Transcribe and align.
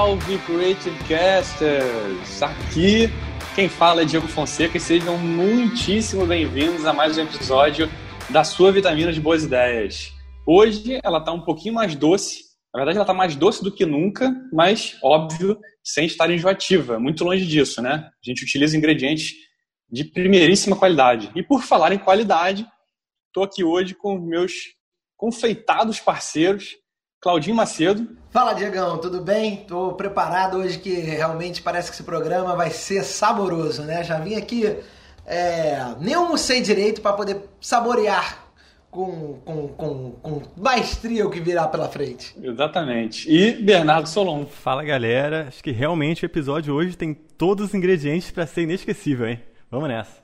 Salve 0.00 0.38
Creative 0.46 0.96
Casters! 1.06 2.42
Aqui 2.42 3.10
quem 3.54 3.68
fala 3.68 4.00
é 4.00 4.04
Diego 4.06 4.26
Fonseca 4.26 4.78
e 4.78 4.80
sejam 4.80 5.18
muitíssimo 5.18 6.24
bem-vindos 6.24 6.86
a 6.86 6.92
mais 6.94 7.18
um 7.18 7.24
episódio 7.24 7.86
da 8.30 8.42
sua 8.42 8.72
vitamina 8.72 9.12
de 9.12 9.20
boas 9.20 9.44
ideias. 9.44 10.10
Hoje 10.46 10.98
ela 11.04 11.18
está 11.18 11.32
um 11.32 11.42
pouquinho 11.42 11.74
mais 11.74 11.94
doce, 11.94 12.44
na 12.72 12.78
verdade 12.78 12.96
ela 12.96 13.02
está 13.02 13.12
mais 13.12 13.36
doce 13.36 13.62
do 13.62 13.70
que 13.70 13.84
nunca, 13.84 14.34
mas 14.50 14.96
óbvio, 15.02 15.60
sem 15.84 16.06
estar 16.06 16.30
enjoativa, 16.30 16.98
muito 16.98 17.22
longe 17.22 17.44
disso, 17.44 17.82
né? 17.82 18.08
A 18.10 18.26
gente 18.26 18.42
utiliza 18.42 18.78
ingredientes 18.78 19.34
de 19.86 20.02
primeiríssima 20.02 20.76
qualidade. 20.76 21.30
E 21.36 21.42
por 21.42 21.62
falar 21.62 21.92
em 21.92 21.98
qualidade, 21.98 22.66
estou 23.26 23.44
aqui 23.44 23.62
hoje 23.62 23.92
com 23.92 24.18
meus 24.18 24.52
confeitados 25.14 26.00
parceiros, 26.00 26.70
Claudinho 27.20 27.54
Macedo. 27.54 28.08
Fala, 28.30 28.54
Diegão, 28.54 28.96
tudo 28.96 29.20
bem? 29.20 29.54
Estou 29.60 29.92
preparado 29.92 30.56
hoje 30.56 30.78
que 30.78 30.90
realmente 30.90 31.60
parece 31.60 31.90
que 31.90 31.94
esse 31.94 32.02
programa 32.02 32.56
vai 32.56 32.70
ser 32.70 33.04
saboroso, 33.04 33.82
né? 33.82 34.02
Já 34.02 34.18
vim 34.18 34.36
aqui, 34.36 34.74
é, 35.26 35.94
nem 36.00 36.14
almocei 36.14 36.62
direito 36.62 37.02
para 37.02 37.12
poder 37.12 37.42
saborear 37.60 38.46
com, 38.90 39.38
com, 39.44 39.68
com, 39.68 40.10
com 40.12 40.42
maestria 40.56 41.26
o 41.26 41.30
que 41.30 41.40
virá 41.40 41.68
pela 41.68 41.88
frente. 41.88 42.34
Exatamente. 42.42 43.30
E 43.30 43.52
Bernardo 43.52 44.08
Solon. 44.08 44.46
Fala, 44.46 44.82
galera. 44.82 45.48
Acho 45.48 45.62
que 45.62 45.72
realmente 45.72 46.24
o 46.24 46.26
episódio 46.26 46.74
hoje 46.74 46.96
tem 46.96 47.12
todos 47.12 47.66
os 47.66 47.74
ingredientes 47.74 48.30
para 48.30 48.46
ser 48.46 48.62
inesquecível, 48.62 49.28
hein? 49.28 49.42
Vamos 49.70 49.88
nessa. 49.88 50.20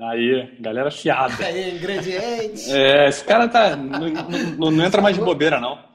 Aí, 0.00 0.56
galera 0.58 0.90
fiada. 0.90 1.44
Aí, 1.44 1.76
ingredientes. 1.76 2.68
É, 2.68 3.08
esse 3.08 3.24
cara 3.24 3.46
tá. 3.46 3.76
Não, 3.76 4.08
não, 4.58 4.70
não 4.72 4.84
entra 4.84 5.00
mais 5.00 5.14
de 5.14 5.22
bobeira, 5.22 5.60
não. 5.60 5.91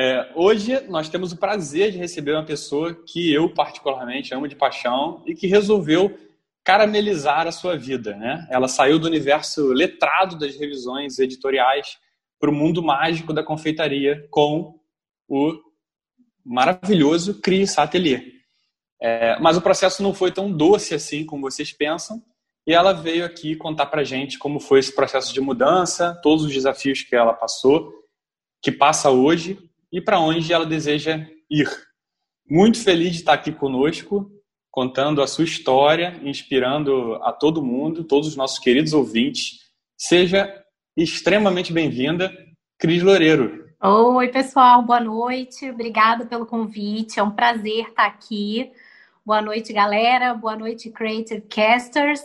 É, 0.00 0.30
hoje 0.36 0.78
nós 0.82 1.08
temos 1.08 1.32
o 1.32 1.36
prazer 1.36 1.90
de 1.90 1.98
receber 1.98 2.30
uma 2.30 2.46
pessoa 2.46 2.94
que 2.94 3.32
eu 3.34 3.52
particularmente 3.52 4.32
amo 4.32 4.46
de 4.46 4.54
paixão 4.54 5.24
e 5.26 5.34
que 5.34 5.48
resolveu 5.48 6.16
caramelizar 6.62 7.48
a 7.48 7.50
sua 7.50 7.76
vida. 7.76 8.14
Né? 8.14 8.46
Ela 8.48 8.68
saiu 8.68 9.00
do 9.00 9.08
universo 9.08 9.72
letrado 9.72 10.38
das 10.38 10.54
revisões 10.54 11.18
editoriais 11.18 11.98
para 12.38 12.48
o 12.48 12.54
mundo 12.54 12.80
mágico 12.80 13.32
da 13.32 13.42
confeitaria 13.42 14.24
com 14.30 14.78
o 15.26 15.58
maravilhoso 16.46 17.40
Cris 17.40 17.76
Atelier. 17.76 18.24
É, 19.02 19.36
mas 19.40 19.56
o 19.56 19.62
processo 19.62 20.00
não 20.00 20.14
foi 20.14 20.30
tão 20.30 20.52
doce 20.52 20.94
assim 20.94 21.26
como 21.26 21.50
vocês 21.50 21.72
pensam 21.72 22.22
e 22.64 22.72
ela 22.72 22.92
veio 22.92 23.24
aqui 23.24 23.56
contar 23.56 23.86
para 23.86 24.04
gente 24.04 24.38
como 24.38 24.60
foi 24.60 24.78
esse 24.78 24.94
processo 24.94 25.34
de 25.34 25.40
mudança, 25.40 26.16
todos 26.22 26.44
os 26.44 26.52
desafios 26.52 27.02
que 27.02 27.16
ela 27.16 27.34
passou, 27.34 27.92
que 28.62 28.70
passa 28.70 29.10
hoje 29.10 29.67
e 29.92 30.00
para 30.00 30.20
onde 30.20 30.52
ela 30.52 30.66
deseja 30.66 31.26
ir. 31.50 31.68
Muito 32.48 32.82
feliz 32.82 33.12
de 33.12 33.18
estar 33.18 33.34
aqui 33.34 33.52
conosco, 33.52 34.30
contando 34.70 35.22
a 35.22 35.26
sua 35.26 35.44
história, 35.44 36.20
inspirando 36.22 37.14
a 37.22 37.32
todo 37.32 37.64
mundo, 37.64 38.04
todos 38.04 38.28
os 38.28 38.36
nossos 38.36 38.58
queridos 38.58 38.92
ouvintes. 38.92 39.58
Seja 39.96 40.52
extremamente 40.96 41.72
bem-vinda, 41.72 42.32
Cris 42.78 43.02
Loureiro. 43.02 43.68
Oi, 43.80 44.28
pessoal, 44.28 44.82
boa 44.82 45.00
noite. 45.00 45.70
Obrigada 45.70 46.26
pelo 46.26 46.46
convite. 46.46 47.20
É 47.20 47.22
um 47.22 47.30
prazer 47.30 47.88
estar 47.88 48.06
aqui. 48.06 48.70
Boa 49.24 49.40
noite, 49.40 49.72
galera. 49.72 50.34
Boa 50.34 50.56
noite, 50.56 50.90
Creative 50.90 51.42
Casters. 51.42 52.24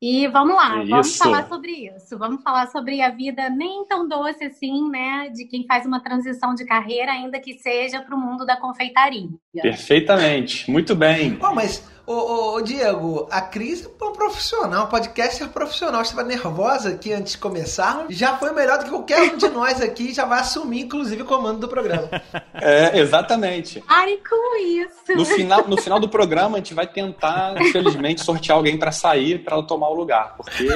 E 0.00 0.28
vamos 0.28 0.54
lá, 0.54 0.82
isso. 0.82 0.90
vamos 0.90 1.16
falar 1.16 1.48
sobre 1.48 1.72
isso. 1.72 2.18
Vamos 2.18 2.42
falar 2.42 2.66
sobre 2.66 3.00
a 3.00 3.10
vida 3.10 3.48
nem 3.48 3.86
tão 3.86 4.06
doce 4.06 4.44
assim, 4.44 4.90
né? 4.90 5.30
De 5.30 5.46
quem 5.46 5.64
faz 5.66 5.86
uma 5.86 6.00
transição 6.00 6.54
de 6.54 6.66
carreira, 6.66 7.12
ainda 7.12 7.40
que 7.40 7.54
seja 7.54 8.02
para 8.02 8.14
o 8.14 8.18
mundo 8.18 8.44
da 8.44 8.56
confeitaria. 8.56 9.28
Perfeitamente, 9.62 10.70
muito 10.70 10.94
bem. 10.94 11.38
Oh, 11.40 11.54
mas 11.54 11.90
Ô, 12.06 12.12
ô, 12.12 12.54
ô, 12.54 12.60
Diego, 12.60 13.26
a 13.32 13.40
Cris 13.40 13.84
é 13.84 14.04
um 14.04 14.12
profissional, 14.12 14.86
podcaster 14.86 15.48
profissional. 15.48 16.04
Você 16.04 16.12
estava 16.12 16.28
nervosa 16.28 16.90
aqui 16.90 17.12
antes 17.12 17.32
de 17.32 17.38
começar. 17.38 18.06
Já 18.08 18.36
foi 18.36 18.52
melhor 18.52 18.78
do 18.78 18.84
que 18.84 18.90
qualquer 18.90 19.22
um 19.22 19.36
de 19.36 19.48
nós 19.48 19.80
aqui. 19.80 20.14
Já 20.14 20.24
vai 20.24 20.38
assumir, 20.38 20.82
inclusive, 20.82 21.22
o 21.22 21.24
comando 21.24 21.58
do 21.58 21.68
programa. 21.68 22.08
É, 22.54 23.00
exatamente. 23.00 23.82
Ai, 23.88 24.18
com 24.18 24.56
isso. 24.56 25.16
No 25.16 25.24
final, 25.24 25.66
no 25.66 25.76
final 25.76 25.98
do 25.98 26.08
programa, 26.08 26.56
a 26.56 26.58
gente 26.58 26.74
vai 26.74 26.86
tentar, 26.86 27.60
infelizmente, 27.60 28.24
sortear 28.24 28.56
alguém 28.56 28.78
para 28.78 28.92
sair, 28.92 29.42
para 29.42 29.56
ela 29.56 29.66
tomar 29.66 29.88
o 29.88 29.94
lugar. 29.94 30.36
Porque, 30.36 30.68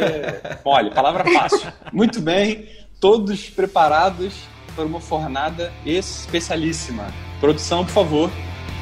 olha, 0.65 0.91
palavra 0.91 1.25
fácil. 1.33 1.73
Muito 1.93 2.21
bem, 2.21 2.69
todos 3.01 3.49
preparados 3.49 4.35
para 4.75 4.85
uma 4.85 5.01
fornada 5.01 5.73
especialíssima. 5.87 7.07
Produção, 7.41 7.85
por 7.85 7.93
favor, 7.93 8.31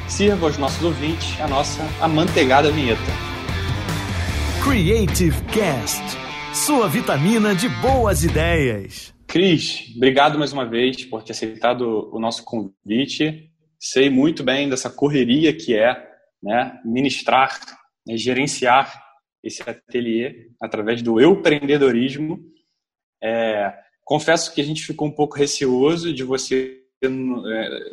sirva 0.09 0.47
aos 0.47 0.57
nossos 0.57 0.83
ouvintes 0.83 1.39
a 1.39 1.47
nossa 1.47 1.83
amanteigada 2.01 2.71
vinheta. 2.71 2.99
Creative 4.63 5.35
Cast, 5.53 6.03
sua 6.53 6.89
vitamina 6.89 7.55
de 7.55 7.69
boas 7.69 8.23
ideias. 8.23 9.13
Cris, 9.27 9.93
obrigado 9.95 10.39
mais 10.39 10.51
uma 10.51 10.65
vez 10.65 11.05
por 11.05 11.23
ter 11.23 11.33
aceitado 11.33 12.09
o 12.11 12.19
nosso 12.19 12.43
convite. 12.43 13.51
Sei 13.79 14.09
muito 14.09 14.43
bem 14.43 14.67
dessa 14.67 14.89
correria 14.89 15.55
que 15.55 15.77
é 15.77 15.95
né, 16.41 16.79
ministrar, 16.83 17.59
né, 18.05 18.17
gerenciar 18.17 19.01
esse 19.43 19.61
ateliê 19.61 20.47
através 20.59 21.01
do 21.01 21.21
empreendedorismo. 21.21 22.39
É, 23.23 23.71
confesso 24.03 24.53
que 24.53 24.59
a 24.59 24.65
gente 24.65 24.81
ficou 24.81 25.07
um 25.07 25.11
pouco 25.11 25.37
receoso 25.37 26.11
de 26.11 26.23
você 26.23 26.79
é, 27.01 27.09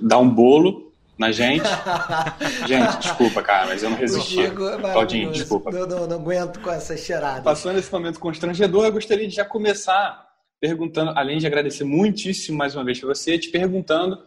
dar 0.01 0.19
um 0.19 0.29
bolo 0.29 0.87
na 1.19 1.33
gente. 1.33 1.65
gente, 2.67 2.99
desculpa, 2.99 3.43
cara, 3.43 3.67
mas 3.67 3.83
eu 3.83 3.91
não 3.91 3.97
resisti. 3.97 4.41
É 4.41 4.51
Claudinho, 4.51 5.33
desculpa. 5.33 5.71
Eu 5.71 5.87
não, 5.87 6.07
não, 6.07 6.17
aguento 6.17 6.61
com 6.61 6.71
essa 6.71 6.97
cheirada. 6.97 7.43
Passando 7.43 7.79
esse 7.79 7.91
momento 7.91 8.21
constrangedor, 8.21 8.85
eu 8.85 8.93
gostaria 8.93 9.27
de 9.27 9.35
já 9.35 9.45
começar 9.45 10.27
perguntando, 10.61 11.13
além 11.15 11.39
de 11.39 11.47
agradecer 11.47 11.85
muitíssimo 11.85 12.57
mais 12.57 12.75
uma 12.75 12.85
vez 12.85 12.99
para 12.99 13.09
você, 13.09 13.39
te 13.39 13.51
perguntando 13.51 14.19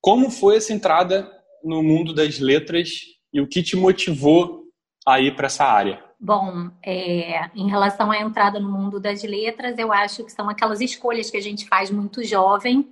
como 0.00 0.30
foi 0.30 0.56
essa 0.56 0.72
entrada 0.72 1.30
no 1.64 1.82
mundo 1.82 2.14
das 2.14 2.38
letras 2.38 3.00
e 3.32 3.40
o 3.40 3.48
que 3.48 3.62
te 3.62 3.76
motivou 3.76 4.64
a 5.06 5.20
ir 5.20 5.34
para 5.34 5.46
essa 5.46 5.64
área. 5.64 6.02
Bom, 6.20 6.70
é, 6.84 7.48
em 7.54 7.68
relação 7.68 8.10
à 8.10 8.18
entrada 8.18 8.58
no 8.58 8.70
mundo 8.70 8.98
das 8.98 9.22
letras, 9.22 9.78
eu 9.78 9.92
acho 9.92 10.24
que 10.24 10.32
são 10.32 10.48
aquelas 10.48 10.80
escolhas 10.80 11.30
que 11.30 11.36
a 11.36 11.42
gente 11.42 11.66
faz 11.66 11.90
muito 11.90 12.24
jovem 12.24 12.88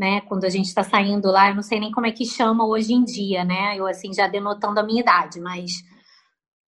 né? 0.00 0.22
Quando 0.22 0.44
a 0.44 0.48
gente 0.48 0.64
está 0.64 0.82
saindo 0.82 1.30
lá, 1.30 1.50
eu 1.50 1.54
não 1.54 1.62
sei 1.62 1.78
nem 1.78 1.92
como 1.92 2.06
é 2.06 2.10
que 2.10 2.24
chama 2.24 2.66
hoje 2.66 2.94
em 2.94 3.04
dia, 3.04 3.44
né? 3.44 3.76
Eu 3.76 3.86
assim 3.86 4.14
já 4.14 4.26
denotando 4.26 4.80
a 4.80 4.82
minha 4.82 5.02
idade, 5.02 5.38
mas 5.38 5.72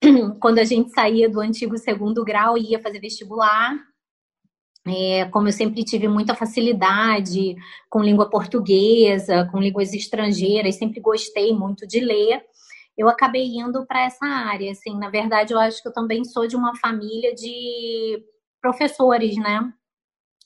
quando 0.39 0.59
a 0.59 0.65
gente 0.65 0.91
saía 0.91 1.31
do 1.31 1.41
antigo 1.41 1.79
segundo 1.79 2.23
grau 2.23 2.59
e 2.59 2.73
ia 2.73 2.83
fazer 2.83 3.01
vestibular, 3.01 3.75
é, 4.87 5.25
como 5.31 5.49
eu 5.49 5.53
sempre 5.53 5.83
tive 5.83 6.09
muita 6.09 6.35
facilidade 6.35 7.57
com 7.89 8.03
língua 8.03 8.29
portuguesa, 8.29 9.49
com 9.51 9.59
línguas 9.59 9.95
estrangeiras, 9.95 10.75
sempre 10.75 11.01
gostei 11.01 11.55
muito 11.55 11.87
de 11.87 12.01
ler, 12.01 12.43
eu 12.99 13.09
acabei 13.09 13.47
indo 13.47 13.87
para 13.87 14.03
essa 14.03 14.27
área. 14.27 14.71
Assim, 14.73 14.99
na 14.99 15.09
verdade, 15.09 15.55
eu 15.55 15.59
acho 15.59 15.81
que 15.81 15.89
eu 15.89 15.93
também 15.95 16.23
sou 16.23 16.47
de 16.47 16.55
uma 16.55 16.77
família 16.77 17.35
de 17.35 18.23
professores, 18.61 19.37
né? 19.37 19.73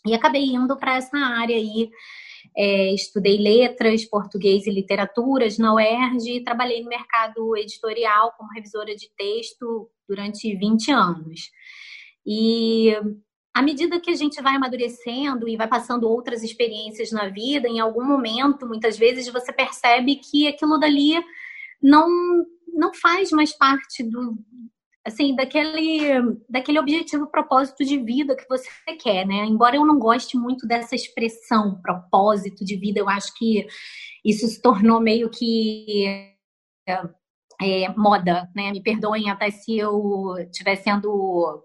E 0.07 0.15
acabei 0.15 0.45
indo 0.45 0.77
para 0.77 0.99
essa 0.99 1.19
área 1.19 1.57
aí 1.57 1.91
é, 2.57 2.95
estudei 2.95 3.37
letras, 3.37 4.05
português 4.05 4.67
e 4.67 4.71
literaturas 4.71 5.59
na 5.59 5.75
UERJ 5.75 6.37
e 6.37 6.45
trabalhei 6.45 6.83
no 6.83 6.89
mercado 6.89 7.57
editorial 7.57 8.33
como 8.37 8.53
revisora 8.53 8.95
de 8.95 9.11
texto 9.17 9.91
durante 10.09 10.57
20 10.57 10.91
anos. 10.91 11.51
E 12.25 12.95
à 13.55 13.63
medida 13.63 14.01
que 14.01 14.11
a 14.11 14.15
gente 14.15 14.41
vai 14.41 14.57
amadurecendo 14.57 15.49
e 15.49 15.57
vai 15.57 15.69
passando 15.69 16.09
outras 16.09 16.43
experiências 16.43 17.13
na 17.13 17.29
vida, 17.29 17.69
em 17.69 17.79
algum 17.79 18.05
momento, 18.05 18.67
muitas 18.67 18.99
vezes 18.99 19.29
você 19.29 19.53
percebe 19.53 20.17
que 20.17 20.49
aquilo 20.49 20.79
dali 20.79 21.23
não 21.83 22.09
não 22.73 22.93
faz 22.93 23.31
mais 23.31 23.57
parte 23.57 24.03
do, 24.03 24.37
assim, 25.07 25.37
daquele, 25.37 26.37
daquele 26.49 26.81
objetivo, 26.81 27.31
propósito 27.31 27.85
de 27.85 27.97
vida 27.99 28.37
que 28.37 28.47
você 28.49 28.69
quer, 29.01 29.25
né? 29.25 29.45
Embora 29.45 29.77
eu 29.77 29.87
não 29.87 29.99
goste 29.99 30.37
muito 30.37 30.67
dessa 30.67 30.97
expressão, 30.97 31.81
propósito 31.81 32.65
de 32.65 32.77
vida, 32.77 32.99
eu 32.99 33.09
acho 33.09 33.33
que 33.35 33.67
isso 34.25 34.47
se 34.49 34.61
tornou 34.61 35.01
meio 35.01 35.31
que 35.31 36.35
é, 36.89 37.03
é, 37.63 37.89
moda, 37.97 38.51
né? 38.55 38.73
Me 38.73 38.83
perdoem 38.83 39.31
até 39.31 39.51
se 39.51 39.79
eu 39.79 40.35
estiver 40.39 40.75
sendo 40.77 41.63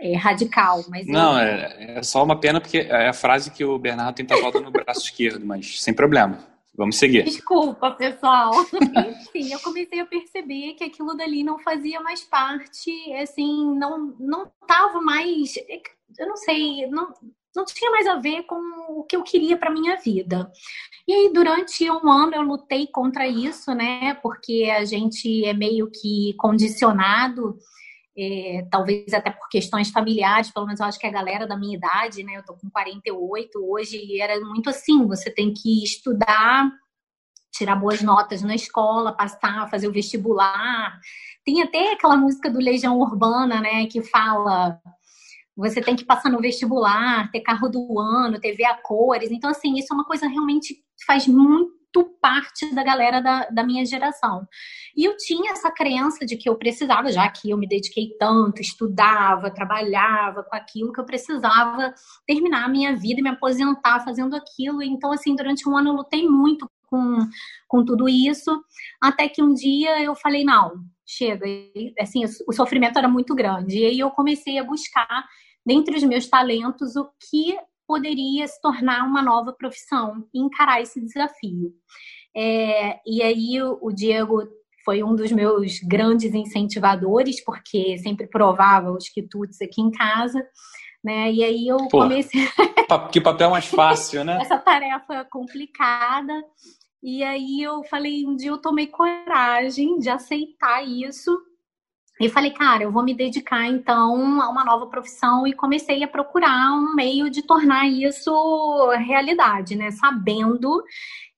é, 0.00 0.16
radical, 0.16 0.84
mas 0.88 1.06
não 1.06 1.40
eu... 1.40 1.46
é, 1.46 1.98
é, 1.98 2.02
só 2.02 2.24
uma 2.24 2.38
pena 2.38 2.60
porque 2.60 2.78
é 2.78 3.08
a 3.08 3.12
frase 3.12 3.52
que 3.52 3.64
o 3.64 3.78
Bernardo 3.78 4.16
tem 4.16 4.26
tatuado 4.26 4.60
no 4.60 4.72
braço 4.72 5.02
esquerdo, 5.06 5.46
mas 5.46 5.80
sem 5.80 5.94
problema. 5.94 6.57
Vamos 6.78 6.96
seguir. 6.96 7.24
Desculpa, 7.24 7.90
pessoal. 7.90 8.52
Enfim, 9.26 9.52
eu 9.52 9.58
comecei 9.58 9.98
a 9.98 10.06
perceber 10.06 10.74
que 10.74 10.84
aquilo 10.84 11.16
dali 11.16 11.42
não 11.42 11.58
fazia 11.58 12.00
mais 12.00 12.22
parte, 12.22 12.92
assim, 13.14 13.76
não 13.76 14.14
não 14.20 14.48
tava 14.64 15.00
mais, 15.00 15.56
eu 16.16 16.28
não 16.28 16.36
sei, 16.36 16.86
não 16.86 17.12
não 17.56 17.64
tinha 17.64 17.90
mais 17.90 18.06
a 18.06 18.14
ver 18.14 18.44
com 18.44 18.54
o 18.90 19.02
que 19.02 19.16
eu 19.16 19.24
queria 19.24 19.56
para 19.56 19.72
minha 19.72 19.96
vida. 19.96 20.48
E 21.08 21.12
aí, 21.12 21.32
durante 21.32 21.90
um 21.90 22.08
ano, 22.08 22.36
eu 22.36 22.42
lutei 22.42 22.86
contra 22.86 23.26
isso, 23.26 23.74
né? 23.74 24.14
Porque 24.22 24.70
a 24.72 24.84
gente 24.84 25.44
é 25.44 25.52
meio 25.52 25.90
que 25.90 26.34
condicionado, 26.38 27.58
é, 28.18 28.66
talvez 28.70 29.14
até 29.14 29.30
por 29.30 29.48
questões 29.48 29.90
familiares, 29.90 30.50
pelo 30.50 30.66
menos 30.66 30.80
eu 30.80 30.86
acho 30.86 30.98
que 30.98 31.06
a 31.06 31.10
galera 31.10 31.46
da 31.46 31.56
minha 31.56 31.76
idade, 31.76 32.24
né? 32.24 32.36
Eu 32.36 32.44
tô 32.44 32.54
com 32.54 32.68
48 32.68 33.58
hoje, 33.64 34.20
era 34.20 34.40
muito 34.40 34.68
assim: 34.68 35.06
você 35.06 35.30
tem 35.30 35.54
que 35.54 35.84
estudar, 35.84 36.70
tirar 37.52 37.76
boas 37.76 38.02
notas 38.02 38.42
na 38.42 38.54
escola, 38.54 39.12
passar, 39.12 39.70
fazer 39.70 39.88
o 39.88 39.92
vestibular. 39.92 40.98
Tem 41.44 41.62
até 41.62 41.92
aquela 41.92 42.16
música 42.16 42.50
do 42.50 42.58
Legião 42.58 42.98
Urbana, 42.98 43.60
né? 43.60 43.86
Que 43.86 44.02
fala 44.02 44.80
você 45.56 45.80
tem 45.80 45.96
que 45.96 46.04
passar 46.04 46.30
no 46.30 46.40
vestibular, 46.40 47.28
ter 47.32 47.40
carro 47.40 47.68
do 47.68 47.98
ano, 47.98 48.38
TV 48.38 48.64
a 48.64 48.80
cores. 48.80 49.32
Então, 49.32 49.50
assim, 49.50 49.76
isso 49.76 49.92
é 49.92 49.94
uma 49.94 50.04
coisa 50.04 50.28
realmente 50.28 50.76
faz 51.04 51.26
muito 51.26 51.77
parte 52.20 52.74
da 52.74 52.82
galera 52.82 53.20
da, 53.20 53.48
da 53.50 53.64
minha 53.64 53.84
geração. 53.84 54.46
E 54.96 55.04
eu 55.04 55.16
tinha 55.16 55.52
essa 55.52 55.70
crença 55.70 56.24
de 56.24 56.36
que 56.36 56.48
eu 56.48 56.56
precisava, 56.56 57.10
já 57.10 57.28
que 57.28 57.50
eu 57.50 57.56
me 57.56 57.68
dediquei 57.68 58.10
tanto, 58.18 58.60
estudava, 58.60 59.50
trabalhava 59.50 60.42
com 60.44 60.54
aquilo, 60.54 60.92
que 60.92 61.00
eu 61.00 61.04
precisava 61.04 61.94
terminar 62.26 62.64
a 62.64 62.68
minha 62.68 62.96
vida 62.96 63.20
e 63.20 63.22
me 63.22 63.30
aposentar 63.30 64.00
fazendo 64.00 64.36
aquilo. 64.36 64.82
Então, 64.82 65.12
assim, 65.12 65.34
durante 65.34 65.68
um 65.68 65.76
ano 65.76 65.90
eu 65.90 65.94
lutei 65.94 66.28
muito 66.28 66.68
com, 66.88 67.18
com 67.66 67.84
tudo 67.84 68.08
isso, 68.08 68.62
até 69.00 69.28
que 69.28 69.42
um 69.42 69.52
dia 69.52 70.02
eu 70.02 70.14
falei, 70.14 70.44
não, 70.44 70.72
chega. 71.06 71.46
E, 71.46 71.94
assim, 71.98 72.22
o 72.46 72.52
sofrimento 72.52 72.98
era 72.98 73.08
muito 73.08 73.34
grande. 73.34 73.78
E 73.78 73.84
aí 73.86 73.98
eu 73.98 74.10
comecei 74.10 74.58
a 74.58 74.64
buscar 74.64 75.24
dentre 75.64 75.96
os 75.96 76.02
meus 76.02 76.26
talentos, 76.26 76.96
o 76.96 77.10
que 77.30 77.56
poderia 77.88 78.46
se 78.46 78.60
tornar 78.60 79.04
uma 79.04 79.22
nova 79.22 79.50
profissão 79.52 80.28
e 80.34 80.40
encarar 80.40 80.82
esse 80.82 81.00
desafio. 81.00 81.72
É, 82.36 83.00
e 83.06 83.22
aí 83.22 83.62
o, 83.62 83.78
o 83.80 83.90
Diego 83.90 84.46
foi 84.84 85.02
um 85.02 85.16
dos 85.16 85.32
meus 85.32 85.80
grandes 85.80 86.34
incentivadores, 86.34 87.42
porque 87.42 87.96
sempre 87.98 88.26
provava 88.26 88.92
os 88.92 89.08
quitutes 89.08 89.60
aqui 89.62 89.80
em 89.80 89.90
casa, 89.90 90.46
né? 91.02 91.32
E 91.32 91.42
aí 91.42 91.66
eu 91.66 91.78
Pô, 91.88 92.00
comecei. 92.00 92.42
que 93.10 93.20
papel 93.20 93.50
mais 93.50 93.66
fácil, 93.66 94.22
né? 94.22 94.38
Essa 94.40 94.58
tarefa 94.58 95.24
complicada. 95.24 96.34
E 97.02 97.22
aí 97.22 97.62
eu 97.62 97.82
falei, 97.84 98.26
um 98.26 98.36
dia 98.36 98.50
eu 98.50 98.58
tomei 98.58 98.86
coragem 98.86 99.98
de 99.98 100.10
aceitar 100.10 100.86
isso 100.86 101.30
e 102.20 102.28
falei, 102.28 102.50
cara, 102.50 102.82
eu 102.82 102.90
vou 102.90 103.04
me 103.04 103.14
dedicar 103.14 103.66
então 103.66 104.40
a 104.42 104.48
uma 104.48 104.64
nova 104.64 104.86
profissão 104.86 105.46
e 105.46 105.52
comecei 105.52 106.02
a 106.02 106.08
procurar 106.08 106.72
um 106.72 106.94
meio 106.94 107.30
de 107.30 107.42
tornar 107.42 107.86
isso 107.88 108.90
realidade, 109.06 109.76
né? 109.76 109.90
Sabendo 109.92 110.82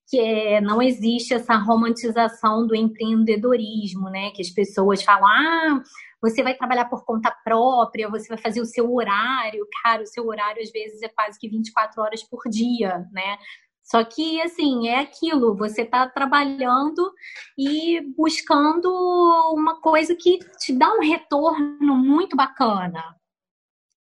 que 0.09 0.61
não 0.63 0.83
existe 0.83 1.35
essa 1.35 1.55
romantização 1.57 2.67
do 2.67 2.75
empreendedorismo, 2.75 4.09
né? 4.11 4.31
Que 4.31 4.43
as 4.43 4.51
pessoas 4.51 5.03
falam, 5.03 5.27
ah, 5.27 5.83
você 6.21 6.43
vai 6.43 6.55
trabalhar 6.55 6.87
por 6.87 7.05
conta 7.05 7.31
própria, 7.45 8.09
você 8.09 8.29
vai 8.29 8.39
fazer 8.39 8.61
o 8.61 8.67
seu 8.67 8.93
horário. 8.93 9.67
Cara, 9.83 10.03
o 10.03 10.07
seu 10.07 10.27
horário 10.27 10.63
às 10.63 10.71
vezes 10.71 11.03
é 11.03 11.09
quase 11.09 11.39
que 11.39 11.49
24 11.49 12.03
horas 12.03 12.23
por 12.23 12.43
dia, 12.51 13.07
né? 13.13 13.39
Só 13.91 14.05
que, 14.05 14.41
assim, 14.41 14.87
é 14.87 15.01
aquilo, 15.01 15.57
você 15.57 15.83
está 15.83 16.09
trabalhando 16.09 17.13
e 17.59 18.01
buscando 18.17 18.89
uma 19.53 19.81
coisa 19.81 20.15
que 20.15 20.39
te 20.61 20.73
dá 20.73 20.95
um 20.95 21.01
retorno 21.01 21.97
muito 21.97 22.37
bacana. 22.37 23.03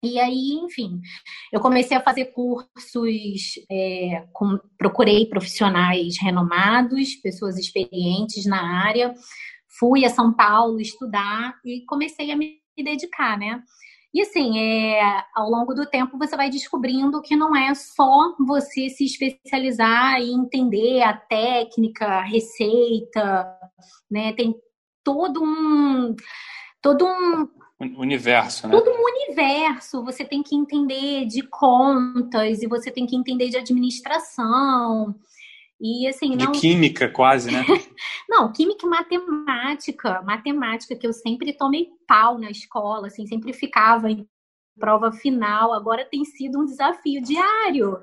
E 0.04 0.19
aí, 0.19 0.60
enfim, 0.62 1.00
eu 1.54 1.62
comecei 1.62 1.95
a 1.95 2.04
fazer 2.04 2.25
cursos, 2.34 3.54
é, 3.72 4.28
com, 4.34 4.60
procurei 4.78 5.25
profissionais 5.25 6.16
renomados, 6.22 7.16
pessoas 7.16 7.57
experientes 7.57 8.45
na 8.45 8.84
área, 8.86 9.13
fui 9.80 10.04
a 10.04 10.10
São 10.10 10.34
Paulo 10.34 10.81
estudar 10.81 11.56
e 11.63 11.86
comecei 11.86 12.30
a 12.31 12.36
me 12.36 12.60
dedicar, 12.78 13.38
né? 13.38 13.63
E 14.17 14.21
assim, 14.21 14.57
é, 14.57 15.23
ao 15.35 15.47
longo 15.47 15.75
do 15.75 15.85
tempo 15.85 16.17
você 16.17 16.35
vai 16.35 16.49
descobrindo 16.49 17.21
que 17.21 17.35
não 17.35 17.55
é 17.55 17.75
só 17.75 18.35
você 18.39 18.89
se 18.89 19.05
especializar 19.05 20.19
e 20.19 20.31
entender 20.31 21.03
a 21.03 21.13
técnica, 21.13 22.07
a 22.07 22.23
receita, 22.23 23.47
né? 24.09 24.33
Tem 24.33 24.55
todo 25.03 25.43
um 25.43 26.15
todo 26.81 27.05
um 27.05 27.99
universo, 27.99 28.67
né? 28.67 28.71
Todo 28.75 28.89
um 28.89 29.03
universo. 29.03 30.03
Você 30.03 30.25
tem 30.25 30.41
que 30.41 30.55
entender 30.55 31.27
de 31.27 31.43
contas 31.43 32.63
e 32.63 32.67
você 32.67 32.89
tem 32.89 33.05
que 33.05 33.15
entender 33.15 33.49
de 33.49 33.57
administração. 33.57 35.13
E 35.79 36.07
assim, 36.07 36.35
não... 36.35 36.51
De 36.51 36.59
química, 36.59 37.07
quase, 37.07 37.51
né? 37.51 37.63
não, 38.27 38.51
química 38.51 38.85
e 38.85 38.89
matemática. 38.89 40.21
Matemática, 40.24 40.95
que 40.95 41.06
eu 41.06 41.13
sempre 41.13 41.53
tomei 41.53 41.89
pau 42.07 42.38
na 42.38 42.50
escola, 42.50 43.07
assim, 43.07 43.27
sempre 43.27 43.53
ficava 43.53 44.09
em 44.09 44.27
prova 44.79 45.12
final. 45.12 45.74
Agora 45.74 46.06
tem 46.06 46.25
sido 46.25 46.59
um 46.59 46.65
desafio 46.65 47.21
diário 47.21 48.00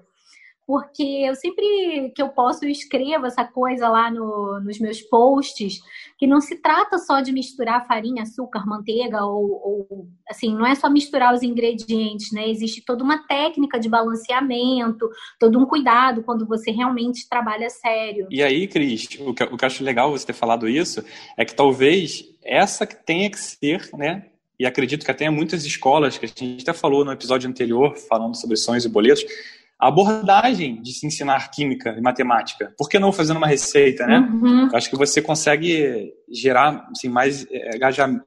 porque 0.66 1.02
eu 1.02 1.34
sempre 1.34 2.12
que 2.14 2.22
eu 2.22 2.28
posso 2.30 2.64
eu 2.64 2.70
escrevo 2.70 3.26
essa 3.26 3.44
coisa 3.44 3.88
lá 3.88 4.10
no, 4.10 4.60
nos 4.60 4.78
meus 4.78 5.02
posts, 5.02 5.80
que 6.18 6.26
não 6.26 6.40
se 6.40 6.56
trata 6.56 6.98
só 6.98 7.20
de 7.20 7.32
misturar 7.32 7.86
farinha, 7.86 8.22
açúcar, 8.22 8.66
manteiga, 8.66 9.24
ou, 9.24 9.50
ou, 9.62 10.08
assim, 10.28 10.54
não 10.54 10.66
é 10.66 10.74
só 10.74 10.88
misturar 10.88 11.34
os 11.34 11.42
ingredientes, 11.42 12.32
né? 12.32 12.48
Existe 12.48 12.82
toda 12.84 13.04
uma 13.04 13.26
técnica 13.26 13.78
de 13.78 13.88
balanceamento, 13.88 15.08
todo 15.38 15.58
um 15.58 15.66
cuidado 15.66 16.22
quando 16.22 16.46
você 16.46 16.70
realmente 16.70 17.28
trabalha 17.28 17.68
sério. 17.68 18.26
E 18.30 18.42
aí, 18.42 18.66
Cris, 18.66 19.04
o 19.20 19.34
que, 19.34 19.44
o 19.44 19.56
que 19.56 19.64
eu 19.64 19.66
acho 19.66 19.84
legal 19.84 20.10
você 20.10 20.26
ter 20.26 20.32
falado 20.32 20.68
isso 20.68 21.04
é 21.36 21.44
que 21.44 21.54
talvez 21.54 22.24
essa 22.42 22.86
que 22.86 22.96
tenha 22.96 23.30
que 23.30 23.38
ser, 23.38 23.90
né? 23.94 24.26
E 24.58 24.64
acredito 24.64 25.04
que 25.04 25.10
até 25.10 25.28
muitas 25.28 25.64
escolas, 25.64 26.16
que 26.16 26.26
a 26.26 26.28
gente 26.28 26.62
até 26.62 26.72
falou 26.72 27.04
no 27.04 27.10
episódio 27.10 27.50
anterior, 27.50 27.96
falando 28.08 28.36
sobre 28.36 28.56
sonhos 28.56 28.84
e 28.84 28.88
boletos, 28.88 29.24
a 29.78 29.88
abordagem 29.88 30.80
de 30.80 30.92
se 30.92 31.06
ensinar 31.06 31.50
química 31.50 31.94
e 31.96 32.00
matemática. 32.00 32.72
Por 32.78 32.88
que 32.88 32.98
não 32.98 33.12
fazendo 33.12 33.36
uma 33.38 33.46
receita, 33.46 34.06
né? 34.06 34.18
Uhum. 34.18 34.70
Acho 34.74 34.88
que 34.88 34.96
você 34.96 35.20
consegue 35.20 36.12
gerar 36.30 36.88
assim, 36.90 37.08
mais 37.08 37.46
é, 37.50 37.70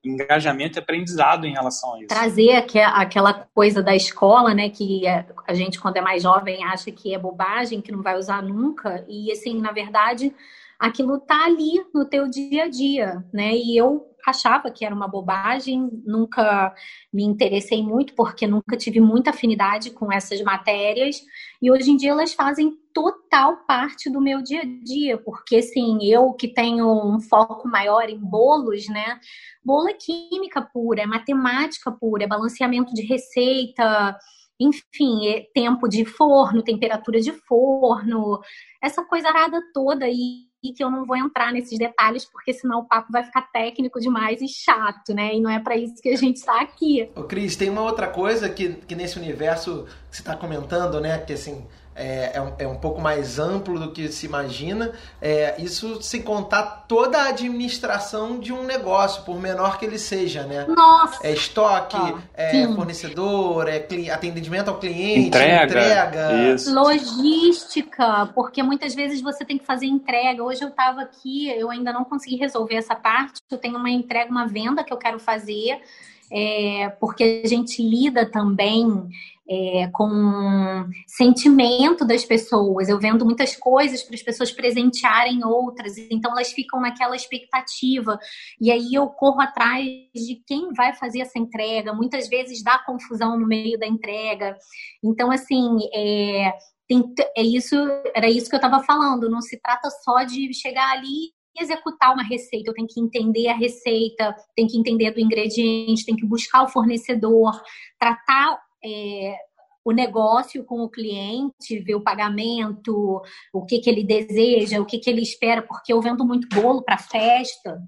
engajamento 0.03 0.77
e 0.77 0.79
aprendizado 0.79 1.45
em 1.45 1.53
relação 1.53 1.95
a 1.95 1.99
isso. 1.99 2.07
Trazer 2.07 2.51
aquela 2.51 3.33
coisa 3.55 3.81
da 3.81 3.95
escola, 3.95 4.53
né? 4.53 4.69
Que 4.69 5.07
é, 5.07 5.25
a 5.47 5.53
gente, 5.53 5.79
quando 5.79 5.97
é 5.97 6.01
mais 6.01 6.23
jovem, 6.23 6.63
acha 6.63 6.91
que 6.91 7.13
é 7.13 7.17
bobagem, 7.17 7.81
que 7.81 7.91
não 7.91 8.03
vai 8.03 8.17
usar 8.17 8.43
nunca. 8.43 9.05
E, 9.07 9.31
assim, 9.31 9.59
na 9.59 9.71
verdade, 9.71 10.33
aquilo 10.77 11.19
tá 11.19 11.45
ali 11.45 11.81
no 11.93 12.05
teu 12.05 12.29
dia 12.29 12.65
a 12.65 12.69
dia, 12.69 13.23
né? 13.33 13.55
E 13.55 13.77
eu 13.77 14.05
achava 14.29 14.69
que 14.69 14.83
era 14.83 14.93
uma 14.93 15.07
bobagem, 15.07 15.89
nunca 16.05 16.73
me 17.13 17.23
interessei 17.23 17.81
muito 17.81 18.13
porque 18.13 18.45
nunca 18.45 18.75
tive 18.75 18.99
muita 18.99 19.29
afinidade 19.29 19.91
com 19.91 20.11
essas 20.11 20.41
matérias 20.41 21.21
e 21.61 21.71
hoje 21.71 21.91
em 21.91 21.95
dia 21.95 22.11
elas 22.11 22.33
fazem 22.33 22.77
total 22.93 23.65
parte 23.65 24.09
do 24.09 24.19
meu 24.19 24.41
dia 24.41 24.61
a 24.61 24.83
dia, 24.83 25.17
porque 25.17 25.57
assim, 25.57 25.99
eu 26.03 26.33
que 26.33 26.47
tenho 26.47 26.87
um 27.05 27.21
foco 27.21 27.69
maior 27.69 28.09
em 28.09 28.19
bolos, 28.19 28.89
né? 28.89 29.19
Bolo 29.63 29.87
é 29.87 29.93
química 29.93 30.61
pura, 30.61 31.03
é 31.03 31.05
matemática 31.05 31.91
pura, 31.91 32.25
é 32.25 32.27
balanceamento 32.27 32.93
de 32.93 33.03
receita, 33.03 34.17
enfim, 34.59 35.27
é 35.27 35.45
tempo 35.53 35.87
de 35.87 36.03
forno, 36.03 36.63
temperatura 36.63 37.21
de 37.21 37.31
forno, 37.31 38.39
essa 38.81 39.03
coisa 39.05 39.29
arada 39.29 39.61
toda 39.73 40.07
e 40.09 40.47
e 40.69 40.73
que 40.73 40.83
eu 40.83 40.89
não 40.89 41.05
vou 41.05 41.15
entrar 41.15 41.51
nesses 41.51 41.77
detalhes, 41.77 42.25
porque 42.25 42.53
senão 42.53 42.79
o 42.79 42.85
papo 42.85 43.11
vai 43.11 43.23
ficar 43.23 43.43
técnico 43.43 43.99
demais 43.99 44.41
e 44.41 44.47
chato, 44.47 45.13
né? 45.13 45.35
E 45.35 45.39
não 45.39 45.49
é 45.49 45.59
para 45.59 45.75
isso 45.75 46.01
que 46.01 46.09
a 46.09 46.17
gente 46.17 46.37
está 46.37 46.61
aqui. 46.61 47.09
Ô, 47.15 47.23
Cris, 47.23 47.55
tem 47.55 47.69
uma 47.69 47.81
outra 47.81 48.07
coisa 48.07 48.49
que, 48.49 48.73
que 48.73 48.95
nesse 48.95 49.17
universo 49.17 49.85
que 50.09 50.17
você 50.17 50.21
está 50.21 50.35
comentando, 50.35 50.99
né? 50.99 51.19
Que 51.19 51.33
assim, 51.33 51.65
é, 51.97 52.31
é, 52.35 52.41
um, 52.41 52.53
é, 52.59 52.67
um, 52.67 52.75
pouco 52.75 53.01
mais 53.01 53.39
amplo 53.39 53.79
do 53.79 53.91
que 53.91 54.07
se 54.09 54.27
imagina. 54.27 54.91
É, 55.19 55.59
isso 55.59 55.99
sem 56.01 56.21
contar 56.21 56.85
toda 56.87 57.17
a 57.17 57.29
administração 57.29 58.39
de 58.39 58.53
um 58.53 58.63
negócio, 58.63 59.23
por 59.23 59.39
menor 59.39 59.79
que 59.79 59.85
ele 59.85 59.97
seja, 59.97 60.43
né? 60.43 60.65
Nossa! 60.67 61.25
É 61.25 61.33
estoque, 61.33 61.97
é 62.35 62.67
fornecedor, 62.67 63.67
é 63.67 63.85
atendimento 64.11 64.69
ao 64.69 64.77
cliente, 64.77 65.27
entrega, 65.27 65.63
entrega. 65.65 66.53
Isso. 66.53 66.73
logística, 66.73 68.27
porque 68.35 68.61
muitas 68.61 68.93
vezes 68.93 69.19
você 69.19 69.43
tem 69.43 69.57
que 69.57 69.65
fazer 69.65 69.87
entrega. 69.87 70.43
Hoje 70.43 70.63
eu 70.63 70.69
estava 70.69 71.01
aqui, 71.01 71.49
eu 71.49 71.71
ainda 71.71 71.91
não 71.91 72.03
consegui 72.03 72.35
resolver 72.35 72.75
essa 72.75 72.93
parte. 72.93 73.41
Eu 73.49 73.57
tenho 73.57 73.77
uma 73.77 73.89
entrega, 73.89 74.29
uma 74.29 74.45
venda 74.45 74.83
que 74.83 74.93
eu 74.93 74.97
quero 74.97 75.19
fazer. 75.19 75.81
É, 76.29 76.89
porque 76.99 77.41
a 77.43 77.47
gente 77.47 77.81
lida 77.81 78.25
também 78.25 79.09
é, 79.49 79.87
com 79.93 80.85
sentimento 81.07 82.05
das 82.05 82.25
pessoas. 82.25 82.89
Eu 82.89 82.99
vendo 82.99 83.25
muitas 83.25 83.55
coisas 83.55 84.03
para 84.03 84.15
as 84.15 84.21
pessoas 84.21 84.51
presentearem 84.51 85.43
outras, 85.45 85.97
então 85.97 86.31
elas 86.31 86.51
ficam 86.51 86.81
naquela 86.81 87.15
expectativa. 87.15 88.19
E 88.59 88.71
aí 88.71 88.93
eu 88.93 89.07
corro 89.07 89.41
atrás 89.41 89.85
de 90.13 90.41
quem 90.45 90.73
vai 90.73 90.93
fazer 90.93 91.21
essa 91.21 91.39
entrega. 91.39 91.93
Muitas 91.93 92.27
vezes 92.27 92.63
dá 92.63 92.77
confusão 92.79 93.39
no 93.39 93.47
meio 93.47 93.79
da 93.79 93.87
entrega. 93.87 94.57
Então, 95.03 95.31
assim, 95.31 95.77
é, 95.93 96.53
tem, 96.87 97.03
é 97.35 97.43
isso, 97.43 97.75
era 98.13 98.29
isso 98.29 98.49
que 98.49 98.55
eu 98.55 98.61
estava 98.61 98.83
falando. 98.83 99.29
Não 99.29 99.41
se 99.41 99.59
trata 99.61 99.89
só 99.89 100.23
de 100.23 100.53
chegar 100.53 100.91
ali 100.91 101.35
executar 101.59 102.13
uma 102.13 102.23
receita, 102.23 102.69
eu 102.69 102.73
tenho 102.73 102.87
que 102.87 102.99
entender 102.99 103.47
a 103.47 103.55
receita, 103.55 104.35
tenho 104.55 104.69
que 104.69 104.77
entender 104.77 105.09
do 105.09 105.19
ingrediente, 105.19 106.05
tenho 106.05 106.17
que 106.17 106.25
buscar 106.25 106.63
o 106.63 106.67
fornecedor, 106.67 107.59
tratar 107.99 108.59
é, 108.83 109.35
o 109.83 109.91
negócio 109.91 110.65
com 110.65 110.81
o 110.81 110.89
cliente, 110.89 111.79
ver 111.79 111.95
o 111.95 112.03
pagamento, 112.03 113.21
o 113.53 113.65
que, 113.65 113.79
que 113.79 113.89
ele 113.89 114.03
deseja, 114.03 114.81
o 114.81 114.85
que, 114.85 114.99
que 114.99 115.09
ele 115.09 115.21
espera, 115.21 115.61
porque 115.61 115.93
eu 115.93 116.01
vendo 116.01 116.25
muito 116.25 116.47
bolo 116.49 116.83
para 116.83 116.97
festa, 116.97 117.81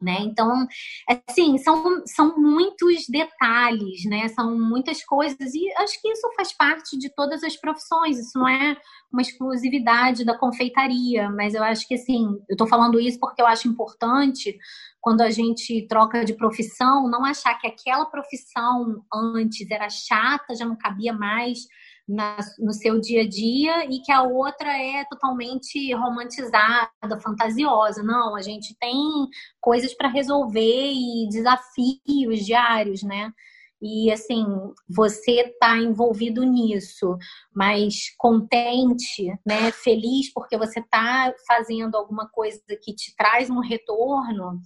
né? 0.00 0.18
Então, 0.20 0.66
assim, 1.28 1.58
são, 1.58 2.02
são 2.06 2.36
muitos 2.38 3.06
detalhes, 3.08 4.04
né? 4.06 4.28
São 4.28 4.58
muitas 4.58 5.04
coisas 5.04 5.54
e 5.54 5.72
acho 5.78 6.00
que 6.00 6.08
isso 6.08 6.28
faz 6.36 6.52
parte 6.52 6.98
de 6.98 7.08
todas 7.14 7.42
as 7.42 7.56
profissões. 7.56 8.18
Isso 8.18 8.38
não 8.38 8.48
é 8.48 8.76
uma 9.12 9.22
exclusividade 9.22 10.24
da 10.24 10.38
confeitaria, 10.38 11.28
mas 11.30 11.54
eu 11.54 11.62
acho 11.62 11.86
que 11.86 11.94
assim, 11.94 12.24
eu 12.48 12.54
estou 12.54 12.66
falando 12.66 13.00
isso 13.00 13.18
porque 13.18 13.42
eu 13.42 13.46
acho 13.46 13.68
importante 13.68 14.56
quando 15.00 15.22
a 15.22 15.30
gente 15.30 15.86
troca 15.88 16.24
de 16.24 16.34
profissão, 16.34 17.08
não 17.08 17.24
achar 17.24 17.54
que 17.58 17.66
aquela 17.66 18.04
profissão 18.04 19.02
antes 19.12 19.70
era 19.70 19.88
chata, 19.88 20.54
já 20.54 20.64
não 20.64 20.76
cabia 20.76 21.12
mais 21.12 21.60
na, 22.10 22.36
no 22.58 22.72
seu 22.72 23.00
dia 23.00 23.22
a 23.22 23.28
dia 23.28 23.84
e 23.86 24.00
que 24.00 24.10
a 24.10 24.22
outra 24.22 24.70
é 24.76 25.04
totalmente 25.04 25.94
romantizada, 25.94 27.20
fantasiosa. 27.22 28.02
Não, 28.02 28.34
a 28.34 28.42
gente 28.42 28.76
tem 28.78 28.98
coisas 29.60 29.94
para 29.94 30.08
resolver 30.08 30.92
e 30.92 31.28
desafios 31.28 32.44
diários, 32.44 33.02
né? 33.04 33.32
E 33.80 34.10
assim, 34.12 34.44
você 34.88 35.40
está 35.40 35.78
envolvido 35.78 36.44
nisso, 36.44 37.16
mas 37.54 38.14
contente, 38.18 39.28
né? 39.46 39.70
Feliz 39.72 40.32
porque 40.34 40.58
você 40.58 40.80
está 40.80 41.32
fazendo 41.46 41.96
alguma 41.96 42.28
coisa 42.28 42.60
que 42.82 42.92
te 42.94 43.14
traz 43.16 43.48
um 43.48 43.60
retorno, 43.60 44.60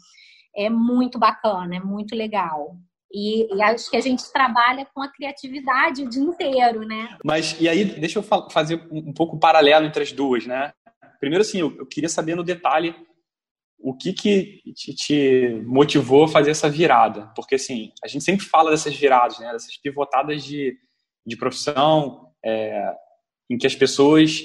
é 0.56 0.70
muito 0.70 1.18
bacana, 1.18 1.76
é 1.76 1.80
muito 1.80 2.16
legal. 2.16 2.76
E, 3.14 3.46
e, 3.54 3.62
acho 3.62 3.88
que 3.88 3.96
a 3.96 4.00
gente 4.00 4.24
trabalha 4.32 4.84
com 4.92 5.00
a 5.00 5.08
criatividade 5.08 6.02
o 6.02 6.10
dia 6.10 6.22
inteiro, 6.22 6.80
né? 6.80 7.16
Mas, 7.24 7.56
e 7.60 7.68
aí, 7.68 7.84
deixa 7.84 8.18
eu 8.18 8.22
fazer 8.50 8.84
um 8.90 9.12
pouco 9.12 9.38
paralelo 9.38 9.86
entre 9.86 10.02
as 10.02 10.10
duas, 10.10 10.44
né? 10.44 10.72
Primeiro, 11.20 11.42
assim, 11.42 11.60
eu, 11.60 11.72
eu 11.78 11.86
queria 11.86 12.08
saber 12.08 12.34
no 12.34 12.42
detalhe 12.42 12.92
o 13.78 13.96
que 13.96 14.12
que 14.12 14.62
te, 14.74 14.94
te, 14.94 15.62
motivou 15.64 16.24
a 16.24 16.28
fazer 16.28 16.50
essa 16.50 16.68
virada. 16.68 17.30
Porque, 17.36 17.54
assim, 17.54 17.92
a 18.02 18.08
gente 18.08 18.24
sempre 18.24 18.44
fala 18.44 18.72
dessas 18.72 18.96
viradas, 18.96 19.38
né? 19.38 19.52
Dessas 19.52 19.76
pivotadas 19.76 20.42
de, 20.42 20.76
de 21.24 21.36
profissão, 21.36 22.32
é, 22.44 22.94
em 23.48 23.56
que 23.56 23.66
as 23.66 23.76
pessoas, 23.76 24.42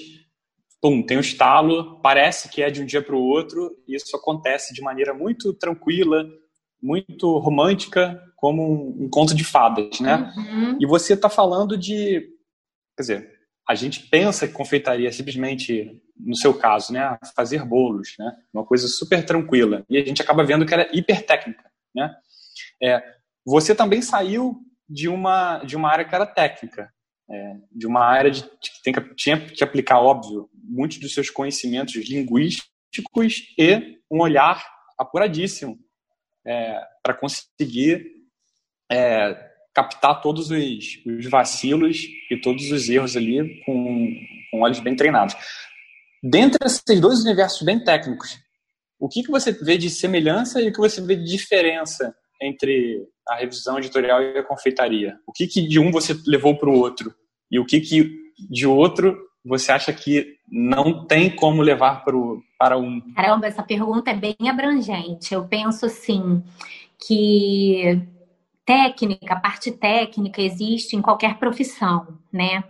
pum, 0.79 1.01
tem 1.01 1.17
um 1.17 1.21
estalo, 1.21 1.99
parece 2.01 2.49
que 2.49 2.61
é 2.61 2.69
de 2.69 2.83
um 2.83 2.85
dia 2.85 3.01
para 3.01 3.15
o 3.15 3.23
outro, 3.23 3.75
e 3.87 3.95
isso 3.95 4.15
acontece 4.15 4.75
de 4.75 4.81
maneira 4.81 5.11
muito 5.11 5.53
tranquila, 5.53 6.23
muito 6.81 7.37
romântica, 7.37 8.21
como 8.35 9.03
um, 9.03 9.09
conto 9.09 9.35
de 9.35 9.43
fadas, 9.43 9.99
né? 9.99 10.33
Uhum. 10.35 10.77
E 10.79 10.85
você 10.85 11.13
está 11.13 11.29
falando 11.29 11.77
de, 11.77 12.21
quer 12.95 13.01
dizer, 13.01 13.39
a 13.67 13.75
gente 13.75 14.07
pensa 14.07 14.47
que 14.47 14.53
confeitaria 14.53 15.09
é 15.09 15.11
simplesmente, 15.11 16.01
no 16.17 16.35
seu 16.35 16.53
caso, 16.53 16.93
né, 16.93 17.17
fazer 17.35 17.63
bolos, 17.65 18.15
né? 18.17 18.35
Uma 18.53 18.65
coisa 18.65 18.87
super 18.87 19.25
tranquila. 19.25 19.85
E 19.89 19.97
a 19.97 20.05
gente 20.05 20.21
acaba 20.21 20.43
vendo 20.43 20.65
que 20.65 20.73
era 20.73 20.89
hiper 20.91 21.25
técnica, 21.25 21.69
né? 21.93 22.15
É, 22.81 23.03
você 23.45 23.75
também 23.75 24.01
saiu 24.01 24.57
de 24.87 25.07
uma 25.07 25.59
de 25.59 25.75
uma 25.75 25.91
área 25.91 26.05
que 26.05 26.15
era 26.15 26.25
técnica, 26.25 26.89
é, 27.29 27.55
de 27.71 27.85
uma 27.85 28.03
área 28.03 28.31
de, 28.31 28.43
que 28.43 28.81
tem 28.83 28.93
que, 28.93 29.15
tinha 29.15 29.39
que 29.39 29.63
aplicar, 29.63 29.99
óbvio, 29.99 30.49
muitos 30.53 30.97
dos 30.99 31.13
seus 31.13 31.29
conhecimentos 31.29 31.93
linguísticos 32.09 33.53
e 33.57 33.99
um 34.09 34.21
olhar 34.21 34.63
apuradíssimo 34.97 35.77
é, 36.45 36.79
para 37.03 37.13
conseguir 37.13 38.05
é, 38.91 39.49
captar 39.73 40.21
todos 40.21 40.49
os, 40.49 40.59
os, 41.05 41.25
vacilos 41.29 41.97
e 42.29 42.39
todos 42.41 42.71
os 42.71 42.89
erros 42.89 43.15
ali 43.15 43.61
com, 43.65 44.13
com 44.51 44.61
olhos 44.61 44.79
bem 44.79 44.95
treinados. 44.95 45.35
Dentre 46.21 46.65
esses 46.65 46.99
dois 46.99 47.21
universos 47.21 47.61
bem 47.61 47.81
técnicos, 47.83 48.37
o 48.99 49.07
que, 49.07 49.23
que 49.23 49.31
você 49.31 49.51
vê 49.51 49.77
de 49.77 49.89
semelhança 49.89 50.61
e 50.61 50.69
o 50.69 50.73
que 50.73 50.79
você 50.79 51.01
vê 51.01 51.15
de 51.15 51.23
diferença 51.23 52.13
entre 52.41 53.07
a 53.27 53.35
revisão 53.35 53.77
editorial 53.77 54.21
e 54.21 54.37
a 54.37 54.43
confeitaria? 54.43 55.17
O 55.25 55.31
que, 55.31 55.47
que 55.47 55.65
de 55.65 55.79
um 55.79 55.91
você 55.91 56.13
levou 56.25 56.57
para 56.57 56.69
o 56.69 56.77
outro? 56.77 57.13
E 57.49 57.59
o 57.59 57.65
que, 57.65 57.79
que 57.79 58.11
de 58.49 58.67
outro 58.67 59.17
você 59.45 59.71
acha 59.71 59.93
que 59.93 60.37
não 60.51 61.05
tem 61.05 61.33
como 61.33 61.61
levar 61.61 62.03
para, 62.03 62.15
o, 62.15 62.41
para 62.57 62.77
um? 62.77 63.01
Caramba, 63.13 63.47
essa 63.47 63.63
pergunta 63.63 64.11
é 64.11 64.15
bem 64.15 64.35
abrangente. 64.49 65.33
Eu 65.33 65.47
penso 65.47 65.85
assim 65.85 66.43
que 66.99 68.01
técnica, 68.65 69.39
parte 69.39 69.71
técnica 69.71 70.41
existe 70.41 70.95
em 70.95 71.01
qualquer 71.01 71.39
profissão, 71.39 72.19
né? 72.31 72.63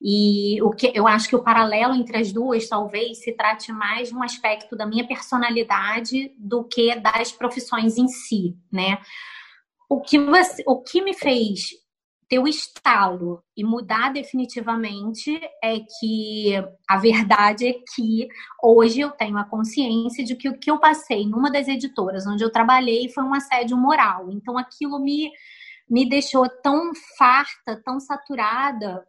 E 0.00 0.60
o 0.62 0.70
que 0.70 0.90
eu 0.94 1.06
acho 1.06 1.28
que 1.28 1.36
o 1.36 1.42
paralelo 1.42 1.94
entre 1.94 2.18
as 2.18 2.32
duas 2.32 2.68
talvez 2.68 3.22
se 3.22 3.32
trate 3.32 3.72
mais 3.72 4.08
de 4.08 4.14
um 4.14 4.22
aspecto 4.22 4.76
da 4.76 4.84
minha 4.84 5.06
personalidade 5.06 6.32
do 6.36 6.64
que 6.64 6.94
das 6.96 7.32
profissões 7.32 7.96
em 7.96 8.08
si, 8.08 8.56
né? 8.70 8.98
O 9.88 10.00
que, 10.00 10.18
você, 10.18 10.62
o 10.66 10.82
que 10.82 11.02
me 11.02 11.14
fez 11.14 11.70
ter 12.32 12.38
o 12.38 12.48
estalo 12.48 13.44
e 13.54 13.62
mudar 13.62 14.10
definitivamente 14.10 15.38
é 15.62 15.80
que 15.80 16.54
a 16.88 16.96
verdade 16.96 17.66
é 17.66 17.74
que 17.94 18.26
hoje 18.62 19.00
eu 19.00 19.10
tenho 19.10 19.36
a 19.36 19.44
consciência 19.44 20.24
de 20.24 20.34
que 20.34 20.48
o 20.48 20.58
que 20.58 20.70
eu 20.70 20.80
passei 20.80 21.26
numa 21.26 21.52
das 21.52 21.68
editoras 21.68 22.26
onde 22.26 22.42
eu 22.42 22.50
trabalhei 22.50 23.10
foi 23.10 23.22
um 23.22 23.34
assédio 23.34 23.76
moral. 23.76 24.30
Então 24.30 24.56
aquilo 24.56 24.98
me, 24.98 25.30
me 25.90 26.08
deixou 26.08 26.48
tão 26.62 26.92
farta, 27.18 27.78
tão 27.84 28.00
saturada 28.00 29.06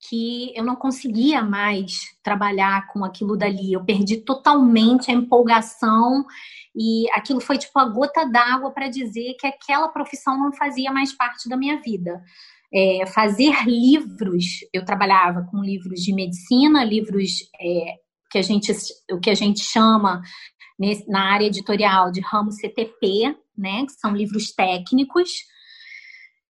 que 0.00 0.52
eu 0.54 0.64
não 0.64 0.76
conseguia 0.76 1.42
mais 1.42 2.16
trabalhar 2.22 2.86
com 2.88 3.04
aquilo 3.04 3.36
dali. 3.36 3.72
Eu 3.72 3.84
perdi 3.84 4.18
totalmente 4.18 5.10
a 5.10 5.14
empolgação 5.14 6.24
e 6.74 7.10
aquilo 7.12 7.40
foi 7.40 7.58
tipo 7.58 7.78
a 7.78 7.86
gota 7.86 8.24
d'água 8.24 8.70
para 8.70 8.88
dizer 8.88 9.34
que 9.38 9.46
aquela 9.46 9.88
profissão 9.88 10.38
não 10.38 10.52
fazia 10.52 10.92
mais 10.92 11.12
parte 11.12 11.48
da 11.48 11.56
minha 11.56 11.80
vida. 11.80 12.22
É, 12.72 13.06
fazer 13.06 13.64
livros, 13.64 14.44
eu 14.72 14.84
trabalhava 14.84 15.46
com 15.50 15.62
livros 15.62 16.00
de 16.00 16.12
medicina, 16.12 16.84
livros 16.84 17.30
é, 17.58 17.94
que 18.30 18.38
a 18.38 18.42
gente, 18.42 18.72
o 19.10 19.18
que 19.18 19.30
a 19.30 19.34
gente 19.34 19.60
chama 19.60 20.20
nesse, 20.78 21.08
na 21.08 21.32
área 21.32 21.46
editorial 21.46 22.12
de 22.12 22.20
ramo 22.20 22.52
CTP, 22.52 23.34
né, 23.56 23.86
que 23.86 23.92
são 23.92 24.14
livros 24.14 24.52
técnicos. 24.52 25.30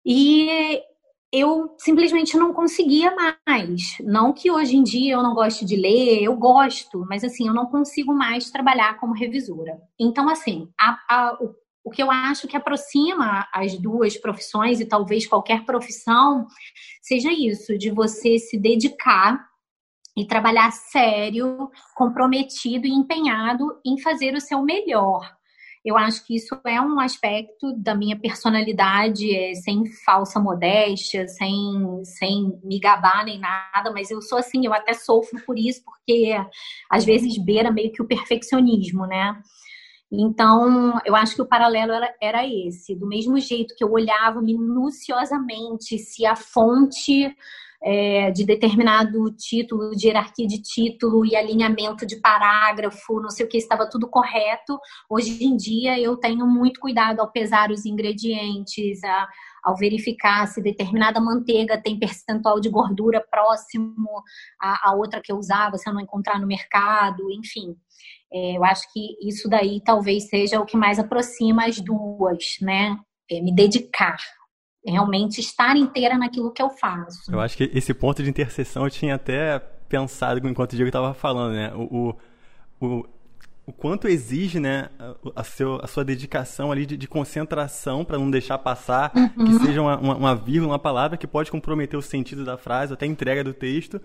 E 0.05 0.81
eu 1.37 1.75
simplesmente 1.78 2.37
não 2.37 2.55
conseguia 2.55 3.14
mais. 3.47 3.99
Não 4.00 4.33
que 4.33 4.50
hoje 4.50 4.76
em 4.76 4.83
dia 4.83 5.14
eu 5.14 5.23
não 5.23 5.35
goste 5.35 5.66
de 5.66 5.76
ler, 5.76 6.23
eu 6.23 6.35
gosto, 6.35 7.05
mas 7.09 7.23
assim, 7.23 7.47
eu 7.47 7.52
não 7.52 7.66
consigo 7.66 8.14
mais 8.14 8.50
trabalhar 8.50 8.99
como 8.99 9.12
revisora. 9.12 9.78
Então, 10.00 10.31
assim, 10.31 10.71
a, 10.81 10.99
a, 11.09 11.38
o, 11.38 11.55
o 11.85 11.90
que 11.90 12.02
eu 12.02 12.11
acho 12.11 12.49
que 12.49 12.57
aproxima 12.57 13.47
as 13.52 13.78
duas 13.78 14.16
profissões, 14.16 14.81
e 14.81 14.87
talvez 14.87 15.26
qualquer 15.26 15.64
profissão, 15.66 16.47
seja 17.02 17.31
isso, 17.31 17.76
de 17.76 17.90
você 17.90 18.38
se 18.38 18.59
dedicar 18.59 19.47
e 20.16 20.26
trabalhar 20.26 20.73
sério, 20.73 21.71
comprometido 21.95 22.87
e 22.87 22.90
empenhado 22.90 23.78
em 23.85 24.00
fazer 24.00 24.35
o 24.35 24.40
seu 24.40 24.62
melhor. 24.62 25.36
Eu 25.87 25.97
acho 25.97 26.26
que 26.26 26.35
isso 26.35 26.61
é 26.66 26.81
um 26.81 26.99
aspecto 26.99 27.73
da 27.76 27.95
minha 27.95 28.19
personalidade, 28.19 29.33
é, 29.33 29.55
sem 29.55 29.87
falsa 30.05 30.40
modéstia, 30.40 31.28
sem, 31.28 32.02
sem 32.02 32.59
me 32.64 32.81
gabar 32.81 33.25
nem 33.25 33.38
nada, 33.38 33.93
mas 33.93 34.11
eu 34.11 34.21
sou 34.21 34.37
assim, 34.37 34.66
eu 34.66 34.75
até 34.75 34.93
sofro 34.93 35.40
por 35.47 35.57
isso, 35.57 35.85
porque 35.85 36.35
às 36.90 37.05
vezes 37.05 37.38
beira 37.38 37.71
meio 37.71 37.93
que 37.93 38.02
o 38.02 38.07
perfeccionismo, 38.07 39.07
né? 39.07 39.40
Então, 40.11 40.99
eu 41.05 41.14
acho 41.14 41.37
que 41.37 41.43
o 41.43 41.47
paralelo 41.47 41.93
era, 41.93 42.12
era 42.21 42.45
esse. 42.45 42.97
Do 42.97 43.07
mesmo 43.07 43.38
jeito 43.38 43.73
que 43.76 43.85
eu 43.85 43.93
olhava 43.93 44.43
minuciosamente 44.43 45.99
se 45.99 46.26
a 46.26 46.35
fonte 46.35 47.33
é, 47.83 48.30
de 48.30 48.45
determinado 48.45 49.30
título, 49.37 49.90
de 49.90 50.06
hierarquia 50.06 50.47
de 50.47 50.61
título 50.61 51.25
e 51.25 51.37
alinhamento 51.37 52.06
de 52.06 52.16
parágrafo, 52.16 53.21
não 53.21 53.30
sei 53.30 53.47
o 53.47 53.49
que, 53.49 53.59
estava 53.59 53.88
tudo 53.88 54.09
correto. 54.09 54.78
Hoje 55.09 55.42
em 55.45 55.56
dia 55.56 55.99
eu 55.99 56.16
tenho 56.16 56.47
muito 56.47 56.80
cuidado 56.80 57.21
ao 57.21 57.30
pesar 57.30 57.71
os 57.71 57.85
ingredientes, 57.85 59.02
a, 59.04 59.28
ao 59.62 59.76
verificar 59.76 60.47
se 60.47 60.62
determinada 60.62 61.21
manteiga 61.21 61.80
tem 61.80 61.99
percentual 61.99 62.61
de 62.61 62.68
gordura 62.68 63.25
próximo 63.30 64.23
à, 64.61 64.90
à 64.90 64.95
outra 64.95 65.21
que 65.21 65.33
eu 65.33 65.37
usava, 65.37 65.76
se 65.76 65.88
eu 65.88 65.95
não 65.95 66.00
encontrar 66.00 66.40
no 66.40 66.47
mercado, 66.47 67.30
enfim. 67.30 67.76
É, 68.33 68.56
eu 68.56 68.64
acho 68.64 68.92
que 68.92 69.16
isso 69.23 69.49
daí 69.49 69.80
talvez 69.85 70.28
seja 70.28 70.61
o 70.61 70.66
que 70.66 70.76
mais 70.76 70.99
aproxima 70.99 71.66
as 71.66 71.80
duas, 71.80 72.56
né? 72.61 72.97
É, 73.30 73.40
me 73.40 73.52
dedicar, 73.52 74.16
realmente 74.90 75.40
estar 75.40 75.76
inteira 75.76 76.16
naquilo 76.16 76.50
que 76.50 76.62
eu 76.62 76.71
faço. 76.71 77.31
Eu 77.31 77.40
acho 77.40 77.57
que 77.57 77.71
esse 77.75 77.93
ponto 77.93 78.23
de 78.23 78.31
interseção 78.31 78.85
eu 78.85 78.90
tinha 78.90 79.14
até 79.16 79.59
pensado 79.88 80.47
enquanto 80.49 80.73
o 80.73 80.76
Diego 80.76 80.88
estava 80.88 81.14
falando, 81.14 81.55
né? 81.55 81.73
O, 81.75 82.14
o, 82.81 82.87
o, 82.87 83.07
o, 83.66 83.73
quanto 83.73 84.09
exige, 84.09 84.61
né, 84.61 84.88
a, 85.35 85.45
seu, 85.45 85.81
a 85.83 85.87
sua 85.87 86.05
dedicação 86.05 86.71
ali 86.71 86.87
de, 86.87 86.97
de 86.97 87.09
concentração 87.09 88.05
para 88.05 88.19
não 88.19 88.31
deixar 88.31 88.59
passar, 88.59 89.12
uhum. 89.14 89.45
que 89.45 89.64
seja 89.64 89.81
uma, 89.81 89.99
uma, 89.99 90.16
uma, 90.16 90.35
vírgula, 90.37 90.73
uma 90.73 90.78
palavra 90.78 91.16
que 91.16 91.26
pode 91.26 91.50
comprometer 91.50 91.99
o 91.99 92.02
sentido 92.02 92.45
da 92.45 92.57
frase, 92.57 92.93
até 92.93 93.07
a 93.07 93.09
entrega 93.09 93.43
do 93.43 93.55
texto. 93.55 94.00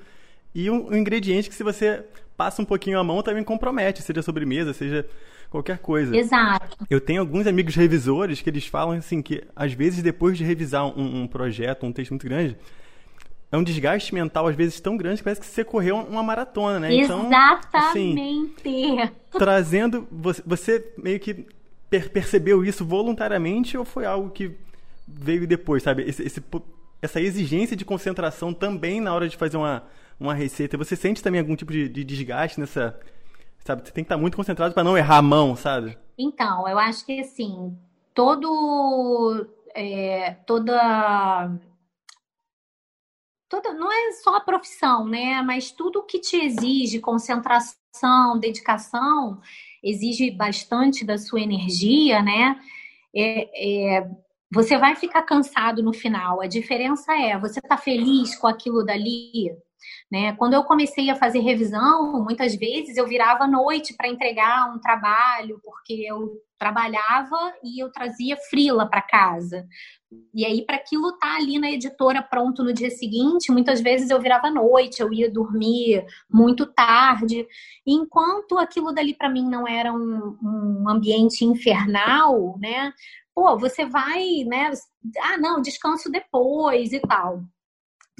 E 0.54 0.70
um, 0.70 0.90
um 0.90 0.96
ingrediente 0.96 1.50
que 1.50 1.56
se 1.56 1.64
você 1.64 2.04
passa 2.36 2.62
um 2.62 2.66
pouquinho 2.66 3.00
a 3.00 3.04
mão 3.04 3.22
também 3.22 3.44
compromete, 3.44 4.02
seja 4.02 4.22
sobremesa, 4.22 4.74
seja 4.74 5.06
qualquer 5.52 5.78
coisa. 5.78 6.16
Exato. 6.16 6.78
Eu 6.90 7.00
tenho 7.00 7.20
alguns 7.20 7.46
amigos 7.46 7.76
revisores 7.76 8.42
que 8.42 8.50
eles 8.50 8.66
falam 8.66 8.98
assim 8.98 9.22
que 9.22 9.44
às 9.56 9.74
vezes 9.74 10.02
depois 10.02 10.38
de 10.38 10.44
revisar 10.44 10.88
um, 10.88 11.24
um 11.24 11.28
projeto, 11.28 11.86
um 11.86 11.92
texto 11.92 12.12
muito 12.12 12.26
grande, 12.26 12.58
é 13.52 13.58
um 13.58 13.64
desgaste 13.64 14.16
mental, 14.16 14.48
às 14.48 14.56
vezes, 14.56 14.80
tão 14.80 14.96
grande 14.96 15.18
que 15.18 15.26
parece 15.26 15.42
que 15.42 15.46
você 15.46 15.64
correu 15.64 15.98
uma 15.98 16.24
maratona, 16.24 16.80
né? 16.80 16.94
Então, 16.94 17.28
Exatamente. 17.28 18.54
Assim, 18.60 19.12
trazendo. 19.32 20.08
Você, 20.10 20.42
você 20.46 20.94
meio 20.98 21.20
que 21.20 21.46
per 21.90 22.10
percebeu 22.10 22.64
isso 22.64 22.86
voluntariamente 22.86 23.78
ou 23.78 23.84
foi 23.84 24.06
algo 24.06 24.30
que 24.30 24.56
veio 25.06 25.46
depois, 25.46 25.84
sabe? 25.84 26.04
Esse, 26.04 26.24
esse, 26.24 26.42
essa 27.02 27.20
exigência 27.20 27.76
de 27.76 27.84
concentração 27.84 28.54
também 28.54 29.02
na 29.02 29.14
hora 29.14 29.28
de 29.28 29.36
fazer 29.36 29.58
uma, 29.58 29.84
uma 30.18 30.34
receita. 30.34 30.78
Você 30.78 30.96
sente 30.96 31.22
também 31.22 31.42
algum 31.42 31.56
tipo 31.58 31.74
de, 31.74 31.90
de 31.90 32.06
desgaste 32.06 32.58
nessa. 32.58 32.98
Sabe? 33.66 33.84
Você 33.84 33.92
tem 33.92 34.04
que 34.04 34.08
estar 34.08 34.18
muito 34.18 34.36
concentrado 34.36 34.74
para 34.74 34.84
não 34.84 34.98
errar 34.98 35.18
a 35.18 35.22
mão, 35.22 35.56
sabe? 35.56 35.98
Então, 36.18 36.68
eu 36.68 36.78
acho 36.78 37.06
que 37.06 37.20
assim, 37.20 37.78
todo. 38.14 39.48
É, 39.74 40.32
toda 40.46 41.50
toda, 43.52 43.74
não 43.74 43.92
é 43.92 44.14
só 44.14 44.36
a 44.38 44.40
profissão, 44.40 45.06
né? 45.06 45.42
Mas 45.42 45.72
tudo 45.72 46.04
que 46.04 46.20
te 46.20 46.38
exige 46.38 47.00
concentração, 47.00 48.40
dedicação, 48.40 49.42
exige 49.84 50.32
bastante 50.32 51.06
da 51.06 51.18
sua 51.18 51.42
energia, 51.42 52.22
né? 52.22 52.58
É, 53.14 53.98
é, 53.98 54.10
você 54.50 54.78
vai 54.78 54.96
ficar 54.96 55.24
cansado 55.24 55.84
no 55.84 55.92
final. 55.92 56.42
A 56.42 56.48
diferença 56.48 57.14
é, 57.14 57.38
você 57.38 57.60
tá 57.60 57.76
feliz 57.76 58.36
com 58.38 58.48
aquilo 58.48 58.86
dali? 58.86 59.52
Né? 60.12 60.34
Quando 60.36 60.54
eu 60.54 60.64
comecei 60.64 61.10
a 61.10 61.16
fazer 61.16 61.40
revisão, 61.40 62.24
muitas 62.24 62.56
vezes 62.56 62.98
eu 62.98 63.08
virava 63.08 63.46
à 63.46 63.48
noite 63.48 63.96
para 63.96 64.10
entregar 64.10 64.74
um 64.74 64.80
trabalho, 64.80 65.60
porque 65.64 65.94
eu 65.94 66.42
trabalhava 66.60 67.54
e 67.64 67.84
eu 67.84 67.92
trazia 67.92 68.38
frila 68.50 68.88
para 68.88 69.02
casa. 69.02 69.68
E 70.34 70.46
aí, 70.46 70.64
para 70.64 70.76
aquilo 70.76 71.10
estar 71.10 71.32
tá 71.32 71.36
ali 71.38 71.58
na 71.58 71.72
editora 71.72 72.22
pronto 72.22 72.64
no 72.64 72.74
dia 72.74 72.92
seguinte, 72.92 73.52
muitas 73.52 73.82
vezes 73.82 74.10
eu 74.10 74.22
virava 74.22 74.48
à 74.48 74.52
noite, 74.52 75.02
eu 75.02 75.12
ia 75.12 75.32
dormir 75.32 76.06
muito 76.30 76.66
tarde. 76.66 77.48
Enquanto 77.88 78.60
aquilo 78.60 78.92
dali 78.92 79.16
para 79.16 79.30
mim 79.30 79.50
não 79.50 79.68
era 79.68 79.92
um, 79.92 80.38
um 80.44 80.90
ambiente 80.90 81.46
infernal, 81.46 82.58
né? 82.60 82.94
Pô, 83.34 83.58
você 83.58 83.86
vai, 83.86 84.44
né? 84.46 84.72
Ah, 85.20 85.38
não, 85.38 85.62
descanso 85.62 86.12
depois 86.12 86.92
e 86.92 87.00
tal. 87.00 87.42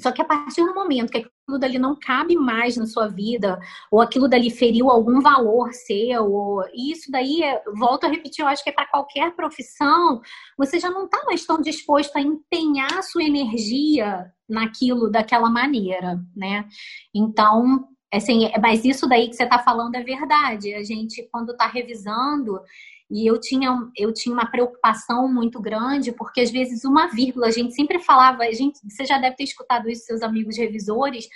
Só 0.00 0.10
que 0.10 0.22
a 0.22 0.24
partir 0.24 0.64
do 0.64 0.74
momento 0.74 1.12
que 1.12 1.30
aquilo 1.52 1.58
dali 1.58 1.78
não 1.78 1.94
cabe 1.94 2.36
mais 2.36 2.76
na 2.76 2.86
sua 2.86 3.08
vida, 3.08 3.60
ou 3.90 4.00
aquilo 4.00 4.28
dali 4.28 4.50
feriu 4.50 4.90
algum 4.90 5.20
valor 5.20 5.72
seu, 5.72 6.32
ou 6.32 6.64
isso 6.74 7.10
daí, 7.10 7.40
volto 7.76 8.04
a 8.04 8.08
repetir, 8.08 8.42
eu 8.42 8.48
acho 8.48 8.62
que 8.62 8.70
é 8.70 8.72
para 8.72 8.86
qualquer 8.86 9.34
profissão, 9.34 10.20
você 10.56 10.78
já 10.78 10.90
não 10.90 11.04
está 11.04 11.22
mais 11.24 11.44
tão 11.44 11.60
disposto 11.60 12.16
a 12.16 12.20
empenhar 12.20 12.98
a 12.98 13.02
sua 13.02 13.22
energia 13.22 14.32
naquilo 14.48 15.10
daquela 15.10 15.50
maneira, 15.50 16.20
né? 16.34 16.66
Então, 17.14 17.86
assim, 18.12 18.50
mas 18.60 18.84
isso 18.84 19.08
daí 19.08 19.28
que 19.28 19.36
você 19.36 19.44
está 19.44 19.58
falando 19.58 19.94
é 19.94 20.02
verdade. 20.02 20.74
A 20.74 20.82
gente, 20.82 21.28
quando 21.30 21.52
está 21.52 21.66
revisando, 21.66 22.60
e 23.12 23.28
eu 23.28 23.38
tinha, 23.38 23.78
eu 23.94 24.10
tinha 24.12 24.32
uma 24.32 24.50
preocupação 24.50 25.30
muito 25.30 25.60
grande, 25.60 26.12
porque 26.12 26.40
às 26.40 26.50
vezes 26.50 26.82
uma 26.82 27.08
vírgula, 27.08 27.48
a 27.48 27.50
gente 27.50 27.74
sempre 27.74 27.98
falava, 27.98 28.44
a 28.44 28.52
gente, 28.52 28.80
você 28.82 29.04
já 29.04 29.18
deve 29.18 29.36
ter 29.36 29.44
escutado 29.44 29.90
isso 29.90 30.06
seus 30.06 30.22
amigos 30.22 30.56
revisores, 30.56 31.28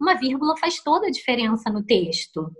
uma 0.00 0.14
vírgula 0.14 0.56
faz 0.56 0.80
toda 0.80 1.08
a 1.08 1.10
diferença 1.10 1.70
no 1.70 1.84
texto. 1.84 2.52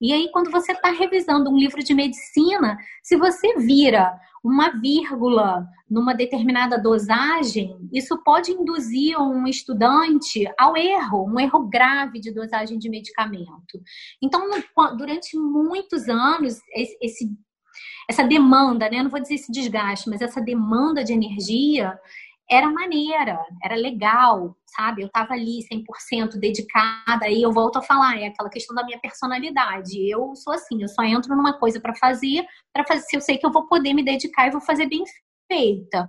E 0.00 0.12
aí, 0.12 0.30
quando 0.32 0.50
você 0.50 0.72
está 0.72 0.90
revisando 0.90 1.50
um 1.50 1.58
livro 1.58 1.82
de 1.82 1.92
medicina, 1.92 2.78
se 3.02 3.16
você 3.16 3.56
vira 3.58 4.16
uma 4.42 4.70
vírgula 4.80 5.66
numa 5.90 6.14
determinada 6.14 6.78
dosagem, 6.78 7.76
isso 7.92 8.16
pode 8.22 8.52
induzir 8.52 9.20
um 9.20 9.46
estudante 9.46 10.44
ao 10.58 10.76
erro, 10.76 11.26
um 11.28 11.38
erro 11.38 11.68
grave 11.68 12.20
de 12.20 12.32
dosagem 12.32 12.78
de 12.78 12.88
medicamento. 12.88 13.80
Então, 14.22 14.48
durante 14.96 15.36
muitos 15.36 16.08
anos, 16.08 16.60
esse 17.02 17.28
essa 18.08 18.24
demanda, 18.24 18.88
né? 18.90 18.98
Eu 18.98 19.04
não 19.04 19.10
vou 19.10 19.20
dizer 19.20 19.34
esse 19.34 19.52
desgaste, 19.52 20.08
mas 20.08 20.20
essa 20.20 20.40
demanda 20.40 21.04
de 21.04 21.12
energia 21.12 21.98
era 22.50 22.68
maneira, 22.68 23.38
era 23.62 23.76
legal, 23.76 24.56
sabe? 24.66 25.02
Eu 25.02 25.06
estava 25.06 25.34
ali 25.34 25.60
100% 25.72 26.36
dedicada, 26.36 27.26
aí 27.26 27.40
eu 27.40 27.52
volto 27.52 27.76
a 27.76 27.82
falar, 27.82 28.18
é 28.18 28.26
aquela 28.26 28.50
questão 28.50 28.74
da 28.74 28.84
minha 28.84 28.98
personalidade. 28.98 29.96
Eu 30.10 30.34
sou 30.34 30.52
assim, 30.52 30.82
eu 30.82 30.88
só 30.88 31.04
entro 31.04 31.36
numa 31.36 31.52
coisa 31.58 31.80
para 31.80 31.94
fazer, 31.94 32.44
para 32.72 32.84
fazer 32.84 33.02
se 33.02 33.16
eu 33.16 33.20
sei 33.20 33.38
que 33.38 33.46
eu 33.46 33.52
vou 33.52 33.68
poder 33.68 33.94
me 33.94 34.04
dedicar 34.04 34.48
e 34.48 34.50
vou 34.50 34.60
fazer 34.60 34.86
bem 34.86 35.04
feita. 35.46 36.08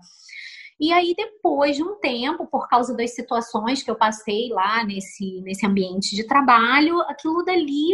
E 0.80 0.92
aí, 0.92 1.14
depois 1.16 1.76
de 1.76 1.84
um 1.84 2.00
tempo, 2.00 2.48
por 2.48 2.68
causa 2.68 2.96
das 2.96 3.14
situações 3.14 3.84
que 3.84 3.92
eu 3.92 3.96
passei 3.96 4.50
lá 4.50 4.84
nesse, 4.84 5.40
nesse 5.42 5.64
ambiente 5.64 6.16
de 6.16 6.26
trabalho, 6.26 7.02
aquilo 7.02 7.44
dali 7.44 7.94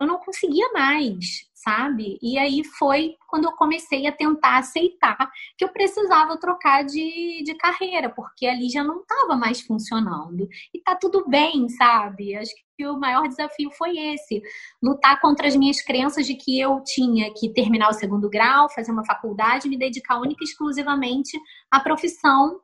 eu 0.00 0.06
não 0.06 0.18
conseguia 0.18 0.70
mais, 0.72 1.47
sabe? 1.62 2.18
E 2.22 2.38
aí 2.38 2.62
foi 2.64 3.16
quando 3.28 3.44
eu 3.44 3.52
comecei 3.52 4.06
a 4.06 4.12
tentar 4.12 4.58
aceitar 4.58 5.30
que 5.56 5.64
eu 5.64 5.68
precisava 5.68 6.38
trocar 6.38 6.84
de, 6.84 7.42
de 7.44 7.54
carreira, 7.56 8.08
porque 8.08 8.46
ali 8.46 8.68
já 8.70 8.84
não 8.84 9.00
estava 9.00 9.36
mais 9.36 9.60
funcionando. 9.60 10.48
E 10.72 10.80
tá 10.80 10.94
tudo 10.94 11.28
bem, 11.28 11.68
sabe? 11.68 12.36
Acho 12.36 12.52
que 12.76 12.86
o 12.86 12.98
maior 12.98 13.26
desafio 13.26 13.70
foi 13.72 13.98
esse: 13.98 14.40
lutar 14.82 15.20
contra 15.20 15.48
as 15.48 15.56
minhas 15.56 15.82
crenças 15.82 16.26
de 16.26 16.34
que 16.34 16.58
eu 16.60 16.80
tinha 16.84 17.32
que 17.34 17.52
terminar 17.52 17.90
o 17.90 17.94
segundo 17.94 18.30
grau, 18.30 18.70
fazer 18.70 18.92
uma 18.92 19.04
faculdade, 19.04 19.68
me 19.68 19.76
dedicar 19.76 20.20
única 20.20 20.44
e 20.44 20.46
exclusivamente 20.46 21.38
à 21.70 21.80
profissão 21.80 22.60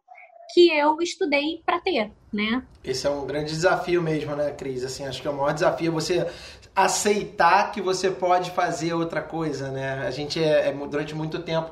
que 0.53 0.71
eu 0.71 1.01
estudei 1.01 1.63
para 1.65 1.81
ter, 1.81 2.11
né? 2.33 2.63
Esse 2.83 3.07
é 3.07 3.11
um 3.11 3.27
grande 3.27 3.51
desafio 3.51 4.03
mesmo, 4.03 4.35
né, 4.37 4.51
Cris? 4.51 4.85
Assim, 4.85 5.07
acho 5.07 5.23
que 5.23 5.29
é 5.29 5.31
o 5.31 5.35
maior 5.35 5.53
desafio 5.53 5.93
você 5.93 6.27
aceitar 6.75 7.71
que 7.71 7.81
você 7.81 8.11
pode 8.11 8.51
fazer 8.51 8.93
outra 8.95 9.23
coisa, 9.23 9.71
né? 9.71 10.05
A 10.07 10.11
gente 10.11 10.43
é, 10.43 10.69
é 10.69 10.73
durante 10.73 11.15
muito 11.15 11.39
tempo, 11.41 11.71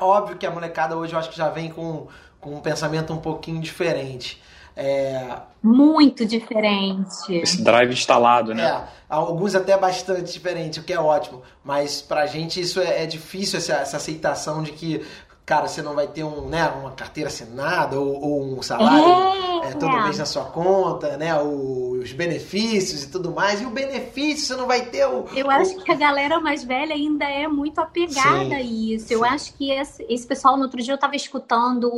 óbvio 0.00 0.36
que 0.36 0.46
a 0.46 0.50
molecada 0.50 0.96
hoje 0.96 1.12
eu 1.12 1.18
acho 1.18 1.30
que 1.30 1.36
já 1.36 1.50
vem 1.50 1.70
com, 1.70 2.06
com 2.40 2.54
um 2.54 2.60
pensamento 2.60 3.12
um 3.12 3.18
pouquinho 3.18 3.60
diferente. 3.60 4.40
É... 4.74 5.36
Muito 5.62 6.24
diferente. 6.24 7.34
Esse 7.34 7.62
drive 7.62 7.92
instalado, 7.92 8.54
né? 8.54 8.64
É, 8.64 8.84
alguns 9.08 9.54
até 9.54 9.76
bastante 9.76 10.32
diferente, 10.32 10.80
o 10.80 10.82
que 10.82 10.92
é 10.92 10.98
ótimo. 10.98 11.42
Mas 11.62 12.00
pra 12.00 12.26
gente 12.26 12.60
isso 12.60 12.80
é, 12.80 13.02
é 13.02 13.06
difícil, 13.06 13.58
essa, 13.58 13.74
essa 13.74 13.98
aceitação 13.98 14.62
de 14.62 14.72
que 14.72 15.04
cara, 15.50 15.66
você 15.66 15.82
não 15.82 15.96
vai 15.96 16.06
ter 16.06 16.22
um, 16.22 16.48
né, 16.48 16.68
uma 16.68 16.92
carteira 16.92 17.28
assinada 17.28 17.98
ou, 17.98 18.22
ou 18.22 18.56
um 18.56 18.62
salário 18.62 19.64
é, 19.64 19.70
é, 19.70 19.72
todo 19.72 20.00
mês 20.04 20.16
na 20.16 20.24
sua 20.24 20.44
conta, 20.44 21.16
né, 21.16 21.36
os 21.42 22.12
benefícios 22.12 23.02
e 23.02 23.10
tudo 23.10 23.32
mais. 23.32 23.60
E 23.60 23.66
o 23.66 23.70
benefício 23.70 24.46
você 24.46 24.54
não 24.54 24.68
vai 24.68 24.86
ter 24.86 25.04
o. 25.06 25.26
Eu 25.34 25.46
o... 25.46 25.50
acho 25.50 25.74
que 25.82 25.90
a 25.90 25.96
galera 25.96 26.38
mais 26.38 26.62
velha 26.62 26.94
ainda 26.94 27.24
é 27.24 27.48
muito 27.48 27.80
apegada 27.80 28.44
sim, 28.44 28.54
a 28.54 28.62
isso. 28.62 29.08
Sim. 29.08 29.14
Eu 29.14 29.24
acho 29.24 29.52
que 29.54 29.72
esse, 29.72 30.06
esse, 30.08 30.24
pessoal, 30.24 30.56
no 30.56 30.62
outro 30.62 30.80
dia 30.80 30.92
eu 30.92 30.94
estava 30.94 31.16
escutando 31.16 31.90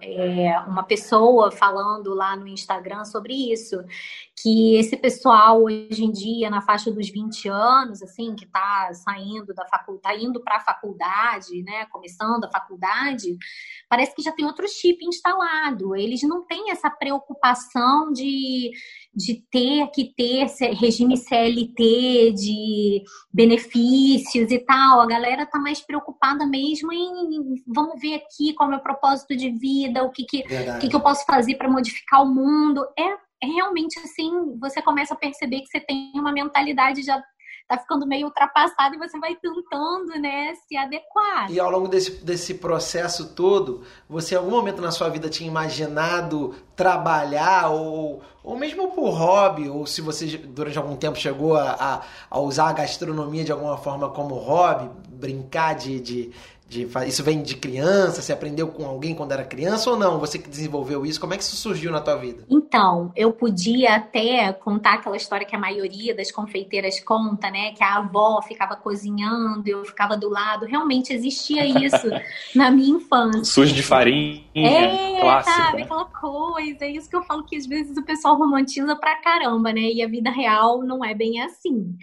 é, 0.00 0.56
uma 0.68 0.84
pessoa 0.84 1.50
falando 1.50 2.14
lá 2.14 2.36
no 2.36 2.46
Instagram 2.46 3.04
sobre 3.04 3.34
isso 3.52 3.84
que 4.42 4.76
esse 4.76 4.96
pessoal 4.96 5.62
hoje 5.62 6.04
em 6.04 6.10
dia, 6.10 6.48
na 6.50 6.62
faixa 6.62 6.90
dos 6.90 7.08
20 7.10 7.48
anos, 7.48 8.02
assim, 8.02 8.34
que 8.34 8.44
está 8.44 8.90
saindo 8.94 9.52
da 9.54 9.66
faculdade, 9.66 10.00
tá 10.00 10.14
indo 10.16 10.40
para 10.42 10.56
a 10.56 10.60
faculdade, 10.60 11.62
né, 11.62 11.84
começando 11.86 12.44
a 12.44 12.50
faculdade, 12.50 13.36
parece 13.88 14.14
que 14.14 14.22
já 14.22 14.32
tem 14.32 14.46
outro 14.46 14.66
chip 14.68 15.04
instalado. 15.04 15.94
Eles 15.94 16.22
não 16.22 16.46
têm 16.46 16.70
essa 16.70 16.90
preocupação 16.90 18.12
de, 18.12 18.70
de 19.14 19.42
ter 19.50 19.88
que 19.88 20.12
ter 20.14 20.46
regime 20.74 21.16
CLT, 21.16 22.32
de 22.32 23.02
benefícios 23.32 24.50
e 24.50 24.58
tal. 24.58 25.00
A 25.00 25.06
galera 25.06 25.46
tá 25.46 25.58
mais 25.58 25.80
preocupada 25.80 26.46
mesmo 26.46 26.92
em 26.92 27.62
vamos 27.66 28.00
ver 28.00 28.14
aqui 28.14 28.54
qual 28.54 28.68
é 28.68 28.72
o 28.72 28.74
meu 28.76 28.82
propósito 28.82 29.36
de 29.36 29.50
vida, 29.50 30.02
o 30.02 30.10
que, 30.10 30.24
que, 30.24 30.42
que, 30.80 30.88
que 30.88 30.96
eu 30.96 31.00
posso 31.00 31.24
fazer 31.24 31.56
para 31.56 31.70
modificar 31.70 32.22
o 32.22 32.32
mundo. 32.32 32.86
É 32.98 33.29
realmente 33.42 33.98
assim, 33.98 34.58
você 34.58 34.82
começa 34.82 35.14
a 35.14 35.16
perceber 35.16 35.60
que 35.60 35.68
você 35.68 35.80
tem 35.80 36.12
uma 36.14 36.32
mentalidade 36.32 37.02
já 37.02 37.22
tá 37.70 37.78
ficando 37.78 38.04
meio 38.04 38.26
ultrapassado 38.26 38.96
e 38.96 38.98
você 38.98 39.16
vai 39.20 39.36
tentando, 39.36 40.20
né, 40.20 40.52
se 40.66 40.76
adequar. 40.76 41.48
E 41.48 41.60
ao 41.60 41.70
longo 41.70 41.86
desse, 41.86 42.24
desse 42.24 42.54
processo 42.54 43.32
todo, 43.32 43.84
você 44.08 44.34
em 44.34 44.38
algum 44.38 44.50
momento 44.50 44.82
na 44.82 44.90
sua 44.90 45.08
vida 45.08 45.28
tinha 45.28 45.48
imaginado 45.48 46.52
trabalhar 46.74 47.68
ou, 47.68 48.22
ou 48.42 48.56
mesmo 48.58 48.90
por 48.90 49.10
hobby, 49.10 49.68
ou 49.68 49.86
se 49.86 50.00
você 50.00 50.36
durante 50.36 50.78
algum 50.78 50.96
tempo 50.96 51.16
chegou 51.16 51.54
a, 51.54 51.70
a, 51.70 52.02
a 52.28 52.40
usar 52.40 52.70
a 52.70 52.72
gastronomia 52.72 53.44
de 53.44 53.52
alguma 53.52 53.78
forma 53.78 54.10
como 54.10 54.34
hobby, 54.34 54.90
brincar 55.08 55.76
de, 55.76 56.00
de 56.00 56.32
de, 56.70 56.86
isso 57.08 57.24
vem 57.24 57.42
de 57.42 57.56
criança? 57.56 58.22
Você 58.22 58.32
aprendeu 58.32 58.68
com 58.68 58.86
alguém 58.86 59.12
quando 59.12 59.32
era 59.32 59.42
criança 59.42 59.90
ou 59.90 59.96
não? 59.96 60.20
Você 60.20 60.38
que 60.38 60.48
desenvolveu 60.48 61.04
isso? 61.04 61.20
Como 61.20 61.34
é 61.34 61.36
que 61.36 61.42
isso 61.42 61.56
surgiu 61.56 61.90
na 61.90 62.00
tua 62.00 62.14
vida? 62.14 62.44
Então, 62.48 63.10
eu 63.16 63.32
podia 63.32 63.96
até 63.96 64.52
contar 64.52 64.94
aquela 64.94 65.16
história 65.16 65.44
que 65.44 65.56
a 65.56 65.58
maioria 65.58 66.14
das 66.14 66.30
confeiteiras 66.30 67.00
conta, 67.00 67.50
né? 67.50 67.72
Que 67.72 67.82
a 67.82 67.96
avó 67.96 68.40
ficava 68.40 68.76
cozinhando 68.76 69.66
e 69.66 69.70
eu 69.72 69.84
ficava 69.84 70.16
do 70.16 70.30
lado. 70.30 70.64
Realmente 70.64 71.12
existia 71.12 71.66
isso 71.66 72.06
na 72.54 72.70
minha 72.70 72.98
infância. 72.98 73.42
Sujo 73.42 73.74
de 73.74 73.82
farinha, 73.82 74.44
é, 74.54 75.20
clássico, 75.20 75.56
sabe? 75.56 75.76
Né? 75.78 75.82
Aquela 75.82 76.04
coisa. 76.04 76.84
É 76.84 76.90
isso 76.90 77.10
que 77.10 77.16
eu 77.16 77.24
falo 77.24 77.42
que 77.42 77.56
às 77.56 77.66
vezes 77.66 77.96
o 77.96 78.04
pessoal 78.04 78.36
romantiza 78.36 78.94
pra 78.94 79.16
caramba, 79.16 79.72
né? 79.72 79.80
E 79.80 80.04
a 80.04 80.08
vida 80.08 80.30
real 80.30 80.84
não 80.84 81.04
é 81.04 81.14
bem 81.14 81.42
assim. 81.42 81.96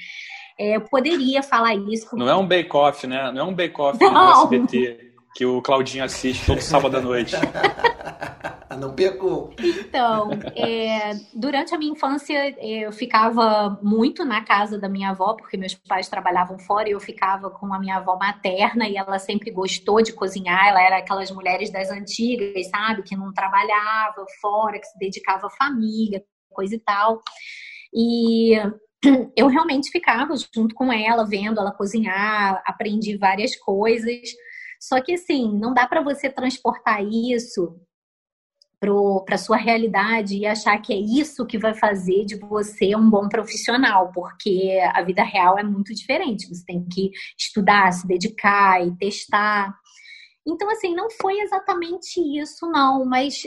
É, 0.60 0.76
eu 0.76 0.82
poderia 0.82 1.44
falar 1.44 1.76
isso. 1.76 2.16
Não 2.16 2.28
é 2.28 2.36
um 2.36 2.48
bake-off, 2.48 3.06
né? 3.06 3.32
Não 3.32 3.42
é 3.42 3.44
um 3.44 3.54
bake-off 3.54 4.00
no 4.04 4.44
SBT 4.44 5.08
que 5.38 5.46
o 5.46 5.62
Claudinho 5.62 6.04
assiste 6.04 6.48
todo 6.48 6.60
sábado 6.62 6.98
à 6.98 7.02
noite. 7.02 7.36
Não 8.80 8.94
pecou. 8.94 9.54
Então, 9.60 10.30
é, 10.56 11.14
durante 11.34 11.74
a 11.74 11.78
minha 11.78 11.92
infância, 11.92 12.56
eu 12.60 12.92
ficava 12.92 13.80
muito 13.82 14.24
na 14.26 14.44
casa 14.44 14.80
da 14.80 14.90
minha 14.90 15.12
avó, 15.12 15.34
porque 15.34 15.58
meus 15.58 15.74
pais 15.74 16.08
trabalhavam 16.08 16.60
fora 16.60 16.90
e 16.90 16.92
eu 16.92 17.00
ficava 17.00 17.50
com 17.50 17.74
a 17.74 17.80
minha 17.80 17.98
avó 17.98 18.18
materna 18.18 18.88
e 18.88 18.98
ela 18.98 19.20
sempre 19.20 19.52
gostou 19.52 20.02
de 20.02 20.14
cozinhar. 20.14 20.68
Ela 20.68 20.82
era 20.82 20.98
aquelas 20.98 21.32
mulheres 21.32 21.72
das 21.72 21.90
antigas, 21.90 22.68
sabe? 22.70 23.04
Que 23.04 23.16
não 23.16 23.34
trabalhava 23.34 24.26
fora, 24.42 24.80
que 24.80 24.88
se 24.88 24.98
dedicava 24.98 25.48
à 25.48 25.50
família, 25.52 26.24
coisa 26.50 26.76
e 26.76 26.80
tal. 26.80 27.22
E 27.94 28.60
eu 29.36 29.48
realmente 29.48 29.92
ficava 29.92 30.34
junto 30.54 30.74
com 30.74 30.92
ela, 30.92 31.26
vendo 31.26 31.60
ela 31.60 31.72
cozinhar, 31.72 32.62
aprendi 32.66 33.18
várias 33.18 33.56
coisas. 33.56 34.30
Só 34.80 35.02
que 35.02 35.14
assim, 35.14 35.58
não 35.58 35.74
dá 35.74 35.88
para 35.88 36.02
você 36.02 36.30
transportar 36.30 37.04
isso 37.04 37.80
para 39.26 39.38
sua 39.40 39.58
realidade 39.58 40.38
e 40.38 40.46
achar 40.46 40.78
que 40.80 40.94
é 40.94 40.98
isso 40.98 41.48
que 41.48 41.58
vai 41.58 41.74
fazer 41.74 42.26
de 42.26 42.36
você 42.36 42.96
um 42.96 43.10
bom 43.10 43.28
profissional, 43.28 44.12
porque 44.14 44.80
a 44.94 45.02
vida 45.02 45.24
real 45.24 45.58
é 45.58 45.64
muito 45.64 45.94
diferente. 45.96 46.48
Você 46.48 46.64
tem 46.64 46.88
que 46.88 47.10
estudar, 47.38 47.92
se 47.92 48.08
dedicar 48.08 48.86
e 48.86 48.96
testar. 48.96 49.74
Então, 50.48 50.70
assim, 50.70 50.96
não 50.96 51.10
foi 51.10 51.40
exatamente 51.40 52.22
isso, 52.40 52.68
não, 52.68 53.04
mas 53.04 53.42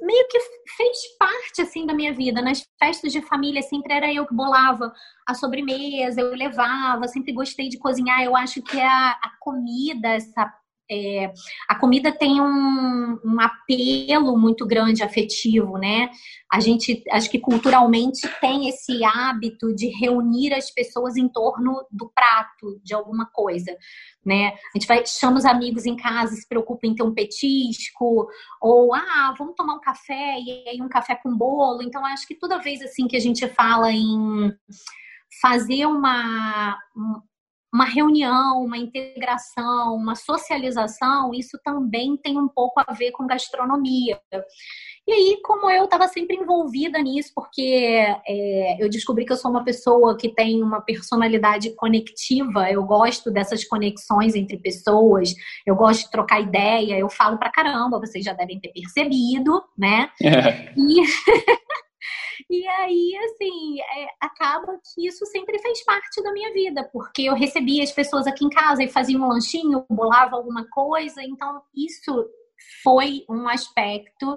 meio 0.00 0.26
que 0.28 0.38
fez 0.76 0.98
parte 1.18 1.62
assim 1.62 1.86
da 1.86 1.94
minha 1.94 2.12
vida. 2.12 2.42
Nas 2.42 2.66
festas 2.78 3.12
de 3.12 3.22
família 3.22 3.62
sempre 3.62 3.92
era 3.92 4.12
eu 4.12 4.26
que 4.26 4.34
bolava 4.34 4.92
a 5.26 5.34
sobremesa, 5.34 6.20
eu 6.20 6.34
levava, 6.34 7.06
sempre 7.08 7.32
gostei 7.32 7.68
de 7.68 7.78
cozinhar. 7.78 8.22
Eu 8.22 8.36
acho 8.36 8.62
que 8.62 8.80
a, 8.80 9.10
a 9.10 9.32
comida, 9.40 10.08
essa 10.08 10.52
é, 10.90 11.32
a 11.68 11.76
comida 11.76 12.10
tem 12.10 12.40
um, 12.40 13.18
um, 13.24 13.40
apelo 13.40 14.36
muito 14.36 14.66
grande 14.66 15.04
afetivo, 15.04 15.78
né? 15.78 16.10
A 16.52 16.58
gente, 16.58 17.04
acho 17.12 17.30
que 17.30 17.38
culturalmente 17.38 18.28
tem 18.40 18.68
esse 18.68 19.04
hábito 19.04 19.72
de 19.72 19.86
reunir 19.86 20.52
as 20.52 20.68
pessoas 20.68 21.16
em 21.16 21.28
torno 21.28 21.86
do 21.92 22.10
prato 22.12 22.80
de 22.82 22.92
alguma 22.92 23.24
coisa, 23.26 23.72
né? 24.26 24.48
A 24.48 24.78
gente 24.78 24.88
vai, 24.88 25.06
chama 25.06 25.38
os 25.38 25.44
amigos 25.44 25.86
em 25.86 25.94
casa, 25.96 26.34
se 26.34 26.48
preocupa 26.48 26.88
em 26.88 26.94
ter 26.94 27.04
um 27.04 27.14
petisco, 27.14 28.26
ou, 28.60 28.92
ah, 28.92 29.32
vamos 29.38 29.54
tomar 29.54 29.74
um 29.74 29.80
café, 29.80 30.40
e 30.40 30.68
aí 30.68 30.82
um 30.82 30.88
café 30.88 31.14
com 31.14 31.36
bolo. 31.36 31.82
Então, 31.82 32.04
acho 32.04 32.26
que 32.26 32.34
toda 32.34 32.58
vez, 32.58 32.82
assim, 32.82 33.06
que 33.06 33.16
a 33.16 33.20
gente 33.20 33.46
fala 33.48 33.92
em 33.92 34.52
fazer 35.40 35.86
uma, 35.86 36.76
uma 37.72 37.84
reunião, 37.84 38.64
uma 38.64 38.76
integração, 38.76 39.94
uma 39.94 40.14
socialização, 40.14 41.32
isso 41.32 41.58
também 41.64 42.16
tem 42.16 42.38
um 42.38 42.48
pouco 42.48 42.80
a 42.84 42.92
ver 42.92 43.12
com 43.12 43.26
gastronomia. 43.26 44.20
E 45.06 45.12
aí, 45.12 45.40
como 45.42 45.68
eu 45.70 45.84
estava 45.84 46.06
sempre 46.06 46.36
envolvida 46.36 46.98
nisso, 47.00 47.32
porque 47.34 47.62
é, 48.26 48.76
eu 48.82 48.88
descobri 48.88 49.24
que 49.24 49.32
eu 49.32 49.36
sou 49.36 49.50
uma 49.50 49.64
pessoa 49.64 50.16
que 50.16 50.28
tem 50.28 50.62
uma 50.62 50.80
personalidade 50.80 51.74
conectiva, 51.74 52.70
eu 52.70 52.84
gosto 52.84 53.30
dessas 53.30 53.64
conexões 53.64 54.34
entre 54.34 54.56
pessoas, 54.58 55.34
eu 55.66 55.74
gosto 55.74 56.04
de 56.04 56.10
trocar 56.10 56.40
ideia, 56.40 56.98
eu 56.98 57.08
falo 57.08 57.38
pra 57.38 57.50
caramba, 57.50 57.98
vocês 57.98 58.24
já 58.24 58.32
devem 58.32 58.60
ter 58.60 58.68
percebido, 58.68 59.62
né? 59.76 60.10
É. 60.22 60.72
E 60.76 61.02
E 62.50 62.66
aí, 62.66 63.12
assim, 63.26 63.80
é, 63.80 64.08
acaba 64.20 64.76
que 64.92 65.06
isso 65.06 65.24
sempre 65.26 65.56
fez 65.60 65.84
parte 65.84 66.20
da 66.20 66.32
minha 66.32 66.52
vida, 66.52 66.82
porque 66.92 67.22
eu 67.22 67.34
recebia 67.34 67.84
as 67.84 67.92
pessoas 67.92 68.26
aqui 68.26 68.44
em 68.44 68.50
casa 68.50 68.82
e 68.82 68.88
fazia 68.88 69.16
um 69.16 69.28
lanchinho, 69.28 69.84
bolava 69.88 70.34
alguma 70.34 70.68
coisa, 70.68 71.22
então 71.22 71.62
isso 71.72 72.28
foi 72.82 73.24
um 73.28 73.48
aspecto 73.48 74.36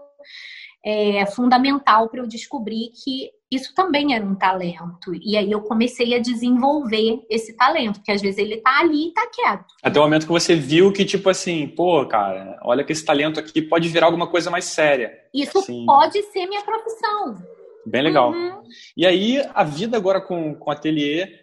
é, 0.86 1.26
fundamental 1.26 2.08
para 2.08 2.20
eu 2.20 2.28
descobrir 2.28 2.92
que 3.04 3.32
isso 3.52 3.74
também 3.74 4.14
era 4.14 4.24
um 4.24 4.36
talento. 4.36 5.12
E 5.20 5.36
aí 5.36 5.52
eu 5.52 5.62
comecei 5.62 6.14
a 6.14 6.20
desenvolver 6.20 7.26
esse 7.30 7.56
talento, 7.56 7.96
porque 7.96 8.12
às 8.12 8.22
vezes 8.22 8.38
ele 8.38 8.58
tá 8.58 8.80
ali 8.80 9.08
e 9.08 9.14
tá 9.14 9.28
quieto. 9.28 9.66
Até 9.82 10.00
o 10.00 10.04
momento 10.04 10.28
que 10.28 10.32
você 10.32 10.56
viu 10.56 10.94
que, 10.94 11.04
tipo 11.04 11.30
assim, 11.30 11.68
pô, 11.68 12.06
cara, 12.06 12.60
olha 12.64 12.84
que 12.84 12.92
esse 12.92 13.04
talento 13.04 13.40
aqui 13.40 13.60
pode 13.60 13.90
virar 13.90 14.06
alguma 14.06 14.28
coisa 14.28 14.52
mais 14.52 14.66
séria. 14.66 15.14
Isso 15.34 15.58
assim. 15.58 15.84
pode 15.86 16.22
ser 16.32 16.46
minha 16.46 16.62
profissão. 16.62 17.38
Bem 17.86 18.02
legal. 18.02 18.32
Uhum. 18.32 18.64
E 18.96 19.06
aí, 19.06 19.44
a 19.54 19.64
vida 19.64 19.98
agora 19.98 20.22
com, 20.22 20.56
com 20.56 20.70
o 20.70 20.74
ateliê, 20.74 21.42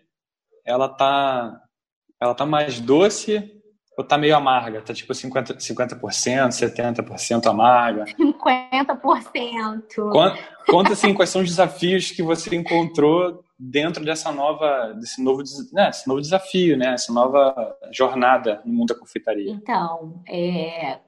ela 0.64 0.88
tá, 0.88 1.60
ela 2.20 2.34
tá 2.34 2.46
mais 2.46 2.80
doce 2.80 3.56
ou 3.96 4.04
tá 4.04 4.16
meio 4.16 4.34
amarga? 4.34 4.80
Tá 4.80 4.94
tipo 4.94 5.12
50%, 5.12 5.58
50% 5.58 6.48
70% 6.48 7.46
amarga? 7.46 8.04
50%. 8.06 10.10
Conta, 10.10 10.38
conta 10.66 10.92
assim, 10.92 11.12
quais 11.12 11.30
são 11.30 11.42
os 11.42 11.48
desafios 11.48 12.10
que 12.10 12.22
você 12.22 12.54
encontrou 12.56 13.44
dentro 13.58 14.02
dessa 14.02 14.32
nova, 14.32 14.94
desse 14.94 15.22
novo, 15.22 15.42
né, 15.72 15.90
esse 15.90 16.08
novo 16.08 16.22
desafio, 16.22 16.78
né? 16.78 16.94
Essa 16.94 17.12
nova 17.12 17.76
jornada 17.92 18.62
no 18.64 18.72
mundo 18.72 18.94
da 18.94 18.98
confeitaria. 18.98 19.50
Então, 19.50 20.22
é, 20.26 20.98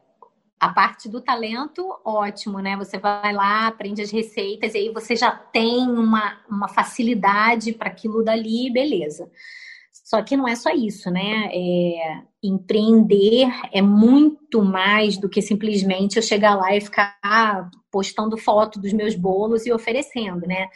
a 0.62 0.68
parte 0.68 1.08
do 1.08 1.20
talento, 1.20 1.84
ótimo, 2.04 2.60
né? 2.60 2.76
Você 2.76 2.96
vai 2.96 3.32
lá, 3.32 3.66
aprende 3.66 4.00
as 4.00 4.12
receitas 4.12 4.74
e 4.74 4.78
aí 4.78 4.90
você 4.90 5.16
já 5.16 5.32
tem 5.32 5.90
uma, 5.90 6.38
uma 6.48 6.68
facilidade 6.68 7.72
para 7.72 7.88
aquilo 7.88 8.22
dali, 8.22 8.70
beleza. 8.72 9.28
Só 9.92 10.22
que 10.22 10.36
não 10.36 10.46
é 10.46 10.54
só 10.54 10.70
isso, 10.70 11.10
né? 11.10 11.50
É, 11.52 12.22
empreender 12.40 13.48
é 13.72 13.82
muito 13.82 14.62
mais 14.62 15.18
do 15.18 15.28
que 15.28 15.42
simplesmente 15.42 16.16
eu 16.16 16.22
chegar 16.22 16.54
lá 16.54 16.76
e 16.76 16.80
ficar 16.80 17.68
postando 17.90 18.36
foto 18.36 18.78
dos 18.80 18.92
meus 18.92 19.16
bolos 19.16 19.66
e 19.66 19.72
oferecendo, 19.72 20.46
né? 20.46 20.68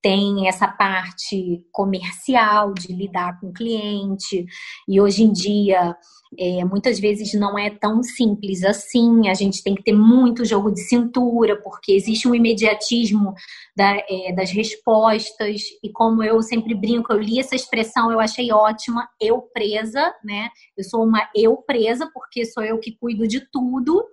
Tem 0.00 0.46
essa 0.46 0.68
parte 0.68 1.66
comercial 1.72 2.72
de 2.74 2.92
lidar 2.92 3.40
com 3.40 3.48
o 3.48 3.52
cliente, 3.52 4.46
e 4.86 5.00
hoje 5.00 5.24
em 5.24 5.32
dia 5.32 5.96
é, 6.38 6.64
muitas 6.64 6.98
vezes 6.98 7.34
não 7.34 7.58
é 7.58 7.70
tão 7.70 8.02
simples 8.02 8.64
assim, 8.64 9.28
a 9.28 9.34
gente 9.34 9.62
tem 9.62 9.74
que 9.74 9.82
ter 9.82 9.92
muito 9.92 10.44
jogo 10.44 10.70
de 10.70 10.80
cintura, 10.80 11.60
porque 11.62 11.92
existe 11.92 12.26
um 12.26 12.34
imediatismo 12.34 13.34
da, 13.76 13.96
é, 14.08 14.32
das 14.34 14.50
respostas, 14.50 15.62
e 15.82 15.90
como 15.90 16.22
eu 16.22 16.40
sempre 16.42 16.74
brinco, 16.74 17.12
eu 17.12 17.18
li 17.18 17.38
essa 17.38 17.54
expressão, 17.54 18.10
eu 18.10 18.20
achei 18.20 18.52
ótima, 18.52 19.08
eu 19.20 19.42
presa, 19.42 20.14
né? 20.24 20.48
Eu 20.76 20.84
sou 20.84 21.04
uma 21.04 21.28
eu 21.34 21.56
presa, 21.56 22.10
porque 22.12 22.44
sou 22.44 22.62
eu 22.62 22.78
que 22.78 22.96
cuido 22.96 23.26
de 23.26 23.40
tudo. 23.50 24.04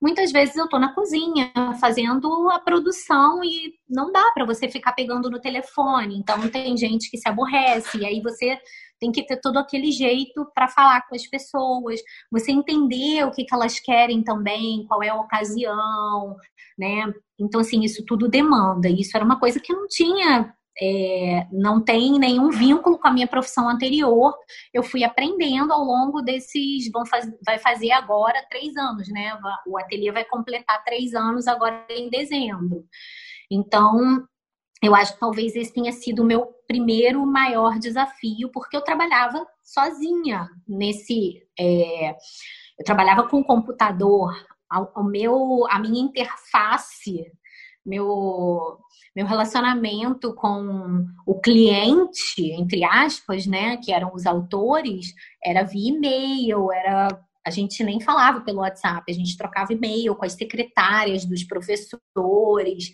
Muitas 0.00 0.32
vezes 0.32 0.56
eu 0.56 0.68
tô 0.68 0.78
na 0.78 0.94
cozinha 0.94 1.52
fazendo 1.78 2.48
a 2.50 2.58
produção 2.58 3.44
e 3.44 3.74
não 3.88 4.10
dá 4.10 4.30
para 4.32 4.46
você 4.46 4.68
ficar 4.68 4.92
pegando 4.92 5.30
no 5.30 5.40
telefone, 5.40 6.16
então 6.16 6.48
tem 6.48 6.76
gente 6.76 7.10
que 7.10 7.18
se 7.18 7.28
aborrece, 7.28 7.98
e 7.98 8.06
aí 8.06 8.20
você 8.20 8.58
tem 9.00 9.10
que 9.10 9.24
ter 9.24 9.38
todo 9.40 9.58
aquele 9.58 9.90
jeito 9.90 10.46
para 10.54 10.68
falar 10.68 11.06
com 11.08 11.14
as 11.14 11.26
pessoas, 11.26 12.00
você 12.30 12.52
entender 12.52 13.24
o 13.24 13.30
que, 13.30 13.44
que 13.44 13.54
elas 13.54 13.80
querem 13.80 14.22
também, 14.22 14.84
qual 14.86 15.02
é 15.02 15.08
a 15.08 15.16
ocasião, 15.16 16.36
né? 16.78 17.12
Então, 17.38 17.60
assim, 17.60 17.82
isso 17.82 18.04
tudo 18.04 18.28
demanda. 18.28 18.88
Isso 18.88 19.16
era 19.16 19.24
uma 19.24 19.40
coisa 19.40 19.58
que 19.58 19.72
não 19.72 19.88
tinha 19.88 20.54
é, 20.82 21.46
não 21.52 21.82
tem 21.82 22.18
nenhum 22.18 22.48
vínculo 22.50 22.98
com 22.98 23.06
a 23.06 23.12
minha 23.12 23.26
profissão 23.26 23.68
anterior. 23.68 24.34
Eu 24.72 24.82
fui 24.82 25.04
aprendendo 25.04 25.72
ao 25.72 25.84
longo 25.84 26.22
desses. 26.22 26.90
Vão 26.90 27.04
faz, 27.04 27.30
vai 27.44 27.58
fazer 27.58 27.92
agora 27.92 28.46
três 28.48 28.76
anos, 28.76 29.08
né? 29.08 29.38
O 29.66 29.78
ateliê 29.78 30.10
vai 30.10 30.24
completar 30.24 30.82
três 30.84 31.14
anos 31.14 31.46
agora 31.46 31.84
em 31.90 32.08
dezembro. 32.08 32.84
Então, 33.50 34.24
eu 34.82 34.94
acho 34.94 35.14
que 35.14 35.20
talvez 35.20 35.54
esse 35.54 35.72
tenha 35.72 35.92
sido 35.92 36.22
o 36.22 36.26
meu 36.26 36.46
primeiro 36.66 37.24
maior 37.26 37.78
desafio, 37.78 38.50
porque 38.52 38.76
eu 38.76 38.82
trabalhava 38.82 39.46
sozinha 39.62 40.48
nesse. 40.66 41.42
É, 41.58 42.10
eu 42.10 42.84
trabalhava 42.84 43.28
com 43.28 43.40
o 43.40 43.44
computador, 43.44 44.34
o 44.96 45.02
meu, 45.02 45.66
a 45.68 45.78
minha 45.78 46.00
interface, 46.00 47.26
meu, 47.84 48.78
meu 49.14 49.26
relacionamento 49.26 50.34
com 50.34 51.04
o 51.26 51.40
cliente, 51.40 52.52
entre 52.52 52.82
aspas, 52.84 53.46
né, 53.46 53.76
que 53.78 53.92
eram 53.92 54.14
os 54.14 54.24
autores, 54.24 55.12
era 55.44 55.62
via 55.62 55.90
e-mail, 55.90 56.72
era 56.72 57.08
a 57.50 57.52
gente 57.52 57.82
nem 57.82 58.00
falava 58.00 58.40
pelo 58.42 58.60
WhatsApp, 58.60 59.10
a 59.10 59.14
gente 59.14 59.36
trocava 59.36 59.72
e-mail 59.72 60.14
com 60.14 60.24
as 60.24 60.34
secretárias 60.34 61.24
dos 61.24 61.42
professores. 61.42 62.90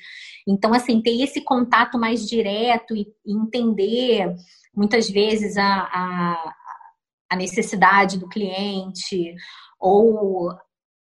Então, 0.48 0.72
assim, 0.72 1.02
ter 1.02 1.22
esse 1.22 1.42
contato 1.42 1.98
mais 1.98 2.26
direto 2.26 2.96
e, 2.96 3.06
entender 3.26 4.34
muitas 4.74 5.10
vezes 5.10 5.58
a, 5.58 5.64
a, 5.64 6.54
a 7.30 7.36
necessidade 7.36 8.18
do 8.18 8.28
cliente 8.28 9.34
ou 9.78 10.50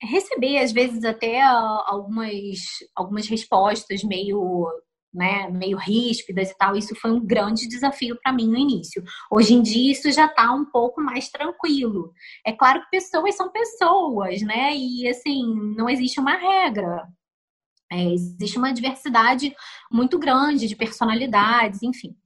receber 0.01 0.59
às 0.59 0.73
vezes 0.73 1.05
até 1.05 1.41
algumas 1.43 2.59
algumas 2.95 3.29
respostas 3.29 4.03
meio 4.03 4.67
né, 5.13 5.49
meio 5.51 5.77
ríspidas 5.77 6.51
e 6.51 6.57
tal, 6.57 6.75
isso 6.75 6.95
foi 6.95 7.11
um 7.11 7.25
grande 7.25 7.69
desafio 7.69 8.19
para 8.23 8.33
mim 8.33 8.49
no 8.49 8.57
início. 8.57 9.03
Hoje 9.31 9.55
em 9.55 9.63
dia 9.63 9.93
isso 9.93 10.11
já 10.11 10.27
está 10.27 10.53
um 10.53 10.65
pouco 10.65 11.01
mais 11.01 11.29
tranquilo. 11.29 12.13
É 12.47 12.53
claro 12.53 12.81
que 12.83 12.91
pessoas 12.91 13.35
são 13.35 13.51
pessoas, 13.51 14.41
né? 14.43 14.75
E 14.75 15.07
assim, 15.09 15.55
não 15.77 15.89
existe 15.89 16.19
uma 16.19 16.37
regra. 16.37 17.07
É, 17.91 18.05
existe 18.11 18.57
uma 18.57 18.73
diversidade 18.73 19.55
muito 19.91 20.19
grande 20.19 20.67
de 20.67 20.75
personalidades, 20.75 21.83
enfim. 21.83 22.17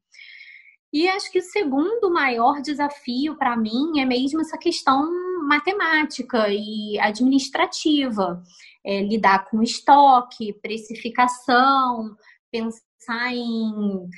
E 0.92 1.08
acho 1.08 1.30
que 1.30 1.40
o 1.40 1.42
segundo 1.42 2.10
maior 2.10 2.62
desafio 2.62 3.36
para 3.36 3.56
mim 3.56 3.98
é 3.98 4.04
mesmo 4.04 4.40
essa 4.40 4.56
questão 4.56 5.10
matemática 5.46 6.48
e 6.48 6.98
administrativa. 6.98 8.42
É, 8.84 9.02
lidar 9.02 9.50
com 9.50 9.62
estoque, 9.62 10.52
precificação, 10.62 12.16
pensar 12.50 13.32
em, 13.32 14.08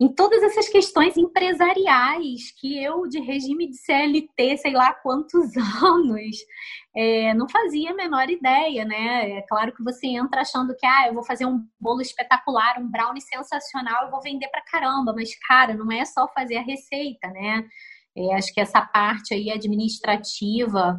em 0.00 0.14
todas 0.14 0.42
essas 0.42 0.68
questões 0.68 1.16
empresariais 1.16 2.52
que 2.60 2.82
eu, 2.82 3.08
de 3.08 3.20
regime 3.20 3.68
de 3.68 3.76
CLT, 3.76 4.58
sei 4.58 4.72
lá 4.72 4.92
quantos 4.92 5.56
anos, 5.82 6.36
é, 6.96 7.34
não 7.34 7.48
fazia 7.48 7.90
a 7.90 7.94
menor 7.94 8.30
ideia, 8.30 8.84
né? 8.84 9.38
É 9.38 9.42
claro 9.42 9.74
que 9.74 9.82
você 9.82 10.06
entra 10.06 10.42
achando 10.42 10.74
que, 10.76 10.86
ah, 10.86 11.08
eu 11.08 11.14
vou 11.14 11.24
fazer 11.24 11.46
um 11.46 11.60
bolo 11.80 12.00
espetacular, 12.00 12.78
um 12.78 12.90
brownie 12.90 13.20
sensacional, 13.20 14.04
eu 14.04 14.10
vou 14.10 14.22
vender 14.22 14.48
pra 14.48 14.64
caramba, 14.64 15.12
mas, 15.14 15.30
cara, 15.46 15.74
não 15.74 15.90
é 15.90 16.04
só 16.04 16.28
fazer 16.32 16.56
a 16.56 16.62
receita, 16.62 17.28
né? 17.28 17.64
É, 18.16 18.34
acho 18.34 18.52
que 18.52 18.60
essa 18.60 18.80
parte 18.82 19.34
aí 19.34 19.50
administrativa 19.50 20.96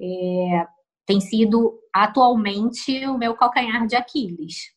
é, 0.00 0.66
tem 1.06 1.20
sido 1.20 1.78
atualmente 1.92 3.06
o 3.06 3.18
meu 3.18 3.34
calcanhar 3.34 3.86
de 3.86 3.96
Aquiles. 3.96 4.72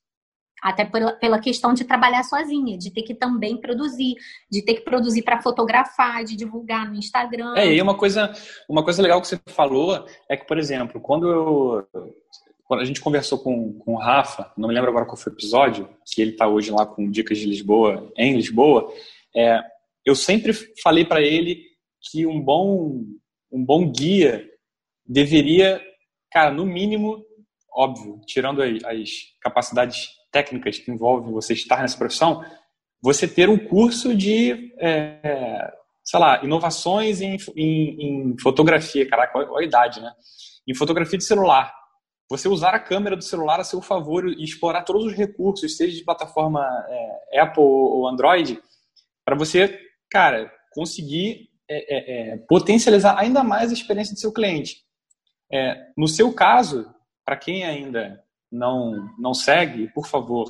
Até 0.65 0.83
pela, 0.83 1.11
pela 1.13 1.39
questão 1.39 1.75
de 1.75 1.83
trabalhar 1.83 2.23
sozinha, 2.23 2.75
de 2.75 2.91
ter 2.91 3.03
que 3.03 3.13
também 3.13 3.55
produzir, 3.55 4.15
de 4.49 4.63
ter 4.65 4.73
que 4.73 4.81
produzir 4.81 5.21
para 5.21 5.39
fotografar, 5.39 6.23
de 6.23 6.35
divulgar 6.35 6.89
no 6.89 6.95
Instagram. 6.95 7.53
É, 7.55 7.71
e 7.71 7.79
uma 7.79 7.95
coisa, 7.95 8.33
uma 8.67 8.83
coisa 8.83 8.99
legal 8.99 9.21
que 9.21 9.27
você 9.27 9.39
falou 9.49 10.03
é 10.27 10.35
que, 10.35 10.47
por 10.47 10.57
exemplo, 10.57 10.99
quando 10.99 11.27
eu 11.27 11.87
quando 12.63 12.79
a 12.81 12.85
gente 12.85 12.99
conversou 12.99 13.37
com, 13.37 13.77
com 13.77 13.93
o 13.93 13.99
Rafa, 13.99 14.51
não 14.57 14.67
me 14.67 14.73
lembro 14.73 14.89
agora 14.89 15.05
qual 15.05 15.15
foi 15.15 15.31
o 15.31 15.35
episódio, 15.35 15.87
que 16.03 16.19
ele 16.19 16.31
está 16.31 16.47
hoje 16.47 16.71
lá 16.71 16.83
com 16.83 17.11
Dicas 17.11 17.37
de 17.37 17.45
Lisboa, 17.45 18.11
em 18.17 18.35
Lisboa, 18.35 18.91
é, 19.35 19.61
eu 20.03 20.15
sempre 20.15 20.51
falei 20.81 21.05
para 21.05 21.21
ele 21.21 21.61
que 22.01 22.25
um 22.25 22.41
bom, 22.41 23.03
um 23.51 23.63
bom 23.63 23.91
guia 23.91 24.49
deveria, 25.05 25.79
cara, 26.31 26.51
no 26.51 26.65
mínimo, 26.65 27.23
óbvio, 27.71 28.19
tirando 28.25 28.63
as, 28.63 28.83
as 28.83 29.09
capacidades 29.39 30.07
técnicas 30.35 30.77
que 30.77 30.91
envolvem 30.91 31.31
você 31.31 31.53
estar 31.53 31.81
nessa 31.81 31.97
profissão, 31.97 32.43
você 33.01 33.25
ter 33.25 33.47
um 33.47 33.57
curso 33.57 34.13
de, 34.13 34.75
é, 34.81 35.71
sei 36.03 36.19
lá, 36.19 36.43
inovações 36.43 37.21
em, 37.21 37.37
em, 37.55 38.33
em 38.33 38.37
fotografia, 38.37 39.07
caraca, 39.07 39.37
olha 39.37 39.63
a 39.63 39.63
idade, 39.63 40.01
né? 40.01 40.11
Em 40.67 40.75
fotografia 40.75 41.17
de 41.17 41.23
celular. 41.23 41.73
Você 42.29 42.49
usar 42.49 42.71
a 42.71 42.79
câmera 42.79 43.15
do 43.15 43.23
celular 43.23 43.61
a 43.61 43.63
seu 43.63 43.81
favor 43.81 44.27
e 44.27 44.43
explorar 44.43 44.83
todos 44.83 45.05
os 45.05 45.13
recursos, 45.13 45.77
seja 45.77 45.95
de 45.95 46.03
plataforma 46.03 46.67
é, 47.31 47.39
Apple 47.39 47.63
ou 47.63 48.05
Android, 48.05 48.59
para 49.23 49.37
você, 49.37 49.79
cara, 50.11 50.51
conseguir 50.73 51.47
é, 51.69 51.77
é, 51.77 52.33
é, 52.33 52.37
potencializar 52.49 53.17
ainda 53.17 53.41
mais 53.41 53.69
a 53.69 53.73
experiência 53.73 54.13
do 54.13 54.19
seu 54.19 54.33
cliente. 54.33 54.83
É, 55.49 55.77
no 55.95 56.09
seu 56.09 56.33
caso, 56.33 56.93
para 57.23 57.37
quem 57.37 57.63
ainda 57.63 58.24
não, 58.55 59.13
não 59.19 59.33
segue, 59.33 59.91
por 59.93 60.07
favor, 60.07 60.49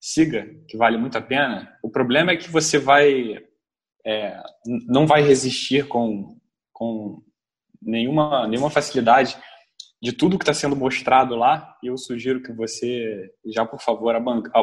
siga, 0.00 0.46
que 0.68 0.76
vale 0.76 0.96
muito 0.96 1.18
a 1.18 1.22
pena. 1.22 1.76
O 1.82 1.90
problema 1.90 2.32
é 2.32 2.36
que 2.36 2.50
você 2.50 2.78
vai 2.78 3.38
é, 4.06 4.40
não 4.86 5.06
vai 5.06 5.22
resistir 5.22 5.86
com, 5.86 6.38
com 6.72 7.22
nenhuma, 7.82 8.48
nenhuma 8.48 8.70
facilidade 8.70 9.36
de 10.00 10.12
tudo 10.12 10.38
que 10.38 10.44
está 10.44 10.54
sendo 10.54 10.76
mostrado 10.76 11.34
lá. 11.34 11.76
E 11.82 11.88
eu 11.88 11.96
sugiro 11.98 12.42
que 12.42 12.52
você 12.52 13.30
já, 13.52 13.66
por 13.66 13.80
favor, 13.80 14.14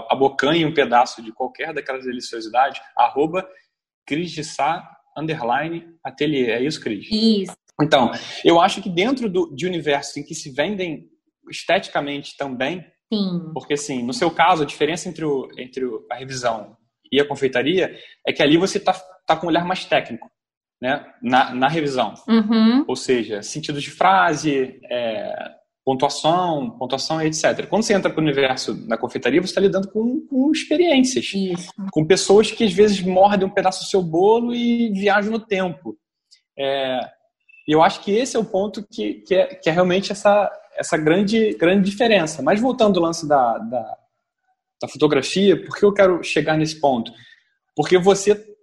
abocanhe 0.09 0.65
um 0.65 0.73
pedaço 0.73 1.21
de 1.21 1.31
qualquer 1.31 1.73
daquelas 1.73 2.05
deliciosidades. 2.05 2.81
Arroba 2.97 3.47
Cris 4.05 4.31
de 4.31 4.43
Sá, 4.43 4.83
underline, 5.15 5.85
ateliê. 6.03 6.51
É 6.51 6.63
isso, 6.63 6.81
Cris? 6.81 7.07
Isso. 7.11 7.55
Então, 7.81 8.11
eu 8.43 8.61
acho 8.61 8.81
que 8.81 8.89
dentro 8.89 9.29
do, 9.29 9.53
de 9.53 9.67
universo 9.67 10.19
em 10.19 10.23
que 10.23 10.33
se 10.33 10.49
vendem 10.49 11.09
esteticamente 11.49 12.35
também. 12.37 12.85
Sim. 13.13 13.51
Porque, 13.53 13.73
assim, 13.73 14.03
no 14.03 14.13
seu 14.13 14.31
caso, 14.31 14.63
a 14.63 14.65
diferença 14.65 15.07
entre, 15.07 15.25
o, 15.25 15.47
entre 15.57 15.83
a 16.11 16.15
revisão 16.15 16.75
e 17.11 17.19
a 17.19 17.27
confeitaria 17.27 17.95
é 18.25 18.33
que 18.33 18.41
ali 18.41 18.57
você 18.57 18.77
está 18.77 18.93
tá 19.25 19.35
com 19.35 19.47
um 19.47 19.49
olhar 19.49 19.65
mais 19.65 19.85
técnico, 19.85 20.29
né? 20.81 21.05
Na, 21.21 21.53
na 21.53 21.67
revisão. 21.67 22.13
Uhum. 22.27 22.83
Ou 22.87 22.95
seja, 22.95 23.41
sentidos 23.41 23.83
de 23.83 23.91
frase, 23.91 24.79
é, 24.89 25.51
pontuação, 25.85 26.71
pontuação 26.71 27.21
etc. 27.21 27.67
Quando 27.67 27.83
você 27.83 27.93
entra 27.93 28.09
para 28.09 28.19
o 28.19 28.23
universo 28.23 28.73
da 28.87 28.97
confeitaria, 28.97 29.39
você 29.39 29.51
está 29.51 29.61
lidando 29.61 29.87
com, 29.91 30.25
com 30.27 30.51
experiências. 30.51 31.31
Isso. 31.33 31.71
Com 31.91 32.05
pessoas 32.05 32.49
que 32.49 32.63
às 32.63 32.73
vezes 32.73 33.01
mordem 33.01 33.47
um 33.47 33.53
pedaço 33.53 33.83
do 33.83 33.89
seu 33.89 34.01
bolo 34.01 34.53
e 34.53 34.89
viajam 34.91 35.31
no 35.31 35.39
tempo. 35.39 35.95
É, 36.57 36.99
e 37.67 37.71
eu 37.71 37.83
acho 37.83 38.01
que 38.01 38.11
esse 38.11 38.35
é 38.35 38.39
o 38.39 38.45
ponto 38.45 38.85
que, 38.91 39.15
que, 39.27 39.35
é, 39.35 39.45
que 39.55 39.69
é 39.69 39.71
realmente 39.71 40.11
essa, 40.11 40.51
essa 40.75 40.97
grande, 40.97 41.53
grande 41.55 41.89
diferença. 41.89 42.41
Mas 42.41 42.59
voltando 42.59 42.99
ao 42.99 43.05
lance 43.05 43.27
da, 43.27 43.57
da, 43.57 43.97
da 44.81 44.87
fotografia, 44.87 45.61
por 45.63 45.75
que 45.75 45.85
eu 45.85 45.93
quero 45.93 46.23
chegar 46.23 46.57
nesse 46.57 46.79
ponto? 46.79 47.11
Porque 47.75 47.97
você 47.97 48.55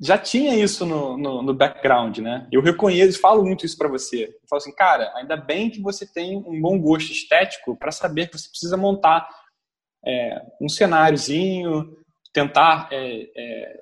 já 0.00 0.18
tinha 0.18 0.56
isso 0.56 0.84
no, 0.84 1.16
no, 1.16 1.42
no, 1.42 1.54
background, 1.54 2.18
né? 2.18 2.48
Eu 2.50 2.60
reconheço, 2.60 3.20
falo 3.20 3.44
muito 3.44 3.64
isso 3.64 3.78
para 3.78 3.88
você. 3.88 4.24
Eu 4.24 4.48
falo 4.48 4.60
assim, 4.60 4.74
cara, 4.74 5.12
ainda 5.16 5.36
bem 5.36 5.70
que 5.70 5.80
você 5.80 6.04
tem 6.04 6.36
um 6.36 6.60
bom 6.60 6.78
gosto 6.80 7.12
estético 7.12 7.76
para 7.76 7.92
saber 7.92 8.26
que 8.26 8.38
você 8.38 8.48
precisa 8.48 8.76
montar 8.76 9.28
é, 10.04 10.42
um 10.60 10.68
cenáriozinho, 10.68 11.96
tentar 12.32 12.88
é, 12.90 13.28
é, 13.36 13.80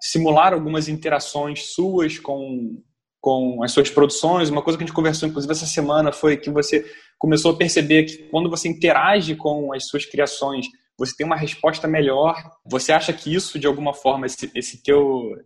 simular 0.00 0.54
algumas 0.54 0.88
interações 0.88 1.74
suas 1.74 2.18
com, 2.18 2.82
com 3.28 3.62
as 3.62 3.72
suas 3.72 3.90
produções. 3.90 4.48
Uma 4.48 4.62
coisa 4.62 4.78
que 4.78 4.84
a 4.84 4.86
gente 4.86 4.96
conversou, 4.96 5.28
inclusive, 5.28 5.52
essa 5.52 5.66
semana 5.66 6.10
foi 6.10 6.38
que 6.38 6.48
você 6.48 6.82
começou 7.18 7.52
a 7.52 7.56
perceber 7.56 8.04
que 8.04 8.16
quando 8.30 8.48
você 8.48 8.68
interage 8.68 9.34
com 9.34 9.70
as 9.74 9.86
suas 9.86 10.06
criações, 10.06 10.66
você 10.96 11.14
tem 11.14 11.26
uma 11.26 11.36
resposta 11.36 11.86
melhor. 11.86 12.34
Você 12.64 12.90
acha 12.90 13.12
que 13.12 13.34
isso, 13.34 13.58
de 13.58 13.66
alguma 13.66 13.92
forma, 13.92 14.24
esse, 14.24 14.50
esse 14.54 14.82
teu 14.82 15.36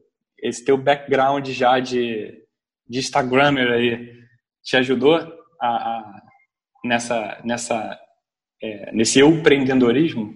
esse 0.41 0.65
teu 0.65 0.77
background 0.77 1.49
já 1.51 1.81
de, 1.81 2.33
de 2.89 2.99
Instagrammer 2.99 3.71
aí 3.73 4.13
te 4.63 4.77
ajudou 4.77 5.15
a, 5.15 5.69
a 5.69 6.23
nessa, 6.85 7.41
nessa, 7.45 7.99
é, 8.63 8.93
nesse 8.93 9.21
empreendedorismo? 9.21 10.33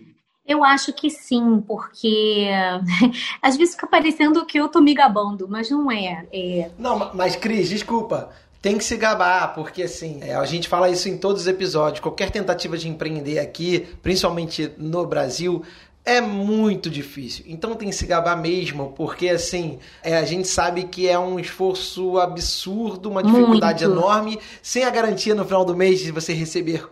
Eu 0.47 0.63
acho 0.65 0.93
que 0.93 1.11
sim, 1.11 1.61
porque 1.67 2.49
às 3.43 3.57
vezes 3.57 3.75
fica 3.75 3.87
parecendo 3.87 4.47
que 4.47 4.59
eu 4.59 4.69
tô 4.69 4.81
me 4.81 4.95
gabando, 4.95 5.49
mas 5.49 5.71
não 5.71 5.91
é. 5.91 6.25
é... 6.33 6.71
Não, 6.79 7.13
mas 7.15 7.35
Cris, 7.35 7.69
desculpa. 7.69 8.31
tem 8.63 8.79
que 8.79 8.85
se 8.85 8.97
gabar, 8.97 9.55
porque 9.55 9.83
assim, 9.83 10.21
é, 10.23 10.35
a 10.35 10.45
gente 10.45 10.69
fala 10.69 10.89
isso 10.89 11.09
em 11.09 11.19
todos 11.19 11.43
os 11.43 11.49
episódios. 11.49 12.01
Qualquer 12.01 12.31
tentativa 12.31 12.79
de 12.79 12.89
empreender 12.89 13.41
aqui, 13.41 13.89
principalmente 14.03 14.71
no 14.79 15.05
Brasil, 15.05 15.65
é 16.05 16.21
muito 16.21 16.89
difícil. 16.89 17.45
Então 17.49 17.75
tem 17.75 17.91
que 17.91 17.97
se 17.97 18.07
gabar 18.07 18.41
mesmo, 18.41 18.93
porque 18.97 19.29
assim, 19.29 19.81
é, 20.01 20.17
a 20.17 20.25
gente 20.25 20.47
sabe 20.47 20.85
que 20.85 21.09
é 21.09 21.19
um 21.19 21.41
esforço 21.41 22.21
absurdo, 22.21 23.11
uma 23.11 23.25
dificuldade 23.25 23.85
muito. 23.85 23.99
enorme, 23.99 24.39
sem 24.63 24.85
a 24.85 24.91
garantia 24.91 25.35
no 25.35 25.45
final 25.45 25.65
do 25.65 25.75
mês 25.75 25.99
de 25.99 26.13
você 26.13 26.33
receber 26.33 26.89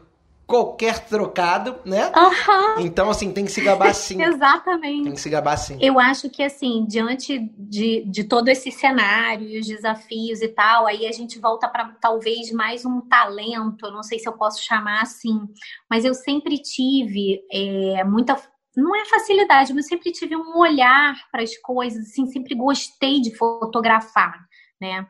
qualquer 0.46 0.98
trocado, 1.07 1.78
né? 1.85 2.12
Uhum. 2.14 2.80
Então, 2.80 3.09
assim, 3.11 3.33
tem 3.33 3.44
que 3.44 3.52
se 3.52 3.62
gabar 3.62 3.94
sim. 3.94 4.20
Exatamente. 4.22 5.04
Tem 5.04 5.12
que 5.12 5.20
se 5.20 5.30
gabar 5.30 5.57
sim. 5.57 5.78
Eu 5.80 5.98
acho 5.98 6.28
que, 6.28 6.42
assim, 6.42 6.85
diante 6.87 7.38
de, 7.59 8.04
de 8.07 8.24
todo 8.24 8.48
esse 8.48 8.70
cenário 8.70 9.48
e 9.48 9.59
os 9.59 9.66
desafios 9.66 10.42
e 10.42 10.48
tal, 10.48 10.87
aí 10.87 11.07
a 11.07 11.12
gente 11.12 11.38
volta 11.38 11.68
para 11.68 11.96
talvez 12.00 12.50
mais 12.52 12.85
um 12.85 13.00
talento, 13.00 13.87
eu 13.87 13.92
não 13.92 14.02
sei 14.02 14.18
se 14.18 14.28
eu 14.28 14.33
posso 14.33 14.62
chamar 14.62 15.02
assim, 15.02 15.40
mas 15.90 16.04
eu 16.04 16.14
sempre 16.14 16.59
tive 16.59 17.40
é, 17.50 18.04
muita 18.04 18.37
não 18.76 18.94
é 18.96 19.04
facilidade, 19.04 19.72
mas 19.72 19.87
sempre 19.87 20.11
tive 20.11 20.37
um 20.37 20.59
olhar 20.59 21.14
para 21.30 21.42
as 21.42 21.57
coisas, 21.59 22.09
assim, 22.09 22.26
sempre 22.26 22.57
gostei 22.57 23.20
de 23.20 23.37
fotografar, 23.37 24.35
né? 24.80 25.07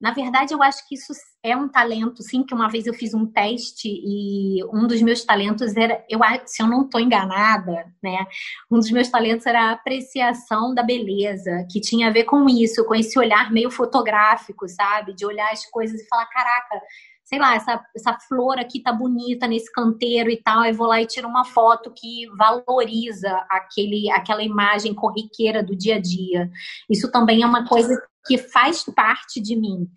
Na 0.00 0.12
verdade, 0.12 0.54
eu 0.54 0.62
acho 0.62 0.86
que 0.88 0.94
isso 0.94 1.12
é 1.42 1.56
um 1.56 1.68
talento, 1.68 2.22
sim, 2.22 2.42
que 2.42 2.54
uma 2.54 2.68
vez 2.68 2.86
eu 2.86 2.92
fiz 2.92 3.14
um 3.14 3.26
teste 3.26 3.88
e 3.88 4.62
um 4.72 4.86
dos 4.86 5.00
meus 5.00 5.24
talentos 5.24 5.74
era, 5.74 6.04
eu 6.08 6.20
se 6.44 6.62
eu 6.62 6.66
não 6.66 6.82
estou 6.82 7.00
enganada, 7.00 7.86
né? 8.02 8.26
Um 8.70 8.78
dos 8.78 8.90
meus 8.90 9.08
talentos 9.08 9.46
era 9.46 9.70
a 9.70 9.72
apreciação 9.72 10.74
da 10.74 10.82
beleza, 10.82 11.66
que 11.70 11.80
tinha 11.80 12.08
a 12.08 12.12
ver 12.12 12.24
com 12.24 12.46
isso, 12.48 12.84
com 12.84 12.94
esse 12.94 13.18
olhar 13.18 13.50
meio 13.50 13.70
fotográfico, 13.70 14.68
sabe? 14.68 15.14
De 15.14 15.24
olhar 15.24 15.50
as 15.50 15.64
coisas 15.66 15.98
e 15.98 16.08
falar, 16.08 16.26
caraca, 16.26 16.78
sei 17.24 17.38
lá, 17.38 17.54
essa, 17.54 17.82
essa 17.96 18.18
flor 18.28 18.58
aqui 18.58 18.82
tá 18.82 18.92
bonita 18.92 19.46
nesse 19.46 19.72
canteiro 19.72 20.28
e 20.30 20.36
tal, 20.36 20.64
eu 20.64 20.74
vou 20.74 20.88
lá 20.88 21.00
e 21.00 21.06
tiro 21.06 21.26
uma 21.26 21.44
foto 21.44 21.90
que 21.90 22.26
valoriza 22.36 23.30
aquele, 23.48 24.10
aquela 24.10 24.42
imagem 24.42 24.92
corriqueira 24.92 25.62
do 25.62 25.74
dia 25.74 25.96
a 25.96 26.00
dia. 26.00 26.50
Isso 26.90 27.10
também 27.10 27.42
é 27.42 27.46
uma 27.46 27.66
coisa 27.66 27.96
que 28.26 28.36
faz 28.36 28.84
parte 28.84 29.40
de 29.40 29.56
mim. 29.56 29.88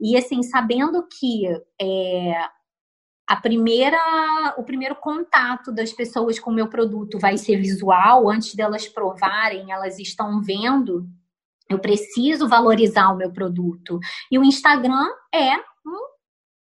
E 0.00 0.16
assim, 0.16 0.42
sabendo 0.42 1.06
que 1.06 1.46
é, 1.80 2.48
a 3.26 3.36
primeira, 3.36 3.98
o 4.56 4.64
primeiro 4.64 4.96
contato 4.96 5.72
das 5.72 5.92
pessoas 5.92 6.38
com 6.38 6.50
o 6.50 6.54
meu 6.54 6.68
produto 6.68 7.18
vai 7.18 7.36
ser 7.36 7.56
visual, 7.56 8.28
antes 8.28 8.54
delas 8.54 8.88
provarem, 8.88 9.70
elas 9.70 9.98
estão 9.98 10.40
vendo. 10.40 11.06
Eu 11.68 11.78
preciso 11.78 12.48
valorizar 12.48 13.10
o 13.10 13.16
meu 13.16 13.30
produto. 13.30 13.98
E 14.30 14.38
o 14.38 14.44
Instagram 14.44 15.06
é 15.34 15.56
um 15.84 16.18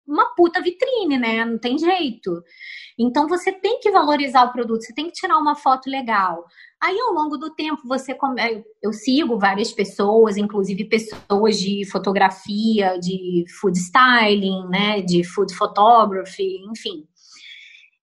uma 0.07 0.35
puta 0.35 0.61
vitrine, 0.61 1.18
né? 1.18 1.44
Não 1.44 1.59
tem 1.59 1.79
jeito. 1.79 2.42
Então 2.99 3.27
você 3.27 3.51
tem 3.51 3.81
que 3.81 3.90
valorizar 3.90 4.44
o 4.44 4.53
produto, 4.53 4.83
você 4.83 4.94
tem 4.94 5.07
que 5.07 5.12
tirar 5.12 5.38
uma 5.38 5.57
foto 5.57 5.88
legal. 5.88 6.44
Aí 6.85 7.01
ao 7.01 7.14
longo 7.14 7.38
do 7.38 7.49
tempo 7.49 7.81
você 7.88 8.14
come... 8.14 8.62
eu 8.83 8.92
sigo 8.92 9.38
várias 9.38 9.73
pessoas, 9.73 10.37
inclusive 10.37 10.85
pessoas 10.85 11.59
de 11.59 11.83
fotografia, 11.90 12.99
de 12.99 13.47
food 13.59 13.79
styling, 13.79 14.68
né, 14.68 15.01
de 15.01 15.25
food 15.25 15.55
photography, 15.55 16.59
enfim. 16.70 17.09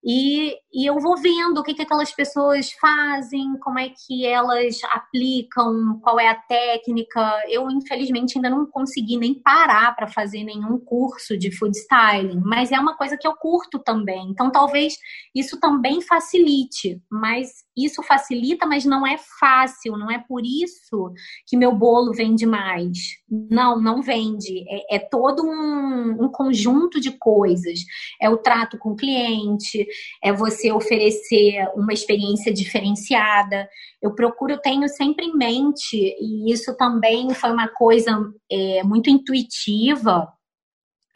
E, 0.04 0.56
e 0.74 0.90
eu 0.90 1.00
vou 1.00 1.16
vendo 1.16 1.60
o 1.60 1.64
que, 1.64 1.76
que 1.76 1.84
aquelas 1.84 2.12
pessoas 2.12 2.72
fazem, 2.72 3.56
como 3.60 3.78
é 3.78 3.90
que 3.90 4.26
elas 4.26 4.80
aplicam, 4.92 6.00
qual 6.02 6.20
é 6.20 6.28
a 6.28 6.36
técnica. 6.36 7.44
Eu, 7.48 7.70
infelizmente, 7.70 8.36
ainda 8.36 8.50
não 8.50 8.66
consegui 8.66 9.18
nem 9.18 9.36
parar 9.36 9.96
para 9.96 10.08
fazer 10.08 10.44
nenhum 10.44 10.80
curso 10.80 11.38
de 11.38 11.56
food 11.56 11.78
styling, 11.78 12.42
mas 12.44 12.72
é 12.72 12.80
uma 12.80 12.98
coisa 12.98 13.16
que 13.16 13.28
eu 13.28 13.36
curto 13.36 13.78
também. 13.78 14.30
Então, 14.30 14.52
talvez 14.52 14.96
isso 15.36 15.60
também 15.60 16.02
facilite, 16.02 17.00
mas 17.12 17.50
isso 17.78 18.02
facilita, 18.02 18.66
mas 18.66 18.84
não 18.84 19.06
é 19.06 19.18
fácil, 19.40 19.98
não 19.98 20.10
é 20.10 20.20
por 20.20 20.42
isso 20.44 21.14
que 21.48 21.56
meu 21.56 21.74
bolo 21.76 22.12
vende 22.12 22.46
mais. 22.46 22.98
Não, 23.30 23.80
não 23.80 24.02
vende. 24.02 24.66
É, 24.68 24.96
é 24.96 25.00
todo 25.00 25.44
um, 25.44 26.26
um 26.26 26.30
conjunto 26.30 27.00
de 27.00 27.12
coisas. 27.12 27.80
É 28.20 28.30
o 28.30 28.38
trato 28.38 28.78
com 28.78 28.92
o 28.92 28.96
cliente, 28.96 29.88
é 30.24 30.32
você 30.32 30.72
oferecer 30.72 31.68
uma 31.76 31.94
experiência 31.94 32.54
diferenciada. 32.54 33.68
Eu 34.02 34.14
procuro, 34.14 34.60
tenho 34.60 34.88
sempre 34.88 35.26
em 35.26 35.38
mente, 35.38 35.96
e 35.96 36.52
isso 36.52 36.76
também 36.76 37.34
foi 37.34 37.52
uma 37.52 37.68
coisa 37.68 38.12
é, 38.52 38.84
muito 38.84 39.10
intuitiva, 39.10 40.28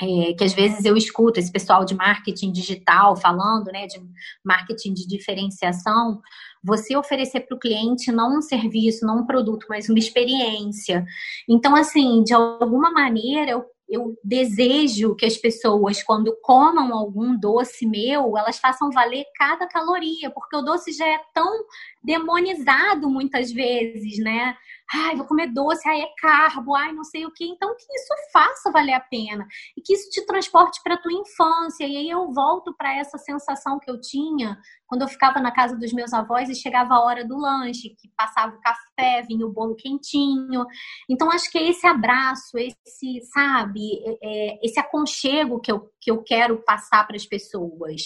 é, 0.01 0.33
que 0.33 0.43
às 0.43 0.53
vezes 0.53 0.83
eu 0.83 0.97
escuto 0.97 1.39
esse 1.39 1.51
pessoal 1.51 1.85
de 1.85 1.95
marketing 1.95 2.51
digital 2.51 3.15
falando, 3.15 3.71
né, 3.71 3.87
de 3.87 4.01
marketing 4.43 4.93
de 4.93 5.07
diferenciação, 5.07 6.21
você 6.63 6.97
oferecer 6.97 7.41
para 7.41 7.55
o 7.55 7.59
cliente 7.59 8.11
não 8.11 8.39
um 8.39 8.41
serviço, 8.41 9.05
não 9.05 9.19
um 9.19 9.25
produto, 9.25 9.65
mas 9.69 9.87
uma 9.87 9.99
experiência. 9.99 11.05
Então, 11.47 11.75
assim, 11.75 12.23
de 12.23 12.33
alguma 12.33 12.91
maneira, 12.91 13.51
eu 13.51 13.65
eu 13.87 14.17
desejo 14.23 15.15
que 15.15 15.25
as 15.25 15.37
pessoas, 15.37 16.01
quando 16.01 16.35
comam 16.41 16.93
algum 16.93 17.37
doce 17.37 17.85
meu, 17.85 18.37
elas 18.37 18.57
façam 18.57 18.89
valer 18.89 19.25
cada 19.35 19.67
caloria, 19.67 20.29
porque 20.31 20.55
o 20.55 20.61
doce 20.61 20.91
já 20.91 21.07
é 21.07 21.19
tão 21.33 21.65
demonizado 22.05 23.09
muitas 23.09 23.51
vezes, 23.51 24.19
né? 24.19 24.55
Ai, 24.93 25.15
vou 25.15 25.25
comer 25.25 25.47
doce, 25.47 25.87
ai, 25.89 26.01
é 26.01 26.07
carbo, 26.19 26.75
ai, 26.75 26.91
não 26.91 27.03
sei 27.03 27.25
o 27.25 27.31
que. 27.31 27.43
Então, 27.43 27.75
que 27.75 27.83
isso 27.83 28.13
faça 28.31 28.71
valer 28.71 28.93
a 28.93 28.99
pena 28.99 29.47
e 29.75 29.81
que 29.81 29.93
isso 29.93 30.09
te 30.11 30.23
transporte 30.25 30.79
para 30.83 30.93
a 30.93 31.01
tua 31.01 31.11
infância. 31.11 31.87
E 31.87 31.97
aí 31.97 32.09
eu 32.09 32.31
volto 32.31 32.73
para 32.77 32.95
essa 32.95 33.17
sensação 33.17 33.79
que 33.79 33.89
eu 33.89 33.99
tinha 33.99 34.57
quando 34.85 35.01
eu 35.01 35.07
ficava 35.07 35.39
na 35.39 35.51
casa 35.51 35.75
dos 35.75 35.91
meus 35.91 36.13
avós 36.13 36.47
e 36.49 36.55
chegava 36.55 36.93
a 36.93 37.03
hora 37.03 37.25
do 37.25 37.35
lanche, 37.35 37.95
que 37.99 38.07
passava 38.15 38.55
o 38.55 38.61
café, 38.61 39.23
vinha 39.27 39.45
o 39.45 39.51
bolo 39.51 39.75
quentinho. 39.75 40.65
Então, 41.09 41.31
acho 41.31 41.49
que 41.51 41.57
é 41.57 41.67
esse 41.67 41.87
abraço, 41.87 42.55
esse, 42.57 43.21
sabe, 43.33 44.03
é, 44.05 44.17
é, 44.21 44.59
esse 44.63 44.79
aconchego 44.79 45.59
que 45.59 45.71
eu, 45.71 45.89
que 45.99 46.11
eu 46.11 46.21
quero 46.21 46.61
passar 46.63 47.07
para 47.07 47.15
as 47.15 47.25
pessoas. 47.25 48.01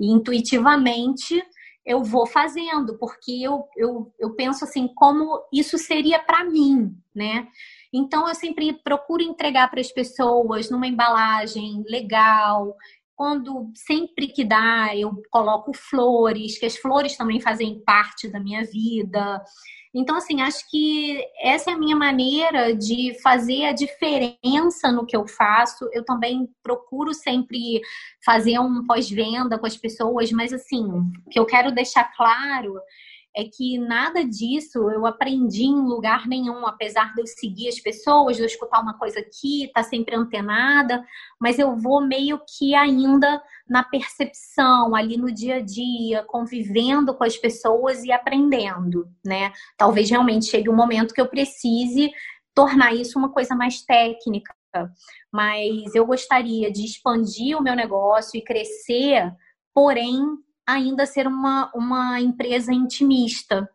E 0.00 0.12
intuitivamente 0.12 1.40
eu 1.88 2.04
vou 2.04 2.26
fazendo, 2.26 2.98
porque 2.98 3.32
eu, 3.42 3.66
eu, 3.74 4.12
eu 4.18 4.34
penso 4.34 4.62
assim, 4.62 4.86
como 4.94 5.42
isso 5.50 5.78
seria 5.78 6.18
para 6.18 6.44
mim, 6.44 6.94
né? 7.14 7.48
Então 7.90 8.28
eu 8.28 8.34
sempre 8.34 8.74
procuro 8.74 9.22
entregar 9.22 9.70
para 9.70 9.80
as 9.80 9.90
pessoas 9.90 10.68
numa 10.68 10.86
embalagem 10.86 11.82
legal. 11.88 12.76
Quando 13.18 13.72
sempre 13.74 14.28
que 14.28 14.44
dá, 14.44 14.94
eu 14.94 15.10
coloco 15.28 15.72
flores, 15.74 16.56
que 16.56 16.64
as 16.64 16.76
flores 16.76 17.16
também 17.16 17.40
fazem 17.40 17.82
parte 17.84 18.28
da 18.28 18.38
minha 18.38 18.64
vida. 18.64 19.42
Então, 19.92 20.14
assim, 20.14 20.40
acho 20.40 20.70
que 20.70 21.20
essa 21.42 21.72
é 21.72 21.74
a 21.74 21.78
minha 21.78 21.96
maneira 21.96 22.72
de 22.72 23.20
fazer 23.20 23.64
a 23.64 23.72
diferença 23.72 24.92
no 24.92 25.04
que 25.04 25.16
eu 25.16 25.26
faço. 25.26 25.90
Eu 25.92 26.04
também 26.04 26.48
procuro 26.62 27.12
sempre 27.12 27.80
fazer 28.24 28.60
um 28.60 28.86
pós-venda 28.86 29.58
com 29.58 29.66
as 29.66 29.76
pessoas, 29.76 30.30
mas, 30.30 30.52
assim, 30.52 30.84
o 30.84 31.10
que 31.28 31.40
eu 31.40 31.44
quero 31.44 31.72
deixar 31.72 32.14
claro 32.14 32.78
é 33.36 33.44
que 33.44 33.78
nada 33.78 34.24
disso 34.24 34.90
eu 34.90 35.06
aprendi 35.06 35.64
em 35.64 35.80
lugar 35.80 36.26
nenhum, 36.26 36.66
apesar 36.66 37.14
de 37.14 37.20
eu 37.20 37.26
seguir 37.26 37.68
as 37.68 37.78
pessoas, 37.78 38.36
de 38.36 38.42
eu 38.42 38.46
escutar 38.46 38.80
uma 38.80 38.98
coisa 38.98 39.20
aqui, 39.20 39.64
estar 39.64 39.82
tá 39.82 39.88
sempre 39.88 40.16
antenada, 40.16 41.04
mas 41.40 41.58
eu 41.58 41.76
vou 41.76 42.00
meio 42.00 42.40
que 42.46 42.74
ainda 42.74 43.40
na 43.68 43.84
percepção, 43.84 44.94
ali 44.94 45.16
no 45.16 45.32
dia 45.32 45.56
a 45.56 45.60
dia, 45.60 46.24
convivendo 46.24 47.14
com 47.14 47.24
as 47.24 47.36
pessoas 47.36 48.02
e 48.02 48.10
aprendendo, 48.10 49.08
né? 49.24 49.52
Talvez 49.76 50.10
realmente 50.10 50.46
chegue 50.46 50.68
um 50.68 50.76
momento 50.76 51.14
que 51.14 51.20
eu 51.20 51.28
precise 51.28 52.10
tornar 52.54 52.92
isso 52.92 53.18
uma 53.18 53.30
coisa 53.30 53.54
mais 53.54 53.82
técnica, 53.82 54.52
mas 55.32 55.94
eu 55.94 56.04
gostaria 56.04 56.72
de 56.72 56.84
expandir 56.84 57.56
o 57.56 57.62
meu 57.62 57.76
negócio 57.76 58.36
e 58.36 58.42
crescer, 58.42 59.32
porém 59.72 60.20
ainda 60.68 61.06
ser 61.06 61.26
uma, 61.26 61.70
uma 61.74 62.20
empresa 62.20 62.72
intimista, 62.72 63.68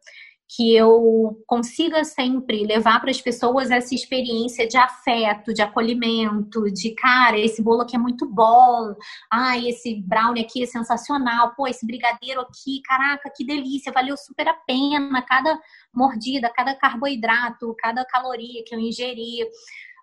que 0.55 0.75
eu 0.75 1.41
consiga 1.47 2.03
sempre 2.03 2.63
levar 2.63 2.99
para 2.99 3.09
as 3.09 3.19
pessoas 3.19 3.71
essa 3.71 3.95
experiência 3.95 4.67
de 4.67 4.77
afeto, 4.77 5.51
de 5.51 5.63
acolhimento, 5.63 6.71
de 6.71 6.93
cara, 6.93 7.39
esse 7.39 7.63
bolo 7.63 7.81
aqui 7.81 7.95
é 7.95 7.99
muito 7.99 8.29
bom, 8.29 8.93
ai, 9.31 9.67
esse 9.69 9.99
brownie 10.05 10.43
aqui 10.43 10.61
é 10.61 10.67
sensacional, 10.67 11.55
pô, 11.55 11.65
esse 11.65 11.83
brigadeiro 11.87 12.41
aqui, 12.41 12.81
caraca, 12.85 13.31
que 13.35 13.43
delícia, 13.43 13.91
valeu 13.91 14.15
super 14.15 14.47
a 14.47 14.53
pena. 14.53 15.23
Cada 15.23 15.59
mordida, 15.91 16.51
cada 16.55 16.75
carboidrato, 16.75 17.73
cada 17.79 18.05
caloria 18.05 18.63
que 18.63 18.75
eu 18.75 18.79
ingeri 18.79 19.47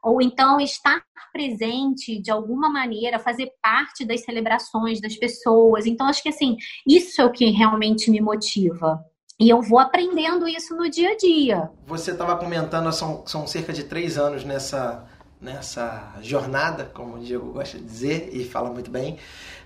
ou 0.02 0.20
então 0.20 0.60
estar 0.60 1.02
presente 1.32 2.20
de 2.20 2.30
alguma 2.30 2.68
maneira, 2.68 3.18
fazer 3.18 3.50
parte 3.62 4.04
das 4.04 4.22
celebrações 4.24 5.00
das 5.00 5.16
pessoas. 5.16 5.86
Então, 5.86 6.06
acho 6.06 6.22
que 6.22 6.28
assim, 6.28 6.56
isso 6.86 7.20
é 7.20 7.24
o 7.24 7.32
que 7.32 7.50
realmente 7.50 8.10
me 8.10 8.20
motiva. 8.20 9.04
E 9.38 9.48
eu 9.48 9.62
vou 9.62 9.78
aprendendo 9.78 10.46
isso 10.46 10.76
no 10.76 10.90
dia 10.90 11.12
a 11.12 11.16
dia. 11.16 11.70
Você 11.86 12.10
estava 12.10 12.36
comentando, 12.36 12.92
são, 12.92 13.22
são 13.26 13.46
cerca 13.46 13.72
de 13.72 13.84
três 13.84 14.18
anos 14.18 14.44
nessa, 14.44 15.06
nessa 15.40 16.12
jornada, 16.20 16.84
como 16.92 17.16
o 17.16 17.18
Diego 17.18 17.50
gosta 17.52 17.78
de 17.78 17.84
dizer 17.84 18.28
e 18.32 18.44
fala 18.44 18.70
muito 18.70 18.90
bem. 18.90 19.16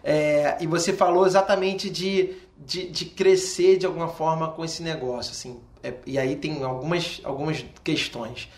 É, 0.04 0.58
e 0.60 0.66
você 0.66 0.92
falou 0.92 1.26
exatamente 1.26 1.90
de, 1.90 2.36
de, 2.56 2.88
de, 2.88 3.06
crescer 3.06 3.76
de 3.76 3.84
alguma 3.84 4.06
forma 4.06 4.52
com 4.52 4.64
esse 4.64 4.80
negócio, 4.80 5.32
assim. 5.32 5.58
É, 5.82 5.92
e 6.06 6.18
aí 6.18 6.36
tem 6.36 6.62
algumas, 6.62 7.20
algumas 7.24 7.64
questões. 7.82 8.48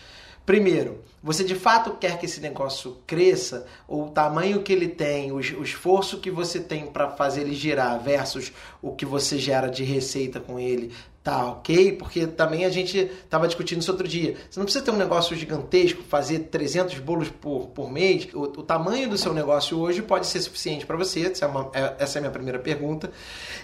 Primeiro, 0.47 1.03
você 1.21 1.43
de 1.43 1.55
fato 1.55 1.97
quer 1.99 2.17
que 2.17 2.25
esse 2.25 2.39
negócio 2.39 2.99
cresça, 3.05 3.67
ou 3.85 4.05
o 4.05 4.11
tamanho 4.11 4.63
que 4.63 4.71
ele 4.71 4.87
tem, 4.87 5.29
o, 5.29 5.41
esforço 5.41 6.21
que 6.21 6.31
você 6.31 6.57
tem 6.57 6.85
para 6.87 7.09
fazer 7.09 7.41
ele 7.41 7.53
girar 7.53 7.99
versus 8.01 8.53
o 8.81 8.93
que 8.93 9.05
você 9.05 9.37
gera 9.37 9.67
de 9.67 9.83
receita 9.83 10.39
com 10.39 10.57
ele, 10.57 10.93
tá 11.21 11.47
ok? 11.47 11.91
Porque 11.97 12.25
também 12.25 12.63
a 12.63 12.69
gente 12.69 12.97
estava 12.97 13.45
discutindo 13.45 13.81
isso 13.81 13.91
outro 13.91 14.07
dia. 14.07 14.37
Você 14.49 14.57
não 14.57 14.63
precisa 14.63 14.85
ter 14.85 14.91
um 14.91 14.95
negócio 14.95 15.35
gigantesco, 15.35 16.01
fazer 16.03 16.39
300 16.39 16.97
bolos 16.99 17.27
por, 17.29 17.67
por 17.67 17.91
mês. 17.91 18.29
O, 18.33 18.43
o 18.43 18.63
tamanho 18.63 19.09
do 19.09 19.17
seu 19.17 19.33
negócio 19.33 19.77
hoje 19.77 20.01
pode 20.01 20.27
ser 20.27 20.39
suficiente 20.39 20.85
para 20.85 20.95
você. 20.95 21.25
Essa 21.25 21.43
é, 21.43 21.47
uma, 21.49 21.69
é, 21.73 21.95
essa 21.99 22.17
é 22.17 22.19
a 22.19 22.21
minha 22.21 22.31
primeira 22.31 22.57
pergunta. 22.57 23.11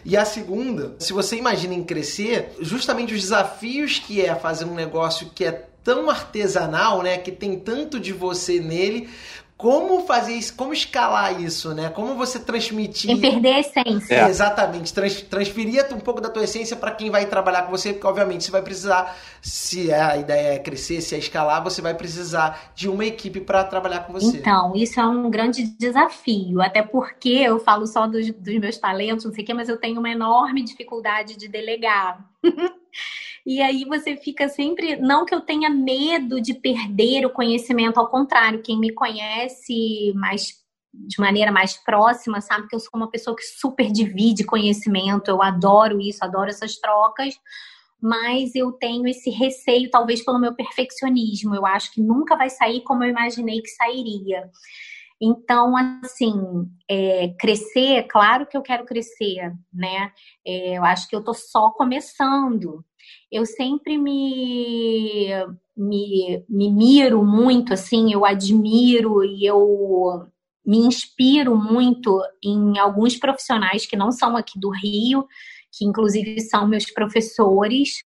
E 0.03 0.17
a 0.17 0.25
segunda, 0.25 0.97
se 0.99 1.13
você 1.13 1.37
imagina 1.37 1.73
em 1.73 1.83
crescer, 1.85 2.51
justamente 2.59 3.13
os 3.13 3.21
desafios 3.21 3.99
que 3.99 4.19
é 4.19 4.35
fazer 4.35 4.65
um 4.65 4.75
negócio 4.75 5.29
que 5.33 5.45
é 5.45 5.69
tão 5.83 6.09
artesanal, 6.09 7.01
né, 7.01 7.17
que 7.17 7.31
tem 7.31 7.59
tanto 7.59 7.99
de 7.99 8.13
você 8.13 8.59
nele, 8.59 9.09
como 9.63 10.05
fazer 10.05 10.33
isso, 10.33 10.53
como 10.57 10.73
escalar 10.73 11.41
isso, 11.41 11.73
né? 11.73 11.89
Como 11.89 12.15
você 12.15 12.37
transmitir. 12.37 13.11
Sem 13.11 13.21
perder 13.21 13.53
a 13.53 13.59
essência. 13.61 14.13
É. 14.13 14.29
Exatamente. 14.29 14.93
Trans, 14.93 15.21
transferir 15.21 15.87
um 15.93 16.01
pouco 16.01 16.19
da 16.19 16.29
tua 16.29 16.43
essência 16.43 16.75
para 16.75 16.91
quem 16.91 17.09
vai 17.09 17.27
trabalhar 17.27 17.61
com 17.61 17.71
você, 17.71 17.93
porque 17.93 18.05
obviamente 18.05 18.43
você 18.43 18.51
vai 18.51 18.61
precisar, 18.61 19.17
se 19.41 19.93
a 19.93 20.17
ideia 20.17 20.55
é 20.55 20.59
crescer, 20.59 20.99
se 20.99 21.15
é 21.15 21.17
escalar, 21.17 21.63
você 21.63 21.81
vai 21.81 21.93
precisar 21.93 22.73
de 22.75 22.89
uma 22.89 23.05
equipe 23.05 23.39
para 23.39 23.63
trabalhar 23.63 24.01
com 24.01 24.11
você. 24.11 24.37
Então, 24.37 24.73
isso 24.75 24.99
é 24.99 25.05
um 25.05 25.29
grande 25.29 25.63
desafio, 25.79 26.61
até 26.61 26.81
porque 26.81 27.29
eu 27.29 27.57
falo 27.57 27.87
só 27.87 28.05
dos, 28.05 28.29
dos 28.31 28.59
meus 28.59 28.77
talentos, 28.77 29.23
não 29.23 29.31
sei 29.31 29.45
o 29.45 29.47
quê, 29.47 29.53
mas 29.53 29.69
eu 29.69 29.77
tenho 29.77 29.97
uma 29.97 30.09
enorme 30.09 30.61
dificuldade 30.61 31.37
de 31.37 31.47
delegar. 31.47 32.19
E 33.45 33.61
aí 33.61 33.83
você 33.85 34.15
fica 34.15 34.47
sempre. 34.47 34.95
Não 34.95 35.25
que 35.25 35.35
eu 35.35 35.41
tenha 35.41 35.69
medo 35.69 36.39
de 36.41 36.53
perder 36.53 37.25
o 37.25 37.29
conhecimento, 37.29 37.99
ao 37.99 38.09
contrário, 38.09 38.61
quem 38.61 38.79
me 38.79 38.93
conhece 38.93 40.13
mais 40.15 40.63
de 40.93 41.19
maneira 41.19 41.51
mais 41.51 41.75
próxima, 41.83 42.39
sabe 42.39 42.67
que 42.67 42.75
eu 42.75 42.79
sou 42.79 42.91
uma 42.93 43.09
pessoa 43.09 43.35
que 43.35 43.43
super 43.43 43.91
divide 43.91 44.43
conhecimento, 44.43 45.27
eu 45.27 45.41
adoro 45.41 45.99
isso, 45.99 46.23
adoro 46.23 46.49
essas 46.49 46.75
trocas, 46.75 47.33
mas 47.99 48.53
eu 48.53 48.71
tenho 48.73 49.07
esse 49.07 49.31
receio, 49.31 49.89
talvez 49.89 50.23
pelo 50.23 50.39
meu 50.39 50.53
perfeccionismo. 50.53 51.55
Eu 51.55 51.65
acho 51.65 51.91
que 51.91 52.01
nunca 52.01 52.35
vai 52.35 52.49
sair 52.49 52.81
como 52.81 53.03
eu 53.03 53.09
imaginei 53.09 53.59
que 53.61 53.69
sairia. 53.69 54.49
Então, 55.19 55.73
assim, 56.03 56.33
é, 56.87 57.33
crescer, 57.39 58.03
claro 58.03 58.45
que 58.45 58.57
eu 58.57 58.61
quero 58.61 58.85
crescer, 58.85 59.53
né? 59.73 60.11
É, 60.45 60.77
eu 60.77 60.83
acho 60.83 61.07
que 61.07 61.15
eu 61.15 61.23
tô 61.23 61.33
só 61.33 61.71
começando 61.71 62.83
eu 63.33 63.47
sempre 63.47 63.97
me, 63.97 65.27
me, 65.75 66.45
me 66.47 66.71
miro 66.71 67.25
muito, 67.25 67.73
assim, 67.73 68.13
eu 68.13 68.23
admiro 68.23 69.23
e 69.23 69.43
eu 69.43 70.27
me 70.63 70.77
inspiro 70.77 71.57
muito 71.57 72.21
em 72.43 72.77
alguns 72.77 73.17
profissionais 73.17 73.87
que 73.87 73.97
não 73.97 74.11
são 74.11 74.37
aqui 74.37 74.59
do 74.59 74.69
Rio, 74.69 75.27
que 75.71 75.83
inclusive 75.83 76.39
são 76.41 76.67
meus 76.67 76.85
professores. 76.85 78.03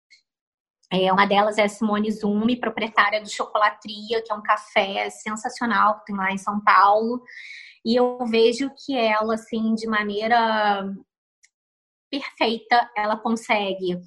É, 0.92 1.12
uma 1.12 1.26
delas 1.26 1.58
é 1.58 1.64
a 1.64 1.68
Simone 1.68 2.12
Zumi, 2.12 2.60
proprietária 2.60 3.20
do 3.20 3.28
Chocolatria, 3.28 4.22
que 4.22 4.32
é 4.32 4.34
um 4.34 4.42
café 4.42 5.10
sensacional 5.10 5.98
que 5.98 6.04
tem 6.04 6.16
lá 6.16 6.30
em 6.30 6.38
São 6.38 6.62
Paulo. 6.62 7.20
E 7.84 7.96
eu 7.96 8.24
vejo 8.26 8.70
que 8.84 8.96
ela, 8.96 9.34
assim, 9.34 9.74
de 9.74 9.88
maneira 9.88 10.88
perfeita, 12.08 12.88
ela 12.96 13.16
consegue 13.16 14.00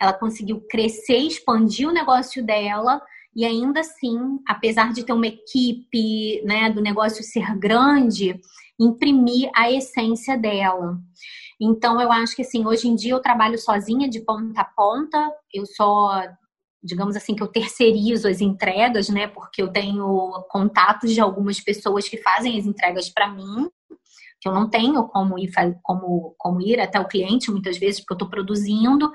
ela 0.00 0.12
conseguiu 0.12 0.60
crescer, 0.62 1.18
expandir 1.18 1.88
o 1.88 1.92
negócio 1.92 2.44
dela 2.44 3.02
e 3.36 3.44
ainda 3.44 3.80
assim, 3.80 4.40
apesar 4.48 4.92
de 4.92 5.04
ter 5.04 5.12
uma 5.12 5.26
equipe, 5.26 6.42
né, 6.44 6.70
do 6.70 6.80
negócio 6.80 7.22
ser 7.22 7.56
grande, 7.58 8.40
imprimir 8.78 9.50
a 9.54 9.70
essência 9.70 10.36
dela. 10.36 10.98
Então, 11.60 12.00
eu 12.00 12.10
acho 12.10 12.34
que 12.34 12.42
assim, 12.42 12.66
hoje 12.66 12.88
em 12.88 12.94
dia 12.94 13.12
eu 13.12 13.20
trabalho 13.20 13.58
sozinha 13.58 14.08
de 14.08 14.20
ponta 14.20 14.62
a 14.62 14.64
ponta, 14.64 15.30
eu 15.52 15.66
só, 15.66 16.22
digamos 16.82 17.14
assim, 17.14 17.34
que 17.34 17.42
eu 17.42 17.48
terceirizo 17.48 18.26
as 18.26 18.40
entregas, 18.40 19.10
né, 19.10 19.26
porque 19.26 19.60
eu 19.60 19.68
tenho 19.68 20.32
contatos 20.48 21.12
de 21.12 21.20
algumas 21.20 21.60
pessoas 21.60 22.08
que 22.08 22.16
fazem 22.16 22.58
as 22.58 22.64
entregas 22.64 23.10
para 23.10 23.28
mim, 23.28 23.70
que 24.40 24.48
eu 24.48 24.54
não 24.54 24.68
tenho 24.68 25.06
como 25.08 25.38
ir, 25.38 25.52
como, 25.82 26.34
como 26.38 26.62
ir 26.62 26.80
até 26.80 26.98
o 26.98 27.06
cliente 27.06 27.50
muitas 27.50 27.76
vezes, 27.76 28.00
porque 28.00 28.14
eu 28.14 28.16
estou 28.16 28.30
produzindo. 28.30 29.12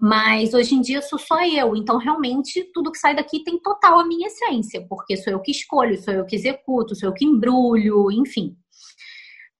Mas 0.00 0.54
hoje 0.54 0.74
em 0.74 0.80
dia 0.80 1.02
sou 1.02 1.18
só 1.18 1.44
eu, 1.44 1.74
então 1.74 1.98
realmente 1.98 2.62
tudo 2.72 2.92
que 2.92 2.98
sai 2.98 3.16
daqui 3.16 3.42
tem 3.42 3.58
total 3.58 3.98
a 3.98 4.06
minha 4.06 4.28
essência, 4.28 4.86
porque 4.88 5.16
sou 5.16 5.32
eu 5.32 5.40
que 5.40 5.50
escolho, 5.50 6.00
sou 6.00 6.14
eu 6.14 6.24
que 6.24 6.36
executo, 6.36 6.94
sou 6.94 7.08
eu 7.08 7.14
que 7.14 7.24
embrulho, 7.24 8.10
enfim. 8.12 8.56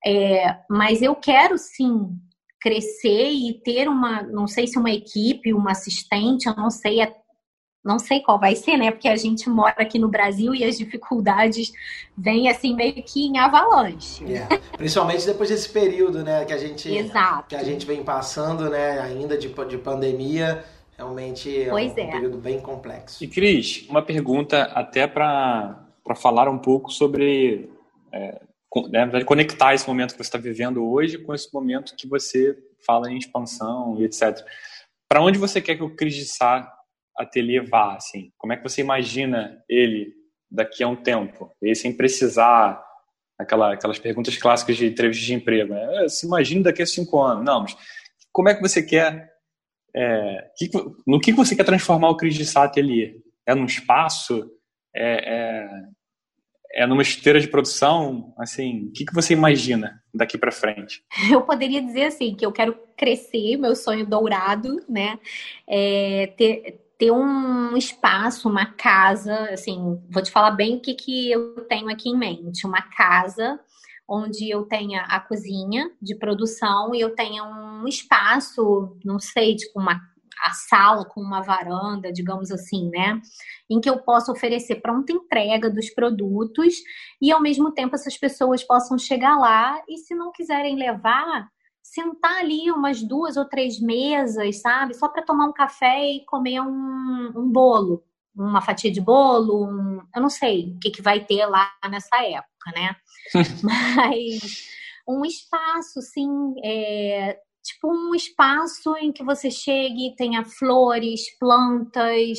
É, 0.06 0.56
mas 0.70 1.02
eu 1.02 1.16
quero 1.16 1.58
sim 1.58 2.08
crescer 2.60 3.30
e 3.30 3.60
ter 3.62 3.88
uma, 3.88 4.22
não 4.22 4.46
sei 4.46 4.66
se 4.66 4.78
uma 4.78 4.90
equipe, 4.90 5.52
uma 5.52 5.72
assistente, 5.72 6.46
eu 6.46 6.54
não 6.54 6.70
sei 6.70 7.00
não 7.84 7.98
sei 7.98 8.20
qual 8.20 8.38
vai 8.38 8.54
ser, 8.54 8.76
né? 8.76 8.90
Porque 8.90 9.08
a 9.08 9.16
gente 9.16 9.48
mora 9.48 9.74
aqui 9.78 9.98
no 9.98 10.08
Brasil 10.08 10.54
e 10.54 10.64
as 10.64 10.76
dificuldades 10.76 11.72
vêm 12.16 12.48
assim 12.48 12.74
meio 12.74 13.02
que 13.02 13.26
em 13.26 13.38
avalanche. 13.38 14.24
É. 14.32 14.46
Principalmente 14.76 15.24
depois 15.24 15.48
desse 15.48 15.68
período, 15.68 16.22
né? 16.22 16.44
Que 16.44 16.52
a 16.52 16.58
gente 16.58 16.88
Exato. 16.88 17.48
que 17.48 17.56
a 17.56 17.64
gente 17.64 17.86
vem 17.86 18.02
passando, 18.02 18.68
né? 18.68 19.00
Ainda 19.00 19.38
de, 19.38 19.48
de 19.48 19.78
pandemia, 19.78 20.64
realmente 20.96 21.62
é 21.62 21.70
pois 21.70 21.92
um, 21.92 21.98
é. 21.98 22.04
um 22.04 22.10
período 22.10 22.38
bem 22.38 22.60
complexo. 22.60 23.22
E 23.22 23.28
Cris, 23.28 23.86
uma 23.88 24.02
pergunta 24.02 24.64
até 24.74 25.06
para 25.06 25.86
falar 26.16 26.48
um 26.48 26.58
pouco 26.58 26.90
sobre 26.90 27.70
é, 28.12 28.40
né, 28.90 29.24
conectar 29.24 29.74
esse 29.74 29.86
momento 29.86 30.12
que 30.12 30.16
você 30.16 30.22
está 30.22 30.38
vivendo 30.38 30.84
hoje 30.84 31.18
com 31.18 31.34
esse 31.34 31.52
momento 31.54 31.94
que 31.96 32.06
você 32.06 32.58
fala 32.84 33.10
em 33.10 33.16
expansão 33.16 33.96
e 33.98 34.04
etc. 34.04 34.44
Para 35.08 35.22
onde 35.22 35.38
você 35.38 35.60
quer 35.60 35.76
que 35.76 35.82
o 35.82 35.94
Cris 35.94 36.14
de 36.14 36.26
Sá 36.26 36.74
ateliê 37.18 37.60
vá, 37.60 37.96
assim? 37.96 38.30
Como 38.38 38.52
é 38.52 38.56
que 38.56 38.62
você 38.62 38.80
imagina 38.80 39.62
ele 39.68 40.14
daqui 40.50 40.82
a 40.82 40.88
um 40.88 40.96
tempo? 40.96 41.50
E 41.62 41.74
sem 41.74 41.94
precisar 41.94 42.82
aquela, 43.38 43.74
aquelas 43.74 43.98
perguntas 43.98 44.36
clássicas 44.36 44.76
de 44.76 44.86
entrevista 44.86 45.24
de 45.24 45.34
emprego, 45.34 45.74
né? 45.74 46.04
Ah, 46.04 46.08
se 46.08 46.26
imagina 46.26 46.64
daqui 46.64 46.82
a 46.82 46.86
cinco 46.86 47.20
anos. 47.22 47.44
Não, 47.44 47.62
mas 47.62 47.76
como 48.32 48.48
é 48.48 48.54
que 48.54 48.62
você 48.62 48.82
quer... 48.82 49.28
É, 49.94 50.50
que, 50.56 50.70
no 51.06 51.18
que 51.18 51.32
você 51.32 51.56
quer 51.56 51.64
transformar 51.64 52.10
o 52.10 52.16
Cris 52.16 52.34
de 52.34 52.44
Sá 52.44 52.64
Ateliê? 52.64 53.20
É 53.46 53.54
num 53.54 53.64
espaço? 53.64 54.48
É, 54.94 55.34
é, 55.34 56.82
é 56.82 56.86
numa 56.86 57.02
esteira 57.02 57.40
de 57.40 57.48
produção? 57.48 58.34
Assim, 58.38 58.88
o 58.88 58.92
que, 58.92 59.04
que 59.04 59.14
você 59.14 59.32
imagina 59.32 60.02
daqui 60.14 60.36
para 60.36 60.52
frente? 60.52 61.02
Eu 61.32 61.42
poderia 61.42 61.80
dizer 61.80 62.04
assim 62.04 62.34
que 62.34 62.44
eu 62.44 62.52
quero 62.52 62.78
crescer, 62.96 63.56
meu 63.56 63.74
sonho 63.74 64.04
dourado, 64.04 64.84
né? 64.88 65.18
É, 65.66 66.26
ter, 66.36 66.87
ter 66.98 67.12
um 67.12 67.76
espaço, 67.76 68.48
uma 68.48 68.66
casa, 68.66 69.50
assim, 69.52 70.02
vou 70.10 70.22
te 70.22 70.32
falar 70.32 70.50
bem 70.50 70.76
o 70.76 70.80
que, 70.80 70.94
que 70.94 71.30
eu 71.30 71.54
tenho 71.68 71.88
aqui 71.88 72.08
em 72.10 72.18
mente. 72.18 72.66
Uma 72.66 72.82
casa 72.82 73.60
onde 74.08 74.50
eu 74.50 74.64
tenha 74.64 75.02
a 75.02 75.20
cozinha 75.20 75.90
de 76.02 76.16
produção 76.16 76.94
e 76.94 77.00
eu 77.00 77.14
tenha 77.14 77.44
um 77.44 77.86
espaço, 77.86 78.96
não 79.04 79.20
sei, 79.20 79.54
tipo 79.54 79.78
uma 79.78 80.00
a 80.40 80.50
sala 80.50 81.04
com 81.04 81.20
uma 81.20 81.42
varanda, 81.42 82.12
digamos 82.12 82.52
assim, 82.52 82.88
né? 82.90 83.20
Em 83.68 83.80
que 83.80 83.90
eu 83.90 83.98
possa 83.98 84.30
oferecer 84.30 84.76
pronta 84.76 85.12
entrega 85.12 85.68
dos 85.68 85.90
produtos 85.90 86.74
e 87.20 87.32
ao 87.32 87.40
mesmo 87.40 87.72
tempo 87.72 87.96
essas 87.96 88.16
pessoas 88.16 88.62
possam 88.62 88.96
chegar 88.96 89.36
lá 89.36 89.82
e 89.88 89.98
se 89.98 90.14
não 90.14 90.30
quiserem 90.30 90.76
levar, 90.76 91.48
sentar 91.82 92.38
ali 92.38 92.70
umas 92.70 93.02
duas 93.02 93.36
ou 93.36 93.44
três 93.44 93.80
mesas, 93.80 94.60
sabe? 94.60 94.94
Só 94.94 95.08
para 95.08 95.24
tomar 95.24 95.46
um 95.46 95.52
café 95.52 96.12
e 96.12 96.24
comer 96.26 96.60
um, 96.60 97.32
um 97.34 97.50
bolo, 97.50 98.04
uma 98.36 98.60
fatia 98.60 98.90
de 98.90 99.00
bolo, 99.00 99.66
um, 99.66 100.00
eu 100.14 100.22
não 100.22 100.28
sei 100.28 100.74
o 100.76 100.78
que, 100.78 100.90
que 100.90 101.02
vai 101.02 101.24
ter 101.24 101.46
lá 101.46 101.70
nessa 101.90 102.22
época, 102.22 102.72
né? 102.74 102.96
Mas 103.62 104.68
um 105.08 105.24
espaço, 105.24 106.00
sim, 106.02 106.54
é, 106.62 107.38
tipo 107.62 107.88
um 107.90 108.14
espaço 108.14 108.94
em 108.96 109.10
que 109.10 109.24
você 109.24 109.50
chegue, 109.50 110.14
tenha 110.16 110.44
flores, 110.44 111.36
plantas, 111.38 112.38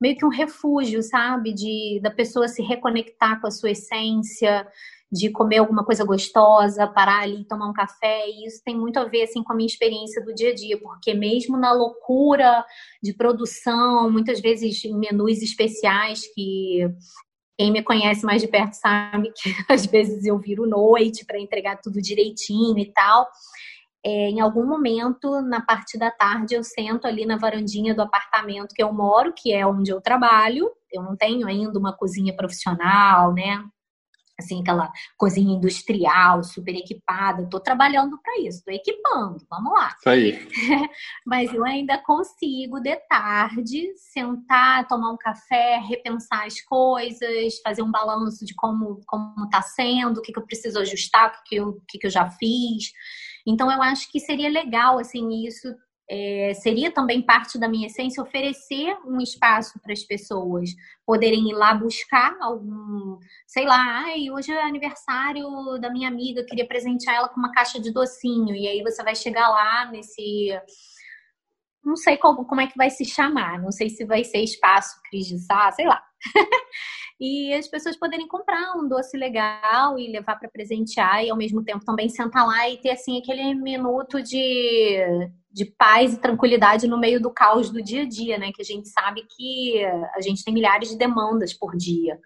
meio 0.00 0.16
que 0.16 0.24
um 0.24 0.30
refúgio, 0.30 1.02
sabe? 1.02 1.52
De 1.52 2.00
da 2.02 2.10
pessoa 2.10 2.48
se 2.48 2.62
reconectar 2.62 3.40
com 3.40 3.46
a 3.46 3.50
sua 3.50 3.70
essência, 3.70 4.66
de 5.10 5.30
comer 5.30 5.58
alguma 5.58 5.84
coisa 5.84 6.04
gostosa, 6.04 6.86
parar 6.86 7.22
ali, 7.22 7.46
tomar 7.46 7.68
um 7.68 7.72
café, 7.72 8.28
e 8.28 8.46
isso 8.46 8.60
tem 8.64 8.76
muito 8.76 8.98
a 8.98 9.04
ver 9.04 9.22
assim 9.22 9.42
com 9.42 9.52
a 9.52 9.56
minha 9.56 9.66
experiência 9.66 10.24
do 10.24 10.34
dia 10.34 10.50
a 10.50 10.54
dia, 10.54 10.78
porque 10.80 11.14
mesmo 11.14 11.56
na 11.56 11.72
loucura 11.72 12.64
de 13.02 13.14
produção, 13.14 14.10
muitas 14.10 14.40
vezes 14.40 14.82
menus 14.84 15.42
especiais 15.42 16.22
que 16.34 16.88
quem 17.58 17.72
me 17.72 17.82
conhece 17.82 18.24
mais 18.24 18.42
de 18.42 18.48
perto 18.48 18.74
sabe 18.74 19.32
que 19.34 19.50
às 19.72 19.86
vezes 19.86 20.24
eu 20.24 20.38
viro 20.38 20.66
noite 20.66 21.24
para 21.24 21.40
entregar 21.40 21.80
tudo 21.80 22.02
direitinho 22.02 22.78
e 22.78 22.92
tal. 22.92 23.26
É, 24.04 24.28
em 24.28 24.40
algum 24.40 24.64
momento, 24.64 25.40
na 25.40 25.60
parte 25.60 25.98
da 25.98 26.10
tarde, 26.12 26.54
eu 26.54 26.62
sento 26.62 27.06
ali 27.06 27.26
na 27.26 27.36
varandinha 27.36 27.92
do 27.92 28.02
apartamento 28.02 28.74
que 28.74 28.82
eu 28.82 28.92
moro, 28.92 29.32
que 29.32 29.52
é 29.52 29.66
onde 29.66 29.90
eu 29.90 30.00
trabalho. 30.00 30.70
Eu 30.92 31.02
não 31.02 31.16
tenho 31.16 31.46
ainda 31.46 31.76
uma 31.76 31.92
cozinha 31.92 32.36
profissional, 32.36 33.34
né? 33.34 33.64
Assim, 34.38 34.60
aquela 34.60 34.92
cozinha 35.16 35.56
industrial, 35.56 36.42
super 36.42 36.74
equipada. 36.74 37.42
Estou 37.42 37.60
trabalhando 37.60 38.18
para 38.22 38.38
isso, 38.40 38.58
estou 38.58 38.74
equipando, 38.74 39.38
vamos 39.50 39.72
lá. 39.72 39.94
Isso 39.98 40.08
aí. 40.08 40.48
Mas 41.26 41.52
eu 41.52 41.64
ainda 41.64 41.98
consigo, 41.98 42.80
de 42.80 42.96
tarde, 43.08 43.92
sentar, 43.96 44.86
tomar 44.86 45.12
um 45.12 45.16
café, 45.16 45.78
repensar 45.78 46.46
as 46.46 46.60
coisas, 46.60 47.58
fazer 47.62 47.82
um 47.82 47.90
balanço 47.90 48.44
de 48.44 48.54
como 48.54 49.00
está 49.44 49.62
sendo, 49.62 50.18
o 50.18 50.22
que, 50.22 50.32
que 50.32 50.38
eu 50.38 50.46
preciso 50.46 50.78
ajustar, 50.78 51.28
o 51.28 51.32
que, 51.32 51.48
que, 51.48 51.56
eu, 51.56 51.82
que, 51.88 51.98
que 51.98 52.06
eu 52.06 52.10
já 52.10 52.30
fiz. 52.30 52.92
Então, 53.46 53.70
eu 53.70 53.80
acho 53.80 54.10
que 54.10 54.18
seria 54.18 54.50
legal, 54.50 54.98
assim, 54.98 55.46
isso 55.46 55.72
é, 56.08 56.54
seria 56.54 56.90
também 56.92 57.20
parte 57.20 57.58
da 57.58 57.68
minha 57.68 57.88
essência 57.88 58.22
oferecer 58.22 58.96
um 59.04 59.20
espaço 59.20 59.78
para 59.80 59.92
as 59.92 60.04
pessoas 60.04 60.70
poderem 61.04 61.50
ir 61.50 61.54
lá 61.54 61.74
buscar 61.74 62.36
algum, 62.40 63.18
sei 63.46 63.64
lá, 63.64 64.04
ai, 64.04 64.30
hoje 64.30 64.52
é 64.52 64.62
aniversário 64.62 65.48
da 65.80 65.90
minha 65.90 66.08
amiga, 66.08 66.44
queria 66.44 66.66
presentear 66.66 67.16
ela 67.16 67.28
com 67.28 67.40
uma 67.40 67.52
caixa 67.52 67.80
de 67.80 67.92
docinho, 67.92 68.54
e 68.54 68.68
aí 68.68 68.82
você 68.82 69.02
vai 69.02 69.14
chegar 69.16 69.48
lá 69.48 69.90
nesse. 69.90 70.50
Não 71.84 71.96
sei 71.96 72.16
como, 72.16 72.44
como 72.44 72.60
é 72.60 72.66
que 72.66 72.76
vai 72.76 72.90
se 72.90 73.04
chamar, 73.04 73.60
não 73.60 73.70
sei 73.70 73.88
se 73.88 74.04
vai 74.04 74.24
ser 74.24 74.38
espaço 74.38 75.00
Cris 75.08 75.26
de 75.26 75.38
Sá, 75.38 75.70
sei 75.72 75.86
lá. 75.86 76.02
e 77.20 77.52
as 77.54 77.68
pessoas 77.68 77.96
poderem 77.96 78.26
comprar 78.26 78.76
um 78.76 78.88
doce 78.88 79.16
legal 79.16 79.98
e 79.98 80.10
levar 80.10 80.36
para 80.36 80.50
presentear 80.50 81.24
e 81.24 81.30
ao 81.30 81.36
mesmo 81.36 81.62
tempo 81.64 81.84
também 81.84 82.08
sentar 82.08 82.46
lá 82.46 82.68
e 82.68 82.78
ter 82.78 82.90
assim 82.90 83.18
aquele 83.18 83.54
minuto 83.54 84.20
de, 84.20 84.98
de 85.56 85.64
paz 85.64 86.12
e 86.12 86.20
tranquilidade 86.20 86.86
no 86.86 87.00
meio 87.00 87.18
do 87.18 87.30
caos 87.30 87.70
do 87.70 87.82
dia 87.82 88.02
a 88.02 88.06
dia, 88.06 88.36
né? 88.36 88.50
Que 88.54 88.60
a 88.60 88.64
gente 88.64 88.90
sabe 88.90 89.22
que 89.34 89.82
a 90.14 90.20
gente 90.20 90.44
tem 90.44 90.52
milhares 90.52 90.90
de 90.90 90.98
demandas 90.98 91.54
por 91.54 91.74
dia. 91.74 92.18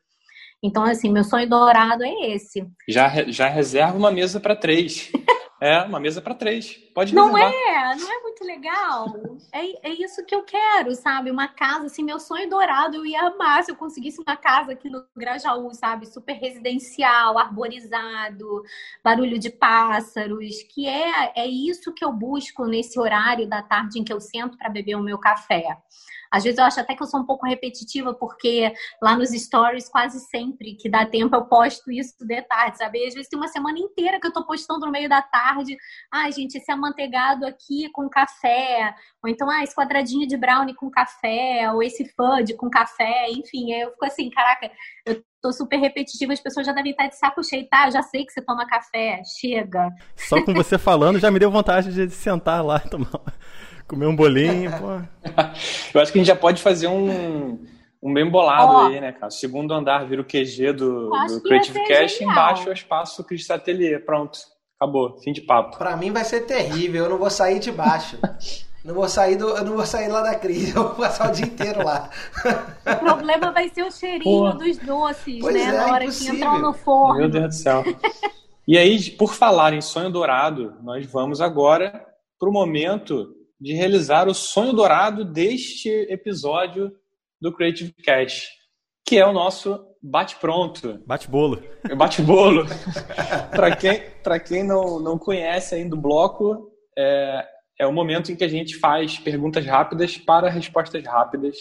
Então, 0.61 0.83
assim, 0.83 1.13
meu 1.13 1.23
sonho 1.23 1.49
dourado 1.49 2.03
é 2.03 2.33
esse. 2.33 2.67
Já, 2.89 3.09
já 3.31 3.49
reserva 3.49 3.97
uma 3.97 4.11
mesa 4.11 4.41
para 4.41 4.57
três. 4.57 5.13
É, 5.61 5.83
uma 5.83 6.01
mesa 6.01 6.23
para 6.23 6.35
três. 6.35 6.75
Pode 6.95 7.15
Não 7.15 7.37
é, 7.37 7.95
não 7.95 8.11
é 8.11 8.23
muito 8.23 8.43
legal. 8.45 9.15
É, 9.53 9.91
é 9.91 9.93
isso 9.93 10.25
que 10.25 10.35
eu 10.35 10.43
quero, 10.43 10.95
sabe? 10.95 11.31
Uma 11.31 11.49
casa, 11.49 11.85
assim, 11.85 12.03
meu 12.03 12.19
sonho 12.19 12.49
dourado, 12.49 12.97
eu 12.97 13.05
ia 13.05 13.21
amar 13.27 13.63
se 13.63 13.71
eu 13.71 13.77
conseguisse 13.77 14.23
uma 14.27 14.37
casa 14.39 14.73
aqui 14.73 14.89
no 14.89 15.05
Grajaú, 15.15 15.75
sabe? 15.75 16.07
Super 16.07 16.33
residencial, 16.33 17.39
arborizado, 17.39 18.63
barulho 19.05 19.39
de 19.39 19.51
pássaros, 19.51 20.63
que 20.63 20.89
é, 20.89 21.33
é 21.37 21.47
isso 21.47 21.93
que 21.93 22.05
eu 22.05 22.11
busco 22.11 22.65
nesse 22.65 22.99
horário 22.99 23.47
da 23.47 23.61
tarde 23.61 23.99
em 23.99 24.05
que 24.05 24.13
eu 24.13 24.21
sento 24.21 24.57
para 24.57 24.71
beber 24.71 24.95
o 24.95 25.03
meu 25.03 25.19
café. 25.19 25.77
Às 26.31 26.45
vezes 26.45 26.59
eu 26.59 26.65
acho 26.65 26.81
até 26.81 26.95
que 26.95 27.03
eu 27.03 27.07
sou 27.07 27.21
um 27.21 27.27
pouco 27.27 27.47
repetitiva, 27.47 28.15
porque 28.15 28.73
lá 29.03 29.17
nos 29.17 29.31
stories, 29.31 29.89
quase 29.89 30.21
sempre 30.21 30.75
que 30.77 30.89
dá 30.89 31.05
tempo, 31.05 31.35
eu 31.35 31.45
posto 31.47 31.91
isso 31.91 32.15
de 32.21 32.43
tarde, 32.43 32.79
sabe? 32.79 33.07
Às 33.07 33.15
vezes 33.15 33.29
tem 33.29 33.39
uma 33.39 33.49
semana 33.49 33.79
inteira 33.79 34.21
que 34.21 34.27
eu 34.27 34.33
tô 34.33 34.45
postando 34.45 34.87
no 34.87 34.93
meio 34.93 35.09
da 35.09 35.23
tarde. 35.23 35.77
Ai, 36.13 36.31
gente, 36.33 36.57
esse 36.57 36.71
amanteigado 36.71 37.47
aqui 37.47 37.91
com 37.93 38.09
café. 38.09 38.95
Ou 39.23 39.29
então, 39.29 39.51
ah, 39.51 39.63
esse 39.63 39.75
quadradinho 39.75 40.27
de 40.27 40.37
brownie 40.37 40.75
com 40.75 40.91
café. 40.91 41.71
Ou 41.73 41.83
esse 41.83 42.05
fudge 42.15 42.55
com 42.55 42.71
café. 42.71 43.29
Enfim, 43.31 43.73
eu 43.73 43.91
fico 43.91 44.05
assim, 44.05 44.31
caraca, 44.31 44.71
eu 45.07 45.23
tô 45.41 45.53
super 45.53 45.79
repetitiva, 45.79 46.33
as 46.33 46.41
pessoas 46.41 46.67
já 46.67 46.73
devem 46.73 46.93
estar 46.93 47.09
de 47.09 47.17
saco 47.17 47.43
cheio, 47.43 47.67
tá? 47.69 47.87
Eu 47.87 47.93
já 47.93 48.03
sei 48.03 48.25
que 48.25 48.33
você 48.33 48.43
toma 48.43 48.67
café, 48.67 49.23
chega. 49.25 49.91
Só 50.17 50.43
com 50.45 50.53
você 50.53 50.79
falando 50.79 51.19
já 51.19 51.31
me 51.31 51.39
deu 51.39 51.51
vontade 51.51 51.93
de 51.93 52.11
sentar 52.11 52.65
lá 52.65 52.83
e 52.85 52.89
tomar 52.89 53.11
Comer 53.91 54.07
um 54.07 54.15
bolinho, 54.15 54.71
pô. 54.79 54.87
Eu 55.93 56.01
acho 56.01 56.13
que 56.13 56.19
a 56.19 56.21
gente 56.21 56.27
já 56.29 56.37
pode 56.37 56.63
fazer 56.63 56.87
um, 56.87 57.59
um 58.01 58.15
bem 58.15 58.31
bolado 58.31 58.73
oh, 58.73 58.79
aí, 58.87 59.01
né, 59.01 59.11
cara? 59.11 59.33
Segundo 59.33 59.75
andar 59.75 60.07
vira 60.07 60.23
o 60.23 60.25
QG 60.25 60.75
do, 60.75 61.11
do 61.11 61.43
Creative 61.43 61.85
Cash, 61.89 62.21
embaixo 62.21 62.69
é 62.69 62.71
o 62.71 62.73
espaço 62.73 63.25
Cris 63.25 63.51
Atelier. 63.51 64.05
Pronto, 64.07 64.39
acabou, 64.79 65.19
fim 65.19 65.33
de 65.33 65.41
papo. 65.41 65.77
Pra 65.77 65.97
mim 65.97 66.13
vai 66.13 66.23
ser 66.23 66.43
terrível, 66.43 67.03
eu 67.03 67.11
não 67.11 67.19
vou 67.19 67.31
sair 67.31 67.59
de 67.59 67.73
baixo. 67.73 68.17
Não 68.85 68.95
vou 68.95 69.09
sair 69.09 69.35
do, 69.35 69.49
eu 69.49 69.65
não 69.65 69.75
vou 69.75 69.85
sair 69.85 70.07
lá 70.07 70.23
da 70.23 70.37
crise, 70.37 70.71
eu 70.77 70.85
vou 70.85 70.95
passar 70.95 71.29
o 71.29 71.33
dia 71.33 71.47
inteiro 71.47 71.85
lá. 71.85 72.09
O 72.87 72.97
problema 72.97 73.51
vai 73.51 73.69
ser 73.71 73.83
o 73.83 73.91
cheirinho 73.91 74.53
Pô. 74.53 74.53
dos 74.53 74.79
doces, 74.79 75.41
pois 75.41 75.53
né? 75.53 75.63
É, 75.63 75.73
na 75.73 75.93
hora 75.93 76.05
impossível. 76.05 76.35
que 76.35 76.41
entrar 76.41 76.59
no 76.61 76.73
forno. 76.73 77.19
Meu 77.19 77.29
Deus 77.29 77.47
do 77.49 77.55
céu. 77.55 77.85
E 78.69 78.79
aí, 78.79 79.11
por 79.11 79.35
falar 79.35 79.73
em 79.73 79.81
sonho 79.81 80.11
dourado, 80.11 80.77
nós 80.81 81.05
vamos 81.07 81.41
agora 81.41 82.07
para 82.39 82.49
o 82.49 82.53
momento 82.53 83.35
de 83.61 83.75
realizar 83.75 84.29
o 84.29 84.35
sonho 84.35 84.73
dourado 84.73 85.25
deste 85.25 85.89
episódio 86.09 86.91
do 87.41 87.53
Creative 87.53 87.93
Cash, 88.03 88.49
que 89.07 89.19
é 89.19 89.27
o 89.27 89.33
nosso 89.33 89.79
bate-pronto. 90.03 91.03
Bate-bolo. 91.07 91.63
Bate-bolo. 91.97 92.65
Para 93.51 93.77
quem, 93.77 94.03
quem 94.47 94.65
não, 94.65 94.99
não 94.99 95.19
conhece 95.19 95.75
ainda 95.75 95.95
o 95.95 96.01
bloco, 96.01 96.71
é, 96.97 97.47
é 97.81 97.87
o 97.87 97.93
momento 97.93 98.33
em 98.33 98.37
que 98.37 98.45
a 98.45 98.49
gente 98.49 98.77
faz 98.79 99.19
perguntas 99.19 99.65
rápidas 99.67 100.17
para 100.17 100.49
respostas 100.49 101.05
rápidas 101.05 101.57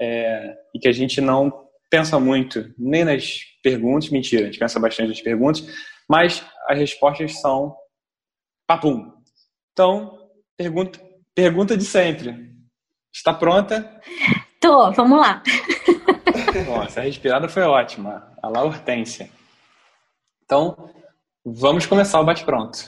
é, 0.00 0.54
e 0.74 0.78
que 0.78 0.88
a 0.88 0.92
gente 0.92 1.20
não 1.20 1.68
pensa 1.90 2.18
muito 2.18 2.72
nem 2.78 3.04
nas 3.04 3.40
perguntas, 3.62 4.10
mentira, 4.10 4.42
a 4.42 4.46
gente 4.46 4.58
pensa 4.58 4.78
bastante 4.78 5.08
nas 5.08 5.20
perguntas, 5.20 5.64
mas 6.08 6.44
as 6.68 6.78
respostas 6.78 7.40
são 7.40 7.74
papum. 8.66 9.12
Então, 9.72 10.16
pergunta, 10.56 11.00
Pergunta 11.40 11.74
de 11.74 11.86
sempre. 11.86 12.50
Está 13.10 13.32
pronta? 13.32 13.98
Tô, 14.60 14.92
vamos 14.92 15.18
lá. 15.18 15.42
Bom, 16.66 16.82
essa 16.82 17.00
respirada 17.00 17.48
foi 17.48 17.62
ótima. 17.62 18.30
A 18.42 18.48
lá 18.50 18.62
Hortência. 18.62 19.30
Então, 20.44 20.92
vamos 21.42 21.86
começar 21.86 22.20
o 22.20 22.26
bate-pronto. 22.26 22.78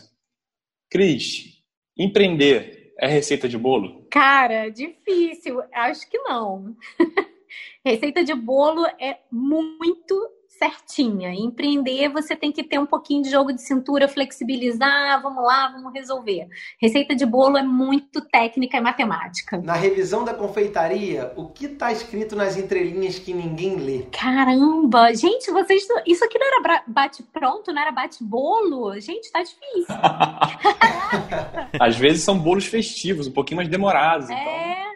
Cris, 0.91 1.63
empreender 1.97 2.93
é 2.99 3.07
receita 3.07 3.49
de 3.49 3.57
bolo? 3.57 4.07
Cara, 4.11 4.69
difícil. 4.69 5.63
Acho 5.73 6.07
que 6.11 6.19
não. 6.19 6.77
receita 7.83 8.23
de 8.23 8.35
bolo 8.35 8.85
é 9.01 9.21
muito 9.33 10.29
certinha. 10.63 11.35
Empreender, 11.35 12.09
você 12.09 12.37
tem 12.37 12.53
que 12.53 12.63
ter 12.63 12.79
um 12.79 12.87
pouquinho 12.87 13.23
de 13.23 13.31
jogo 13.31 13.53
de 13.53 13.61
cintura, 13.61 14.07
flexibilizar, 14.07 15.21
vamos 15.21 15.43
lá, 15.43 15.73
vamos 15.73 15.93
resolver. 15.93 16.47
Receita 16.81 17.17
de 17.17 17.27
bolo 17.27 17.59
é 17.59 17.63
muito 17.65 18.21
técnica 18.21 18.77
e 18.77 18.81
matemática. 18.81 19.59
Na 19.59 19.75
revisão 19.75 20.25
da 20.25 20.33
confeitaria, 20.33 21.33
o 21.37 21.49
que 21.49 21.67
está 21.67 21.91
escrito 21.91 22.37
nas 22.37 22.57
entrelinhas 22.57 23.19
que 23.19 23.35
ninguém 23.35 23.77
lê? 23.77 24.07
Caramba! 24.13 25.13
Gente, 25.15 25.51
vocês. 25.51 25.85
Isso 26.07 26.25
aqui 26.25 26.39
não 26.39 26.47
era 26.47 26.85
bate-pronto, 26.87 27.73
não 27.73 27.83
era 27.83 27.91
bate-bolo? 27.91 28.99
Gente, 29.01 29.33
tá 29.33 29.43
difícil. 29.43 29.87
Às 31.81 31.97
vezes 31.97 32.23
são 32.23 32.39
bolos 32.39 32.67
festivos, 32.67 33.27
um 33.27 33.33
pouquinho 33.33 33.57
mais 33.57 33.69
demorados. 33.69 34.31
É. 34.31 34.35
Então... 34.35 34.93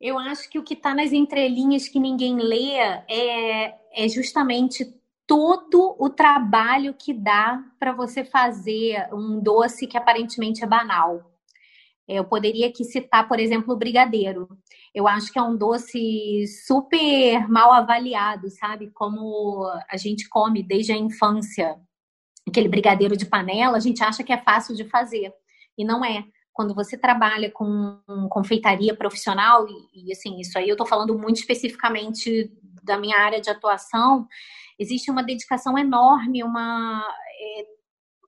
Eu 0.00 0.16
acho 0.16 0.48
que 0.48 0.60
o 0.60 0.62
que 0.62 0.74
está 0.74 0.94
nas 0.94 1.12
entrelinhas 1.12 1.88
que 1.88 1.98
ninguém 1.98 2.36
lê 2.36 2.74
é, 2.76 3.74
é 3.98 4.08
justamente 4.08 4.94
todo 5.26 5.96
o 5.98 6.08
trabalho 6.08 6.94
que 6.94 7.12
dá 7.12 7.60
para 7.80 7.92
você 7.92 8.24
fazer 8.24 9.12
um 9.12 9.40
doce 9.40 9.88
que 9.88 9.98
aparentemente 9.98 10.62
é 10.62 10.66
banal. 10.66 11.32
Eu 12.06 12.24
poderia 12.24 12.68
aqui 12.68 12.84
citar, 12.84 13.26
por 13.26 13.40
exemplo, 13.40 13.74
o 13.74 13.76
brigadeiro. 13.76 14.48
Eu 14.94 15.08
acho 15.08 15.32
que 15.32 15.38
é 15.38 15.42
um 15.42 15.56
doce 15.56 16.46
super 16.64 17.46
mal 17.48 17.72
avaliado, 17.72 18.48
sabe? 18.48 18.88
Como 18.94 19.68
a 19.90 19.96
gente 19.96 20.28
come 20.28 20.62
desde 20.62 20.92
a 20.92 20.96
infância. 20.96 21.76
Aquele 22.48 22.68
brigadeiro 22.68 23.16
de 23.16 23.26
panela, 23.26 23.76
a 23.76 23.80
gente 23.80 24.02
acha 24.02 24.22
que 24.22 24.32
é 24.32 24.38
fácil 24.38 24.76
de 24.76 24.84
fazer. 24.84 25.34
E 25.76 25.84
não 25.84 26.04
é 26.04 26.24
quando 26.52 26.74
você 26.74 26.96
trabalha 26.96 27.50
com 27.50 28.00
confeitaria 28.30 28.92
profissional, 28.92 29.66
e, 29.68 30.08
e 30.08 30.12
assim, 30.12 30.40
isso 30.40 30.56
aí 30.56 30.68
eu 30.68 30.74
estou 30.74 30.86
falando 30.86 31.16
muito 31.18 31.36
especificamente 31.36 32.50
da 32.88 32.98
minha 32.98 33.16
área 33.16 33.40
de 33.40 33.48
atuação, 33.48 34.26
existe 34.78 35.10
uma 35.10 35.22
dedicação 35.22 35.78
enorme, 35.78 36.42
uma, 36.42 37.04
é, 37.40 37.66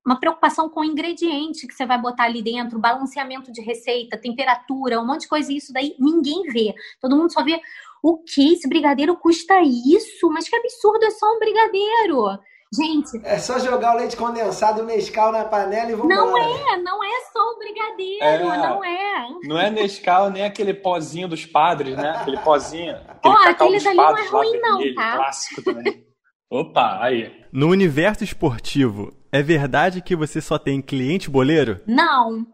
uma 0.06 0.20
preocupação 0.20 0.68
com 0.68 0.80
o 0.80 0.84
ingrediente 0.84 1.66
que 1.66 1.74
você 1.74 1.84
vai 1.84 2.00
botar 2.00 2.24
ali 2.24 2.42
dentro, 2.42 2.78
balanceamento 2.78 3.50
de 3.50 3.60
receita, 3.60 4.16
temperatura, 4.16 5.00
um 5.00 5.06
monte 5.06 5.22
de 5.22 5.28
coisa, 5.28 5.52
isso 5.52 5.72
daí 5.72 5.96
ninguém 5.98 6.44
vê. 6.44 6.74
Todo 7.00 7.16
mundo 7.16 7.32
só 7.32 7.42
vê 7.42 7.60
o 8.02 8.18
que? 8.18 8.54
Esse 8.54 8.68
brigadeiro 8.68 9.16
custa 9.16 9.60
isso? 9.62 10.30
Mas 10.30 10.48
que 10.48 10.56
absurdo, 10.56 11.04
é 11.04 11.10
só 11.10 11.26
um 11.34 11.38
brigadeiro. 11.38 12.38
Gente. 12.72 13.20
É 13.24 13.36
só 13.38 13.58
jogar 13.58 13.94
o 13.94 13.98
leite 13.98 14.16
condensado 14.16 14.80
e 14.80 14.82
o 14.82 14.86
Nescau 14.86 15.32
na 15.32 15.44
panela 15.44 15.90
e 15.90 15.94
vamos 15.94 16.08
Não 16.08 16.38
é, 16.38 16.76
não 16.80 17.02
é 17.02 17.20
só 17.32 17.40
o 17.40 17.58
brigadeiro, 17.58 18.24
é, 18.24 18.56
não 18.56 18.84
é. 18.84 19.28
Não 19.42 19.58
é 19.58 19.70
Nescau 19.70 20.30
nem 20.30 20.44
aquele 20.44 20.72
pozinho 20.72 21.26
dos 21.26 21.44
padres, 21.44 21.96
né? 21.96 22.10
Aquele 22.10 22.38
pozinho, 22.38 22.94
aquele 23.08 23.10
aquele 23.10 23.34
Ó, 23.34 23.38
cacau 23.38 23.66
aquele 23.66 23.82
dali 23.82 23.96
não 23.96 24.04
é 24.04 24.22
lá, 24.22 24.30
ruim 24.30 24.60
não, 24.60 24.76
vermelho, 24.76 24.94
tá? 24.94 25.16
clássico 25.16 25.62
também. 25.64 26.06
Opa, 26.48 26.98
aí. 27.02 27.32
No 27.52 27.68
universo 27.68 28.22
esportivo, 28.22 29.12
é 29.32 29.42
verdade 29.42 30.00
que 30.00 30.14
você 30.14 30.40
só 30.40 30.56
tem 30.56 30.80
cliente 30.80 31.28
boleiro? 31.28 31.80
Não, 31.86 32.46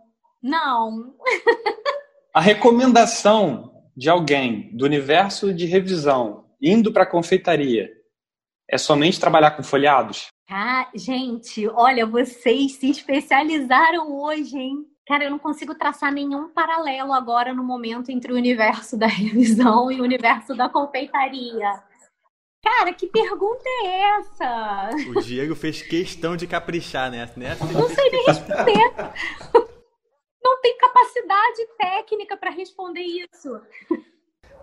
não. 0.42 1.14
A 2.34 2.40
recomendação 2.40 3.72
de 3.94 4.08
alguém 4.08 4.70
do 4.76 4.84
universo 4.84 5.52
de 5.52 5.66
revisão 5.66 6.44
indo 6.60 6.92
para 6.92 7.04
a 7.04 7.10
confeitaria 7.10 7.95
é 8.68 8.78
somente 8.78 9.20
trabalhar 9.20 9.52
com 9.52 9.62
folhados? 9.62 10.28
Ah, 10.50 10.88
gente, 10.94 11.68
olha, 11.68 12.06
vocês 12.06 12.72
se 12.72 12.90
especializaram 12.90 14.12
hoje, 14.12 14.56
hein? 14.56 14.86
Cara, 15.06 15.24
eu 15.24 15.30
não 15.30 15.38
consigo 15.38 15.74
traçar 15.74 16.12
nenhum 16.12 16.48
paralelo 16.48 17.12
agora 17.12 17.54
no 17.54 17.62
momento 17.62 18.10
entre 18.10 18.32
o 18.32 18.36
universo 18.36 18.96
da 18.96 19.06
revisão 19.08 19.90
e 19.90 20.00
o 20.00 20.04
universo 20.04 20.54
da 20.54 20.68
confeitaria. 20.68 21.82
Cara, 22.62 22.92
que 22.92 23.06
pergunta 23.06 23.62
é 23.84 24.18
essa? 24.18 24.90
O 25.08 25.22
Diego 25.22 25.54
fez 25.54 25.82
questão 25.82 26.36
de 26.36 26.48
caprichar 26.48 27.10
nessa, 27.10 27.38
né? 27.38 27.56
Não 27.72 27.88
sei 27.88 28.10
nem 28.10 28.24
responder. 28.26 28.94
Não 30.42 30.60
tem 30.60 30.76
capacidade 30.76 31.66
técnica 31.78 32.36
para 32.36 32.50
responder 32.50 33.02
isso. 33.02 33.60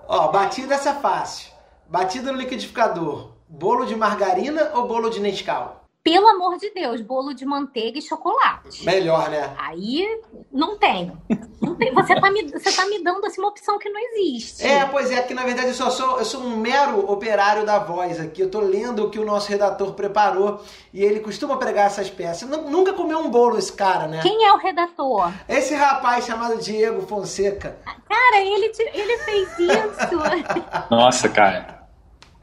Ó, 0.07 0.27
batida 0.29 0.75
essa 0.75 0.89
é 0.89 0.95
fácil. 0.95 1.53
Batida 1.87 2.31
no 2.33 2.37
liquidificador. 2.37 3.32
Bolo 3.55 3.85
de 3.85 3.95
margarina 3.95 4.71
ou 4.73 4.87
bolo 4.87 5.11
de 5.11 5.19
Nescau? 5.19 5.81
Pelo 6.03 6.27
amor 6.27 6.57
de 6.57 6.69
Deus, 6.71 6.99
bolo 7.01 7.33
de 7.35 7.45
manteiga 7.45 7.97
e 7.99 8.01
chocolate. 8.01 8.83
Melhor, 8.83 9.29
né? 9.29 9.53
Aí 9.57 10.05
não 10.51 10.75
tem. 10.77 11.13
Não 11.61 11.75
tem. 11.75 11.93
Você, 11.93 12.19
tá 12.19 12.31
me, 12.31 12.49
você 12.51 12.71
tá 12.73 12.85
me 12.87 13.01
dando 13.03 13.23
assim, 13.25 13.39
uma 13.39 13.49
opção 13.49 13.77
que 13.77 13.87
não 13.89 14.01
existe. 14.01 14.65
É, 14.65 14.83
pois 14.85 15.11
é, 15.11 15.21
que 15.21 15.35
na 15.35 15.43
verdade 15.45 15.67
eu 15.67 15.73
só 15.75 15.89
sou, 15.91 16.17
eu 16.17 16.25
sou 16.25 16.41
um 16.41 16.57
mero 16.57 17.09
operário 17.09 17.63
da 17.63 17.77
voz 17.77 18.19
aqui. 18.19 18.41
Eu 18.41 18.49
tô 18.49 18.59
lendo 18.59 19.05
o 19.05 19.09
que 19.11 19.19
o 19.19 19.23
nosso 19.23 19.47
redator 19.49 19.93
preparou 19.93 20.61
e 20.91 21.01
ele 21.03 21.19
costuma 21.19 21.55
pregar 21.57 21.85
essas 21.85 22.09
peças. 22.09 22.49
Nu- 22.49 22.69
Nunca 22.71 22.91
comeu 22.93 23.19
um 23.19 23.29
bolo 23.29 23.57
esse 23.59 23.71
cara, 23.71 24.07
né? 24.07 24.19
Quem 24.23 24.43
é 24.45 24.51
o 24.51 24.57
redator? 24.57 25.31
Esse 25.47 25.75
rapaz 25.75 26.25
chamado 26.25 26.57
Diego 26.57 27.03
Fonseca. 27.03 27.77
Cara, 28.09 28.41
ele, 28.41 28.71
ele 28.93 29.17
fez 29.19 29.47
isso. 29.59 30.17
Nossa, 30.89 31.29
cara. 31.29 31.82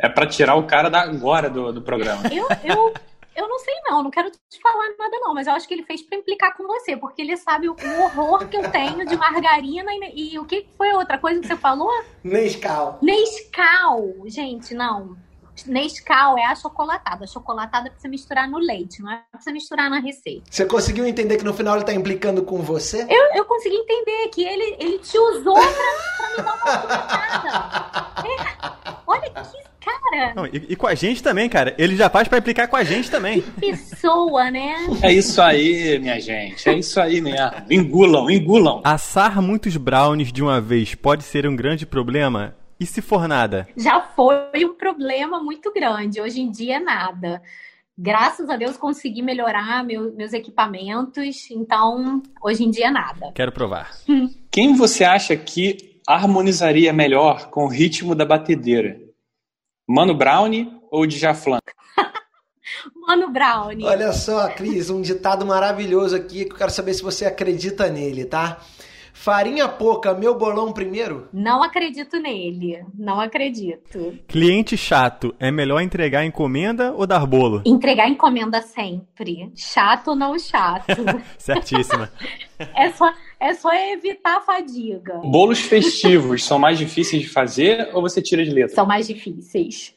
É 0.03 0.09
para 0.09 0.26
tirar 0.26 0.55
o 0.55 0.66
cara 0.66 0.88
da 0.88 1.03
agora 1.03 1.51
do, 1.51 1.72
do 1.72 1.82
programa. 1.82 2.22
Eu, 2.32 2.46
eu, 2.64 2.94
eu 3.36 3.48
não 3.48 3.59
sei 3.59 3.74
não, 3.86 4.03
não 4.03 4.11
quero 4.11 4.30
te 4.30 4.61
falar 4.62 4.88
nada 4.98 5.18
não, 5.20 5.34
mas 5.34 5.46
eu 5.46 5.53
acho 5.53 5.68
que 5.68 5.74
ele 5.74 5.82
fez 5.84 6.03
pra 6.03 6.16
implicar 6.16 6.57
com 6.57 6.66
você, 6.66 6.96
porque 6.96 7.20
ele 7.20 7.36
sabe 7.36 7.68
o, 7.68 7.72
o 7.74 8.03
horror 8.03 8.48
que 8.48 8.57
eu 8.57 8.70
tenho 8.70 9.07
de 9.07 9.16
margarina 9.16 9.90
e, 9.92 10.34
e 10.34 10.38
o 10.38 10.44
que 10.44 10.66
foi 10.76 10.90
a 10.90 10.96
outra 10.96 11.18
coisa 11.18 11.40
que 11.40 11.46
você 11.46 11.57
falou? 11.57 11.90
Nescau. 12.24 12.98
Nescau, 13.03 14.14
gente, 14.26 14.74
não. 14.74 15.16
Nescau 15.66 16.38
é 16.38 16.46
a 16.46 16.55
chocolatada. 16.55 17.24
A 17.24 17.26
chocolatada 17.26 17.88
é 17.88 17.90
pra 17.90 18.01
você 18.01 18.09
misturar 18.09 18.48
no 18.48 18.59
leite, 18.59 19.03
não 19.03 19.12
é 19.12 19.22
pra 19.30 19.40
você 19.40 19.53
misturar 19.53 19.90
na 19.90 20.01
receita. 20.01 20.44
Você 20.51 20.64
conseguiu 20.64 21.07
entender 21.07 21.36
que 21.36 21.44
no 21.44 21.53
final 21.53 21.76
ele 21.76 21.84
tá 21.84 21.92
implicando 21.92 22.42
com 22.42 22.62
você? 22.62 23.07
Eu, 23.09 23.34
eu 23.34 23.44
consegui 23.44 23.76
entender 23.76 24.28
que 24.28 24.42
ele, 24.42 24.76
ele 24.78 24.98
te 24.98 25.18
usou 25.18 25.55
pra, 25.55 25.62
pra 26.16 26.30
me 26.30 26.36
dar 26.36 26.55
uma 26.55 26.72
alfinetada. 26.72 28.11
É, 28.26 29.03
olha 29.07 29.30
que 29.30 29.70
cara, 29.81 30.35
Não, 30.35 30.47
e, 30.47 30.66
e 30.70 30.76
com 30.76 30.87
a 30.87 30.95
gente 30.95 31.22
também, 31.22 31.49
cara. 31.49 31.74
Ele 31.78 31.97
já 31.97 32.09
faz 32.11 32.28
pra 32.28 32.39
implicar 32.39 32.68
com 32.68 32.76
a 32.76 32.85
gente 32.85 33.11
também. 33.11 33.41
pessoa, 33.61 34.51
né? 34.51 34.74
É 35.03 35.12
isso 35.12 35.41
aí, 35.41 35.99
minha 35.99 36.20
gente. 36.20 36.68
É 36.68 36.74
isso 36.74 37.01
aí 37.01 37.20
mesmo. 37.20 37.51
Engulam, 37.70 38.31
engulam. 38.31 38.81
Assar 38.85 39.41
muitos 39.43 39.76
brownies 39.76 40.33
de 40.33 40.43
uma 40.43 40.61
vez 40.61 40.95
pode 40.95 41.22
ser 41.24 41.47
um 41.47 41.57
grande 41.57 41.87
problema? 41.87 42.55
E 42.78 42.87
se 42.87 43.03
for 43.03 43.28
nada? 43.28 43.68
Já 43.76 44.01
foi 44.01 44.64
um 44.64 44.74
problema 44.74 45.43
muito 45.43 45.72
grande. 45.72 46.20
Hoje 46.20 46.41
em 46.41 46.51
dia, 46.51 46.81
nada. 46.81 47.43
Graças 47.99 48.49
a 48.49 48.57
Deus 48.57 48.78
consegui 48.78 49.20
melhorar 49.20 49.85
meu- 49.85 50.14
meus 50.16 50.33
equipamentos, 50.33 51.51
então 51.51 52.22
hoje 52.43 52.64
em 52.64 52.70
dia 52.70 52.91
nada. 52.91 53.31
Quero 53.35 53.53
provar. 53.53 53.91
Quem 54.51 54.74
você 54.74 55.05
acha 55.05 55.37
que 55.37 56.01
harmonizaria 56.07 56.93
melhor 56.93 57.51
com 57.51 57.64
o 57.64 57.68
ritmo 57.68 58.14
da 58.14 58.24
batedeira? 58.24 58.99
Mano 59.93 60.14
Brown 60.14 60.53
ou 60.88 61.05
Djaflan? 61.05 61.59
Mano 62.95 63.28
Brownie, 63.28 63.84
Olha 63.84 64.12
só, 64.12 64.49
Cris, 64.51 64.88
um 64.88 65.03
ditado 65.03 65.45
maravilhoso 65.45 66.14
aqui 66.14 66.45
que 66.45 66.53
eu 66.53 66.57
quero 66.57 66.70
saber 66.70 66.95
se 66.95 67.03
você 67.03 67.26
acredita 67.26 67.88
nele, 67.88 68.24
tá? 68.24 68.59
Farinha 69.12 69.68
pouca, 69.68 70.14
meu 70.14 70.38
bolão 70.38 70.72
primeiro? 70.72 71.28
não 71.32 71.61
acredito 71.61 72.20
nele. 72.20 72.84
Não 72.97 73.20
acredito. 73.20 74.16
Cliente 74.28 74.76
chato, 74.76 75.34
é 75.41 75.51
melhor 75.51 75.80
entregar 75.80 76.24
encomenda 76.24 76.93
ou 76.93 77.05
dar 77.05 77.26
bolo? 77.26 77.61
Entregar 77.66 78.09
encomenda 78.09 78.62
sempre. 78.62 79.51
Chato 79.57 80.11
ou 80.12 80.16
não 80.16 80.38
chato. 80.38 80.86
Certíssima. 81.36 82.09
é, 82.76 82.93
só, 82.93 83.12
é 83.41 83.55
só 83.55 83.72
evitar 83.72 84.36
a 84.36 84.41
fadiga. 84.43 85.14
Bolos 85.24 85.61
festivos 85.61 86.45
são 86.45 86.59
mais 86.59 86.78
difíceis 86.78 87.22
de 87.22 87.28
fazer 87.28 87.88
ou 87.95 88.03
você 88.03 88.20
tira 88.20 88.45
de 88.45 88.51
letra? 88.51 88.74
São 88.74 88.86
mais 88.86 89.07
difíceis. 89.07 89.95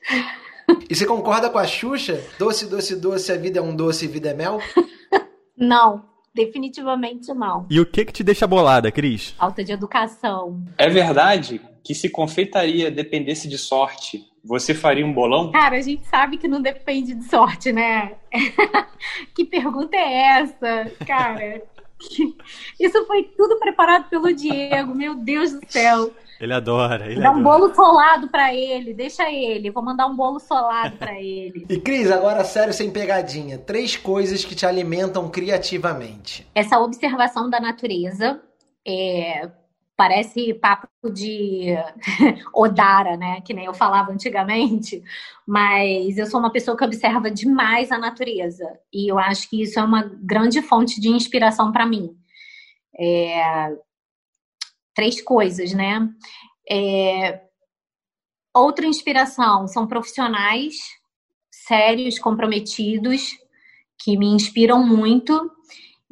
E 0.89 0.95
você 0.95 1.05
concorda 1.05 1.49
com 1.49 1.57
a 1.57 1.67
Xuxa? 1.67 2.23
Doce, 2.39 2.67
doce, 2.67 2.95
doce, 2.95 3.31
a 3.31 3.37
vida 3.37 3.59
é 3.59 3.61
um 3.61 3.75
doce, 3.75 4.07
vida 4.07 4.29
é 4.29 4.33
mel? 4.33 4.59
Não, 5.57 6.03
definitivamente 6.33 7.31
não. 7.31 7.67
E 7.69 7.79
o 7.79 7.85
que 7.85 8.03
que 8.05 8.11
te 8.11 8.23
deixa 8.23 8.47
bolada, 8.47 8.91
Cris? 8.91 9.29
Falta 9.37 9.63
de 9.63 9.71
educação. 9.71 10.65
É 10.77 10.89
verdade 10.89 11.61
que 11.83 11.93
se 11.93 12.09
confeitaria 12.09 12.89
dependesse 12.89 13.47
de 13.47 13.57
sorte, 13.57 14.25
você 14.43 14.73
faria 14.73 15.05
um 15.05 15.13
bolão? 15.13 15.51
Cara, 15.51 15.77
a 15.77 15.81
gente 15.81 16.05
sabe 16.07 16.37
que 16.37 16.47
não 16.47 16.61
depende 16.61 17.13
de 17.13 17.23
sorte, 17.25 17.71
né? 17.71 18.13
que 19.35 19.45
pergunta 19.45 19.95
é 19.95 20.39
essa, 20.39 20.91
cara? 21.05 21.61
Isso 22.79 23.05
foi 23.05 23.23
tudo 23.23 23.57
preparado 23.59 24.09
pelo 24.09 24.33
Diego, 24.33 24.93
meu 24.93 25.15
Deus 25.15 25.51
do 25.53 25.61
céu. 25.67 26.11
Ele 26.39 26.53
adora, 26.53 27.05
ele 27.09 27.21
Dá 27.21 27.31
um 27.31 27.39
adora. 27.39 27.43
bolo 27.59 27.73
solado 27.75 28.27
pra 28.27 28.53
ele, 28.53 28.93
deixa 28.93 29.31
ele. 29.31 29.69
Vou 29.71 29.81
mandar 29.83 30.07
um 30.07 30.15
bolo 30.15 30.39
solado 30.39 30.97
pra 30.97 31.19
ele. 31.21 31.65
E 31.69 31.79
Cris, 31.79 32.11
agora 32.11 32.43
sério, 32.43 32.73
sem 32.73 32.91
pegadinha. 32.91 33.57
Três 33.57 33.95
coisas 33.95 34.43
que 34.43 34.55
te 34.55 34.65
alimentam 34.65 35.29
criativamente. 35.29 36.45
Essa 36.53 36.79
observação 36.79 37.49
da 37.49 37.59
natureza 37.59 38.41
é, 38.85 39.49
parece 40.03 40.53
papo 40.55 40.89
de 41.13 41.77
Odara, 42.53 43.15
né? 43.15 43.39
Que 43.39 43.53
nem 43.53 43.63
eu 43.63 43.73
falava 43.73 44.11
antigamente, 44.11 45.01
mas 45.47 46.17
eu 46.17 46.25
sou 46.25 46.41
uma 46.41 46.51
pessoa 46.51 46.75
que 46.75 46.83
observa 46.83 47.31
demais 47.31 47.89
a 47.89 47.97
natureza 47.97 48.65
e 48.91 49.09
eu 49.09 49.17
acho 49.17 49.49
que 49.49 49.61
isso 49.61 49.79
é 49.79 49.83
uma 49.83 50.03
grande 50.21 50.61
fonte 50.61 50.99
de 50.99 51.07
inspiração 51.07 51.71
para 51.71 51.85
mim. 51.85 52.17
É, 52.99 53.71
três 54.93 55.21
coisas, 55.21 55.71
né? 55.73 56.09
É, 56.69 57.39
outra 58.53 58.85
inspiração 58.85 59.69
são 59.69 59.87
profissionais 59.87 60.75
sérios, 61.49 62.19
comprometidos, 62.19 63.37
que 64.03 64.17
me 64.17 64.27
inspiram 64.27 64.85
muito 64.85 65.49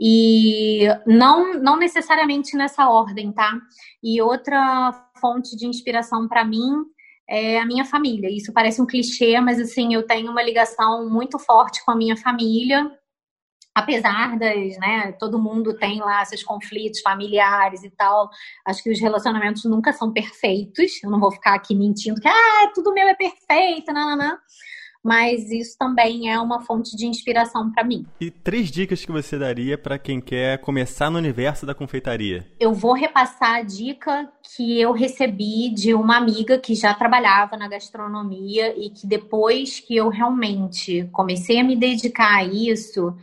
e 0.04 0.88
não, 1.06 1.54
não 1.54 1.78
necessariamente 1.78 2.58
nessa 2.58 2.89
ordem, 2.89 3.32
tá? 3.32 3.54
E 4.02 4.20
outra 4.20 4.91
fonte 5.22 5.56
de 5.56 5.68
inspiração 5.68 6.28
para 6.28 6.43
mim 6.43 6.74
é 7.30 7.60
a 7.60 7.66
minha 7.68 7.86
família. 7.86 8.28
Isso 8.28 8.52
parece 8.52 8.82
um 8.82 8.88
clichê, 8.88 9.39
mas 9.39 9.60
assim, 9.60 9.93
eu 9.93 10.02
tenho 10.02 10.32
uma 10.32 10.41
ligação 10.41 11.08
muito 11.08 11.38
forte 11.38 11.86
com 11.86 11.91
a 11.91 11.95
minha 11.95 12.18
família. 12.18 12.91
Apesar 13.76 14.39
das, 14.39 14.76
né, 14.80 15.12
todo 15.20 15.41
mundo 15.41 15.78
tem 15.78 15.99
lá 15.99 16.26
seus 16.26 16.41
conflitos 16.41 16.99
familiares 17.02 17.84
e 17.84 17.91
tal, 17.91 18.28
acho 18.66 18.82
que 18.82 18.91
os 18.91 18.99
relacionamentos 18.99 19.66
nunca 19.66 19.93
são 19.93 20.12
perfeitos. 20.12 21.02
Eu 21.04 21.12
não 21.12 21.20
vou 21.20 21.32
ficar 21.32 21.54
aqui 21.54 21.76
mentindo 21.76 22.20
que 22.20 22.28
ah, 22.28 22.72
tudo 22.74 22.91
meu 22.91 23.08
é 23.08 23.14
perfeito, 23.14 23.93
não, 23.93 24.10
não, 24.10 24.18
não. 24.18 24.38
Mas 25.04 25.49
isso 25.49 25.76
também 25.80 26.30
é 26.32 26.39
uma 26.39 26.62
fonte 26.62 26.95
de 26.95 27.08
inspiração 27.08 27.72
para 27.72 27.84
mim. 27.84 28.06
E 28.20 28.30
três 28.30 28.70
dicas 28.70 29.04
que 29.04 29.12
você 29.12 29.38
daria 29.38 29.78
pra 29.78 29.97
quem 29.97 30.22
quer 30.22 30.60
começar 30.60 31.10
no 31.10 31.18
universo 31.18 31.66
da 31.66 31.74
confeitaria? 31.74 32.45
eu 32.60 32.74
vou 32.74 32.93
repassar 32.93 33.56
a 33.56 33.62
dica 33.64 34.32
que 34.56 34.80
eu 34.80 34.91
recebi 34.91 35.74
de 35.74 35.93
uma 35.93 36.18
amiga 36.18 36.60
que 36.60 36.76
já 36.76 36.93
trabalhava 36.93 37.58
na 37.58 37.68
gastronomia 37.68 38.78
e 38.78 38.89
que 38.91 39.08
depois 39.08 39.80
que 39.80 39.95
eu 39.95 40.10
realmente 40.10 41.10
comecei 41.12 41.60
a 41.60 41.64
me 41.64 41.76
dedicar 41.76 42.38
a 42.38 42.43
isso, 42.43 43.16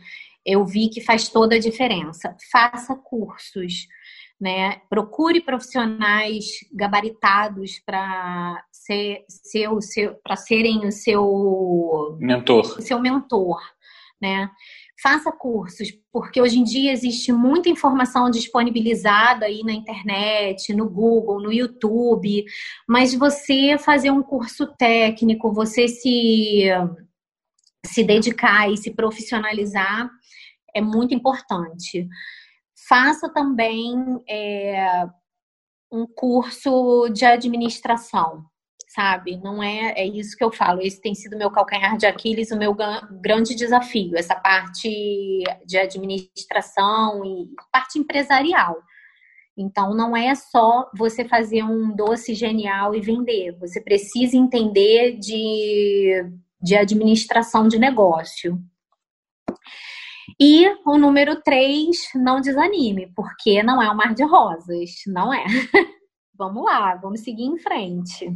eu 0.45 0.65
vi 0.65 0.89
que 0.89 1.01
faz 1.01 1.29
toda 1.29 1.55
a 1.55 1.59
diferença. 1.59 2.35
Faça 2.51 2.95
cursos, 2.95 3.87
né? 4.39 4.81
Procure 4.89 5.41
profissionais 5.41 6.45
gabaritados 6.71 7.79
para 7.85 8.63
ser, 8.71 9.25
o 9.69 9.81
seu, 9.81 10.15
para 10.23 10.35
serem 10.35 10.87
o 10.87 10.91
seu 10.91 12.17
Mentor. 12.19 12.77
o 12.77 12.81
seu 12.81 12.99
mentor, 12.99 13.59
né? 14.21 14.49
faça 15.01 15.31
cursos, 15.31 15.91
porque 16.11 16.41
hoje 16.41 16.59
em 16.59 16.63
dia 16.63 16.91
existe 16.91 17.31
muita 17.31 17.69
informação 17.69 18.29
disponibilizada 18.29 19.45
aí 19.45 19.63
na 19.63 19.71
internet, 19.71 20.73
no 20.73 20.89
Google, 20.89 21.41
no 21.41 21.53
YouTube, 21.53 22.43
mas 22.87 23.13
você 23.13 23.77
fazer 23.77 24.11
um 24.11 24.21
curso 24.21 24.67
técnico, 24.77 25.53
você 25.53 25.87
se, 25.87 26.65
se 27.85 28.03
dedicar 28.03 28.69
e 28.69 28.77
se 28.77 28.91
profissionalizar 28.91 30.09
é 30.75 30.81
muito 30.81 31.13
importante. 31.13 32.07
Faça 32.89 33.29
também 33.29 33.95
é, 34.27 35.05
um 35.91 36.07
curso 36.07 37.07
de 37.09 37.23
administração 37.23 38.43
sabe? 38.89 39.37
Não 39.37 39.61
é, 39.61 39.93
é 39.95 40.05
isso 40.05 40.35
que 40.35 40.43
eu 40.43 40.51
falo. 40.51 40.81
Esse 40.81 40.99
tem 40.99 41.13
sido 41.13 41.37
meu 41.37 41.51
calcanhar 41.51 41.95
de 41.95 42.05
Aquiles, 42.05 42.51
o 42.51 42.57
meu 42.57 42.75
grande 43.21 43.55
desafio, 43.55 44.17
essa 44.17 44.35
parte 44.35 45.43
de 45.65 45.77
administração 45.77 47.23
e 47.23 47.47
parte 47.71 47.99
empresarial. 47.99 48.75
Então, 49.55 49.93
não 49.93 50.15
é 50.15 50.33
só 50.35 50.89
você 50.97 51.23
fazer 51.23 51.63
um 51.63 51.95
doce 51.95 52.33
genial 52.33 52.95
e 52.95 53.01
vender. 53.01 53.57
Você 53.59 53.79
precisa 53.79 54.35
entender 54.35 55.17
de, 55.17 56.25
de 56.61 56.75
administração 56.75 57.67
de 57.67 57.77
negócio. 57.77 58.59
E 60.39 60.69
o 60.85 60.97
número 60.97 61.41
três, 61.41 61.97
não 62.15 62.39
desanime, 62.39 63.11
porque 63.13 63.61
não 63.61 63.81
é 63.81 63.91
um 63.91 63.95
mar 63.95 64.13
de 64.13 64.23
rosas, 64.23 64.91
não 65.05 65.33
é. 65.33 65.43
vamos 66.37 66.63
lá, 66.63 66.95
vamos 66.95 67.19
seguir 67.21 67.43
em 67.43 67.57
frente. 67.57 68.31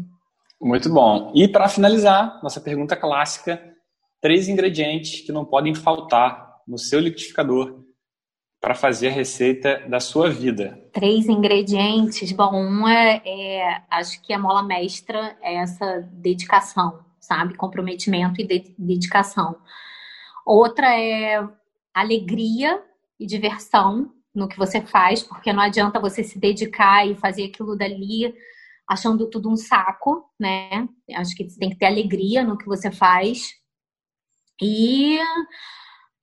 Muito 0.62 0.90
bom. 0.94 1.32
E 1.34 1.48
para 1.48 1.70
finalizar, 1.70 2.42
nossa 2.44 2.60
pergunta 2.60 2.98
clássica: 2.98 3.62
três 4.20 4.50
ingredientes 4.50 5.22
que 5.22 5.32
não 5.32 5.46
podem 5.46 5.74
faltar 5.74 6.58
no 6.68 6.78
seu 6.78 7.00
liquidificador 7.00 7.84
para 8.60 8.76
fazer 8.76 9.10
a 9.10 9.12
receita 9.12 9.84
da 9.90 10.00
sua 10.00 10.30
vida. 10.30 10.82
Três 10.94 11.28
ingredientes. 11.28 12.32
Bom, 12.32 12.54
um 12.54 12.88
é, 12.88 13.22
é, 13.26 13.82
acho 13.90 14.22
que 14.22 14.32
a 14.32 14.40
mola 14.40 14.64
mestra 14.64 15.38
é 15.42 15.56
essa 15.56 16.02
dedicação, 16.14 17.00
sabe? 17.20 17.56
Comprometimento 17.56 18.40
e 18.40 18.48
de, 18.48 18.74
dedicação. 18.78 19.58
Outra 20.46 20.98
é 20.98 21.46
alegria 21.94 22.82
e 23.20 23.26
diversão 23.26 24.12
no 24.34 24.48
que 24.48 24.58
você 24.58 24.82
faz, 24.82 25.22
porque 25.22 25.54
não 25.54 25.62
adianta 25.62 26.00
você 26.00 26.24
se 26.24 26.40
dedicar 26.40 27.08
e 27.08 27.16
fazer 27.16 27.46
aquilo 27.46 27.78
dali 27.78 28.34
achando 28.88 29.30
tudo 29.30 29.50
um 29.50 29.56
saco, 29.56 30.26
né? 30.40 30.88
Acho 31.16 31.36
que 31.36 31.50
você 31.50 31.58
tem 31.58 31.70
que 31.70 31.78
ter 31.78 31.86
alegria 31.86 32.44
no 32.44 32.58
que 32.58 32.66
você 32.66 32.92
faz. 32.92 33.54
E 34.62 35.20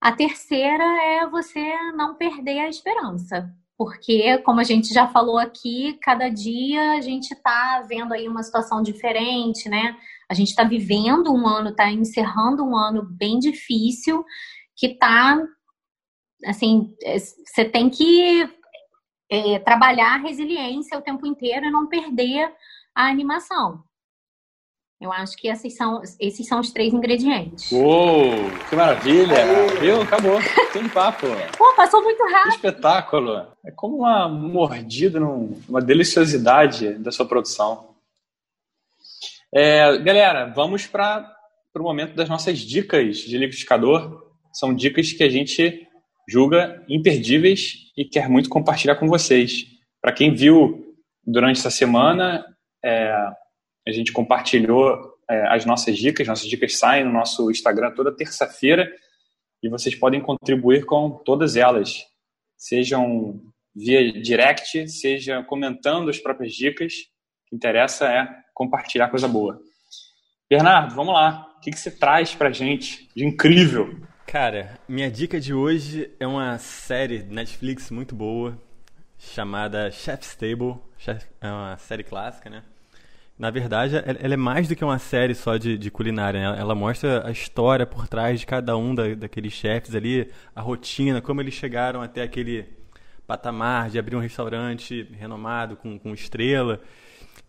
a 0.00 0.12
terceira 0.12 0.84
é 1.02 1.28
você 1.28 1.92
não 1.92 2.16
perder 2.16 2.60
a 2.60 2.68
esperança. 2.68 3.50
Porque, 3.76 4.36
como 4.38 4.60
a 4.60 4.64
gente 4.64 4.92
já 4.92 5.08
falou 5.08 5.38
aqui, 5.38 5.98
cada 6.02 6.28
dia 6.28 6.92
a 6.92 7.00
gente 7.00 7.32
está 7.32 7.82
vendo 7.88 8.12
aí 8.12 8.28
uma 8.28 8.42
situação 8.42 8.82
diferente, 8.82 9.70
né? 9.70 9.96
A 10.28 10.34
gente 10.34 10.48
está 10.48 10.64
vivendo 10.64 11.32
um 11.32 11.46
ano, 11.46 11.70
está 11.70 11.90
encerrando 11.90 12.62
um 12.62 12.76
ano 12.76 13.02
bem 13.02 13.38
difícil, 13.38 14.22
que 14.76 14.88
está 14.88 15.42
assim, 16.46 16.94
é, 17.02 17.18
você 17.18 17.64
tem 17.64 17.88
que 17.90 18.48
é, 19.30 19.58
trabalhar 19.60 20.14
a 20.14 20.18
resiliência 20.18 20.98
o 20.98 21.02
tempo 21.02 21.26
inteiro 21.26 21.66
e 21.66 21.70
não 21.70 21.86
perder 21.86 22.52
a 22.94 23.08
animação. 23.08 23.82
Eu 25.00 25.10
acho 25.10 25.34
que 25.34 25.48
esses 25.48 25.74
são, 25.74 26.02
esses 26.20 26.46
são 26.46 26.60
os 26.60 26.72
três 26.72 26.92
ingredientes. 26.92 27.72
Uou, 27.72 28.34
que 28.68 28.76
maravilha! 28.76 29.34
Viu? 29.80 30.02
Acabou. 30.02 30.38
Tem 30.74 30.86
papo. 30.90 31.26
Pô, 31.56 31.74
passou 31.74 32.02
muito 32.02 32.22
rápido. 32.24 32.50
Que 32.50 32.56
espetáculo. 32.56 33.46
É 33.64 33.70
como 33.70 34.00
uma 34.00 34.28
mordida, 34.28 35.18
uma 35.66 35.80
deliciosidade 35.80 36.98
da 36.98 37.10
sua 37.10 37.24
produção. 37.24 37.94
É, 39.54 39.96
galera, 39.98 40.52
vamos 40.54 40.86
para 40.86 41.34
o 41.74 41.82
momento 41.82 42.14
das 42.14 42.28
nossas 42.28 42.58
dicas 42.58 43.16
de 43.16 43.38
liquidificador. 43.38 44.30
São 44.52 44.74
dicas 44.74 45.12
que 45.14 45.24
a 45.24 45.30
gente 45.30 45.88
julga 46.28 46.84
imperdíveis 46.88 47.90
e 47.96 48.04
quer 48.04 48.28
muito 48.28 48.48
compartilhar 48.48 48.96
com 48.96 49.06
vocês. 49.06 49.66
Para 50.00 50.12
quem 50.12 50.34
viu 50.34 50.96
durante 51.24 51.58
essa 51.58 51.70
semana, 51.70 52.44
é, 52.84 53.12
a 53.86 53.92
gente 53.92 54.12
compartilhou 54.12 55.14
é, 55.28 55.46
as 55.48 55.64
nossas 55.64 55.96
dicas, 55.96 56.26
nossas 56.26 56.48
dicas 56.48 56.76
saem 56.76 57.04
no 57.04 57.12
nosso 57.12 57.50
Instagram 57.50 57.92
toda 57.92 58.14
terça-feira 58.14 58.90
e 59.62 59.68
vocês 59.68 59.94
podem 59.94 60.20
contribuir 60.20 60.84
com 60.84 61.10
todas 61.10 61.56
elas, 61.56 62.04
sejam 62.56 63.40
via 63.74 64.12
direct, 64.12 64.88
seja 64.88 65.42
comentando 65.44 66.10
as 66.10 66.18
próprias 66.18 66.52
dicas. 66.52 66.94
O 66.94 67.50
que 67.50 67.56
interessa 67.56 68.06
é 68.06 68.28
compartilhar 68.54 69.08
coisa 69.08 69.28
boa. 69.28 69.60
Bernardo, 70.48 70.94
vamos 70.94 71.14
lá. 71.14 71.46
O 71.56 71.60
que, 71.60 71.70
que 71.70 71.78
você 71.78 71.90
traz 71.90 72.34
pra 72.34 72.50
gente 72.50 73.08
de 73.14 73.24
incrível? 73.24 74.00
Cara, 74.30 74.78
minha 74.88 75.10
dica 75.10 75.40
de 75.40 75.52
hoje 75.52 76.08
é 76.20 76.24
uma 76.24 76.56
série 76.56 77.20
Netflix 77.24 77.90
muito 77.90 78.14
boa 78.14 78.56
chamada 79.18 79.90
Chef's 79.90 80.36
Table. 80.36 80.76
Chef, 80.96 81.26
é 81.40 81.48
uma 81.48 81.76
série 81.78 82.04
clássica, 82.04 82.48
né? 82.48 82.62
Na 83.36 83.50
verdade, 83.50 83.96
ela 83.96 84.34
é 84.34 84.36
mais 84.36 84.68
do 84.68 84.76
que 84.76 84.84
uma 84.84 85.00
série 85.00 85.34
só 85.34 85.56
de, 85.56 85.76
de 85.76 85.90
culinária. 85.90 86.52
Né? 86.52 86.60
Ela 86.60 86.76
mostra 86.76 87.26
a 87.26 87.32
história 87.32 87.84
por 87.84 88.06
trás 88.06 88.38
de 88.38 88.46
cada 88.46 88.76
um 88.76 88.94
da, 88.94 89.16
daqueles 89.16 89.52
chefes 89.52 89.96
ali, 89.96 90.30
a 90.54 90.60
rotina, 90.60 91.20
como 91.20 91.40
eles 91.40 91.54
chegaram 91.54 92.00
até 92.00 92.22
aquele 92.22 92.68
patamar 93.26 93.90
de 93.90 93.98
abrir 93.98 94.14
um 94.14 94.20
restaurante 94.20 95.08
renomado 95.18 95.74
com, 95.74 95.98
com 95.98 96.14
estrela. 96.14 96.80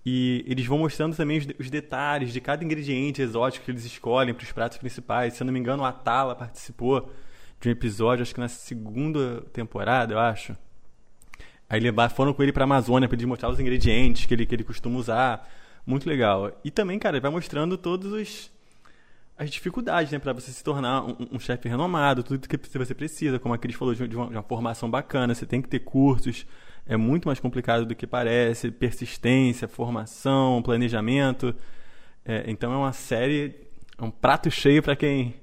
E 0.06 0.44
eles 0.48 0.66
vão 0.66 0.80
mostrando 0.80 1.16
também 1.16 1.38
os, 1.60 1.70
detalhes 1.70 2.34
de 2.34 2.42
cada 2.42 2.64
ingrediente 2.64 3.22
exótico 3.22 3.66
que 3.66 3.72
eles 3.72 3.86
escolhem 3.86 4.34
para 4.34 4.44
os 4.44 4.52
pratos 4.52 4.78
principais. 4.78 5.34
Se 5.34 5.44
eu 5.44 5.46
não 5.46 5.54
me 5.54 5.60
engano, 5.60 5.84
o 5.84 5.86
Atala 5.86 6.36
participou 6.36 7.12
de 7.60 7.70
um 7.70 7.72
episódio, 7.72 8.24
acho 8.24 8.34
que 8.34 8.40
na 8.40 8.48
segunda 8.48 9.42
temporada, 9.54 10.14
eu 10.14 10.20
acho. 10.20 10.58
Aí 11.70 11.80
foram 12.14 12.34
com 12.34 12.42
ele 12.42 12.52
para 12.52 12.64
a 12.64 12.66
Amazônia 12.66 13.08
para 13.08 13.16
ele 13.16 13.28
mostrar 13.28 13.50
os 13.50 13.60
ingredientes 13.60 14.26
que 14.26 14.34
ele, 14.34 14.46
que 14.46 14.56
ele 14.56 14.64
costuma 14.64 14.98
usar. 14.98 15.48
Muito 15.86 16.10
legal. 16.10 16.52
E 16.64 16.72
também, 16.72 16.98
cara, 17.00 17.18
ele 17.18 17.22
vai 17.22 17.32
mostrando 17.32 17.78
todos 17.78 18.12
os 18.12 18.52
as 19.42 19.50
dificuldades, 19.50 20.12
né, 20.12 20.20
para 20.20 20.34
você 20.34 20.52
se 20.52 20.64
tornar 20.64 21.04
um, 21.04 21.16
um 21.32 21.40
chefe 21.40 21.68
renomado, 21.68 22.22
tudo 22.22 22.48
que 22.48 22.78
você 22.78 22.94
precisa, 22.94 23.40
como 23.40 23.56
a 23.56 23.58
Cris 23.58 23.76
falou, 23.76 23.96
de 23.96 24.04
uma, 24.04 24.28
de 24.28 24.36
uma 24.36 24.44
formação 24.44 24.88
bacana, 24.88 25.34
você 25.34 25.48
tem 25.48 25.60
que 25.60 25.68
ter 25.68 25.80
cursos, 25.80 26.46
é 26.86 26.98
muito 26.98 27.28
mais 27.28 27.40
complicado 27.40 27.86
do 27.86 27.96
que 27.96 28.08
parece, 28.08 28.72
persistência, 28.72 29.68
formação, 29.68 30.62
planejamento. 30.62 31.56
É, 32.26 32.44
então 32.48 32.74
é 32.74 32.78
uma 32.78 32.94
série, 32.94 33.56
é 33.98 34.04
um 34.04 34.12
prato 34.12 34.50
cheio 34.52 34.82
para 34.82 34.96
quem 34.96 35.36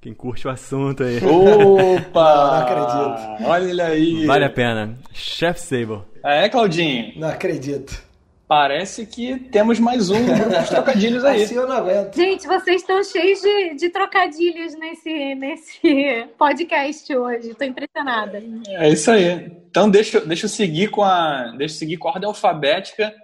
quem 0.00 0.14
curte 0.14 0.46
o 0.46 0.50
assunto 0.50 1.02
aí. 1.02 1.18
Opa! 1.18 2.06
não 2.14 2.54
acredito. 2.54 3.48
Olha 3.48 3.70
ele 3.70 3.82
aí. 3.82 4.26
Vale 4.26 4.44
a 4.44 4.50
pena. 4.50 4.96
Chef 5.12 5.60
Sable. 5.60 6.02
É, 6.22 6.48
Claudinho? 6.48 7.14
Não 7.16 7.28
acredito. 7.28 8.07
Parece 8.48 9.04
que 9.04 9.38
temos 9.50 9.78
mais 9.78 10.08
um 10.08 10.24
grupo 10.24 10.48
de 10.48 10.68
trocadilhos 10.72 11.22
aí. 11.22 11.42
Assim 11.42 11.54
eu 11.54 11.68
não 11.68 11.76
aguento. 11.76 12.16
Gente, 12.16 12.46
vocês 12.46 12.80
estão 12.80 13.04
cheios 13.04 13.42
de, 13.42 13.74
de 13.74 13.90
trocadilhos 13.90 14.74
nesse, 14.78 15.34
nesse 15.34 16.26
podcast 16.38 17.14
hoje. 17.14 17.50
Estou 17.50 17.66
impressionada. 17.66 18.42
É 18.68 18.88
isso 18.88 19.10
aí. 19.10 19.52
Então 19.68 19.90
deixa, 19.90 20.22
deixa 20.22 20.46
eu 20.46 20.48
seguir 20.48 20.88
com 20.88 21.04
a. 21.04 21.54
Deixa 21.58 21.74
eu 21.74 21.78
seguir 21.78 21.98
com 21.98 22.08
a 22.08 22.12
ordem 22.12 22.26
alfabética. 22.26 23.14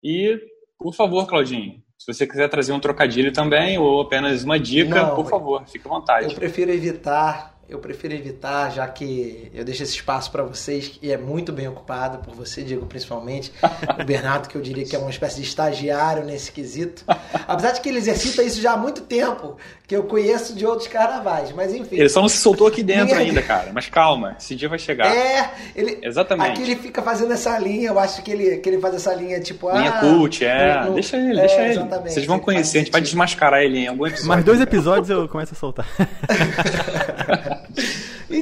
E, 0.00 0.38
por 0.78 0.94
favor, 0.94 1.26
Claudinho, 1.26 1.82
se 1.98 2.12
você 2.12 2.24
quiser 2.24 2.48
trazer 2.48 2.72
um 2.72 2.80
trocadilho 2.80 3.32
também, 3.32 3.78
ou 3.78 4.00
apenas 4.00 4.44
uma 4.44 4.60
dica, 4.60 5.06
não, 5.06 5.16
por 5.16 5.28
favor, 5.28 5.66
fique 5.66 5.88
à 5.88 5.90
vontade. 5.90 6.26
Eu 6.26 6.34
prefiro 6.34 6.70
evitar 6.70 7.51
eu 7.74 7.78
prefiro 7.78 8.14
evitar, 8.14 8.70
já 8.70 8.86
que 8.88 9.50
eu 9.54 9.64
deixo 9.64 9.82
esse 9.82 9.94
espaço 9.94 10.30
para 10.30 10.42
vocês 10.42 10.98
e 11.02 11.10
é 11.12 11.16
muito 11.16 11.52
bem 11.52 11.68
ocupado 11.68 12.18
por 12.18 12.34
você, 12.34 12.62
Diego, 12.62 12.86
principalmente. 12.86 13.52
o 14.00 14.04
Bernardo, 14.04 14.48
que 14.48 14.56
eu 14.56 14.62
diria 14.62 14.84
que 14.84 14.94
é 14.94 14.98
uma 14.98 15.10
espécie 15.10 15.36
de 15.36 15.42
estagiário 15.42 16.24
nesse 16.24 16.52
quesito. 16.52 17.04
Apesar 17.46 17.72
de 17.72 17.80
que 17.80 17.88
ele 17.88 17.98
exercita 17.98 18.42
isso 18.42 18.60
já 18.60 18.72
há 18.72 18.76
muito 18.76 19.02
tempo, 19.02 19.56
que 19.86 19.96
eu 19.96 20.04
conheço 20.04 20.54
de 20.54 20.64
outros 20.66 20.88
carnavais, 20.88 21.52
mas 21.52 21.74
enfim. 21.74 21.96
Ele 21.96 22.08
só 22.08 22.20
não 22.20 22.28
se 22.28 22.38
soltou 22.38 22.66
aqui 22.66 22.82
dentro 22.82 23.14
ainda, 23.18 23.42
cara. 23.42 23.70
Mas 23.72 23.88
calma, 23.88 24.36
esse 24.38 24.54
dia 24.54 24.68
vai 24.68 24.78
chegar. 24.78 25.14
É, 25.14 25.50
ele. 25.76 25.98
Exatamente. 26.02 26.50
Aqui 26.50 26.62
ele 26.62 26.76
fica 26.76 27.02
fazendo 27.02 27.32
essa 27.32 27.58
linha, 27.58 27.88
eu 27.88 27.98
acho 27.98 28.22
que 28.22 28.30
ele, 28.30 28.56
que 28.58 28.68
ele 28.68 28.78
faz 28.78 28.94
essa 28.94 29.14
linha 29.14 29.40
tipo. 29.40 29.70
Linha 29.70 29.90
ah, 29.90 30.00
cult, 30.00 30.44
é. 30.44 30.84
No, 30.84 30.94
deixa 30.94 31.16
ele, 31.16 31.38
é, 31.38 31.46
deixa 31.46 31.62
ele. 31.62 31.78
Vocês 32.08 32.26
vão 32.26 32.38
conhecer, 32.38 32.78
a 32.78 32.80
gente 32.80 32.92
vai 32.92 33.00
desmascarar 33.00 33.62
ele 33.62 33.80
em 33.80 33.88
algum 33.88 34.06
episódio. 34.06 34.28
Mais 34.28 34.44
dois 34.44 34.60
episódios 34.60 35.10
eu 35.10 35.28
começo 35.28 35.52
a 35.54 35.56
soltar. 35.56 35.86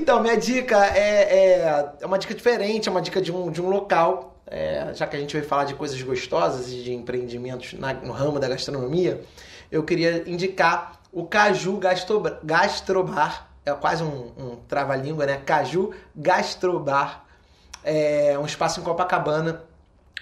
então, 0.00 0.22
minha 0.22 0.36
dica 0.36 0.84
é, 0.86 0.98
é, 0.98 1.92
é, 2.00 2.06
uma 2.06 2.18
dica 2.18 2.34
diferente, 2.34 2.88
é 2.88 2.90
uma 2.90 3.02
dica 3.02 3.20
de 3.20 3.30
um, 3.30 3.50
de 3.50 3.60
um 3.60 3.68
local. 3.68 4.36
É, 4.46 4.92
já 4.94 5.06
que 5.06 5.14
a 5.16 5.20
gente 5.20 5.36
vai 5.36 5.46
falar 5.46 5.64
de 5.64 5.74
coisas 5.74 6.00
gostosas 6.02 6.72
e 6.72 6.82
de 6.82 6.92
empreendimentos 6.92 7.74
na, 7.74 7.92
no 7.92 8.12
ramo 8.12 8.40
da 8.40 8.48
gastronomia, 8.48 9.22
eu 9.70 9.84
queria 9.84 10.28
indicar 10.28 11.00
o 11.12 11.24
Caju 11.24 11.76
Gastro, 11.76 12.22
Gastrobar, 12.42 13.48
é 13.64 13.72
quase 13.74 14.02
um, 14.02 14.32
um 14.38 14.56
trava-língua, 14.66 15.26
né? 15.26 15.36
Caju 15.44 15.92
Gastrobar. 16.16 17.24
É 17.84 18.38
um 18.38 18.46
espaço 18.46 18.80
em 18.80 18.82
Copacabana 18.82 19.62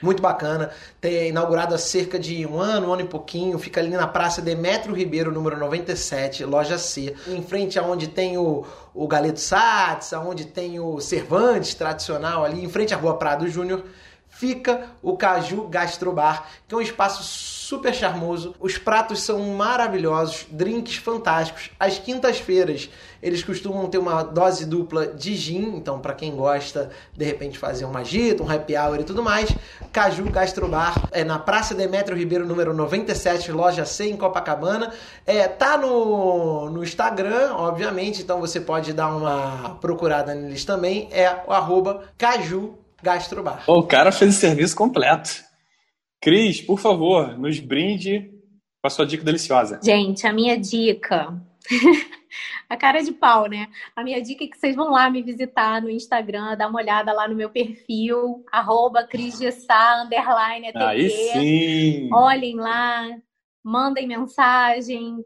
muito 0.03 0.23
bacana, 0.23 0.71
tem 1.01 1.29
inaugurado 1.29 1.75
há 1.75 1.79
cerca 1.79 2.19
de 2.19 2.47
um 2.47 2.59
ano, 2.59 2.89
um 2.89 2.93
ano 2.93 3.03
e 3.03 3.07
pouquinho, 3.07 3.59
fica 3.59 3.81
ali 3.81 3.91
na 3.91 4.07
Praça 4.07 4.41
Demetrio 4.41 4.95
Ribeiro, 4.95 5.33
número 5.33 5.59
97, 5.59 6.45
loja 6.45 6.79
C, 6.79 7.15
em 7.27 7.43
frente 7.43 7.79
aonde 7.79 8.09
tem 8.09 8.39
o, 8.39 8.65
o 8.95 9.09
Galeto 9.09 9.41
Sats, 9.41 10.13
aonde 10.13 10.47
tem 10.47 10.79
o 10.79 11.01
Cervantes 11.01 11.75
tradicional 11.75 12.45
ali, 12.45 12.65
em 12.65 12.69
frente 12.69 12.95
à 12.95 12.97
Rua 12.97 13.19
Prado 13.19 13.49
Júnior, 13.49 13.85
fica 14.29 14.87
o 15.03 15.17
Caju 15.17 15.67
Gastrobar, 15.69 16.47
que 16.67 16.75
é 16.75 16.79
um 16.79 16.81
espaço 16.81 17.58
super 17.69 17.95
charmoso. 17.95 18.55
Os 18.59 18.79
pratos 18.79 19.21
são 19.23 19.39
maravilhosos, 19.51 20.47
drinks 20.51 20.97
fantásticos. 20.97 21.71
Às 21.79 21.99
quintas-feiras 21.99 22.89
eles 23.23 23.45
costumam 23.45 23.87
ter 23.89 23.99
uma 23.99 24.23
dose 24.23 24.65
dupla 24.65 25.07
de 25.07 25.35
gin, 25.35 25.77
então 25.77 26.01
para 26.01 26.15
quem 26.15 26.35
gosta, 26.35 26.89
de 27.15 27.25
repente 27.27 27.59
fazer 27.59 27.85
uma 27.85 28.03
gita, 28.03 28.43
um 28.43 28.51
happy 28.51 28.75
hour 28.75 29.01
e 29.01 29.05
tudo 29.05 29.23
mais. 29.23 29.55
Caju 29.93 30.25
Gastrobar 30.31 30.95
é 31.13 31.23
na 31.23 31.39
Praça 31.39 31.75
Demetrio 31.75 32.17
Ribeiro, 32.17 32.47
número 32.47 32.73
97, 32.73 33.53
loja 33.53 33.85
C 33.85 34.09
em 34.09 34.17
Copacabana. 34.17 34.91
É, 35.27 35.47
tá 35.47 35.77
no, 35.77 36.71
no 36.71 36.83
Instagram, 36.83 37.53
obviamente, 37.55 38.23
então 38.23 38.41
você 38.41 38.61
pode 38.61 38.95
dar 38.95 39.15
uma 39.15 39.77
procurada 39.79 40.35
neles 40.35 40.65
também. 40.65 41.09
É 41.13 41.43
o 41.47 41.53
arroba 41.53 42.05
Caju 42.17 42.79
Gastrobar. 43.03 43.65
o 43.67 43.83
cara 43.83 44.11
fez 44.11 44.37
o 44.37 44.39
serviço 44.41 44.75
completo. 44.75 45.48
Cris, 46.21 46.61
por 46.61 46.79
favor, 46.79 47.39
nos 47.39 47.59
brinde 47.61 48.31
com 48.83 48.87
a 48.87 48.91
sua 48.91 49.07
dica 49.07 49.25
deliciosa. 49.25 49.81
Gente, 49.83 50.27
a 50.27 50.33
minha 50.33 50.59
dica. 50.59 51.41
a 52.69 52.77
cara 52.77 53.03
de 53.03 53.13
pau, 53.13 53.47
né? 53.47 53.69
A 53.97 54.05
minha 54.05 54.21
dica 54.21 54.45
é 54.45 54.47
que 54.47 54.59
vocês 54.59 54.77
vão 54.77 54.91
lá 54.91 55.09
me 55.09 55.23
visitar 55.23 55.81
no 55.81 55.89
Instagram, 55.89 56.57
dar 56.57 56.69
uma 56.69 56.81
olhada 56.81 57.13
lá 57.13 57.27
no 57.27 57.35
meu 57.35 57.51
perfil, 57.51 58.45
arroba 58.53 59.09
underline 60.05 60.73
Aí 60.75 61.11
sim! 61.11 62.11
Olhem 62.13 62.57
lá, 62.57 63.09
mandem 63.65 64.07
mensagem, 64.07 65.25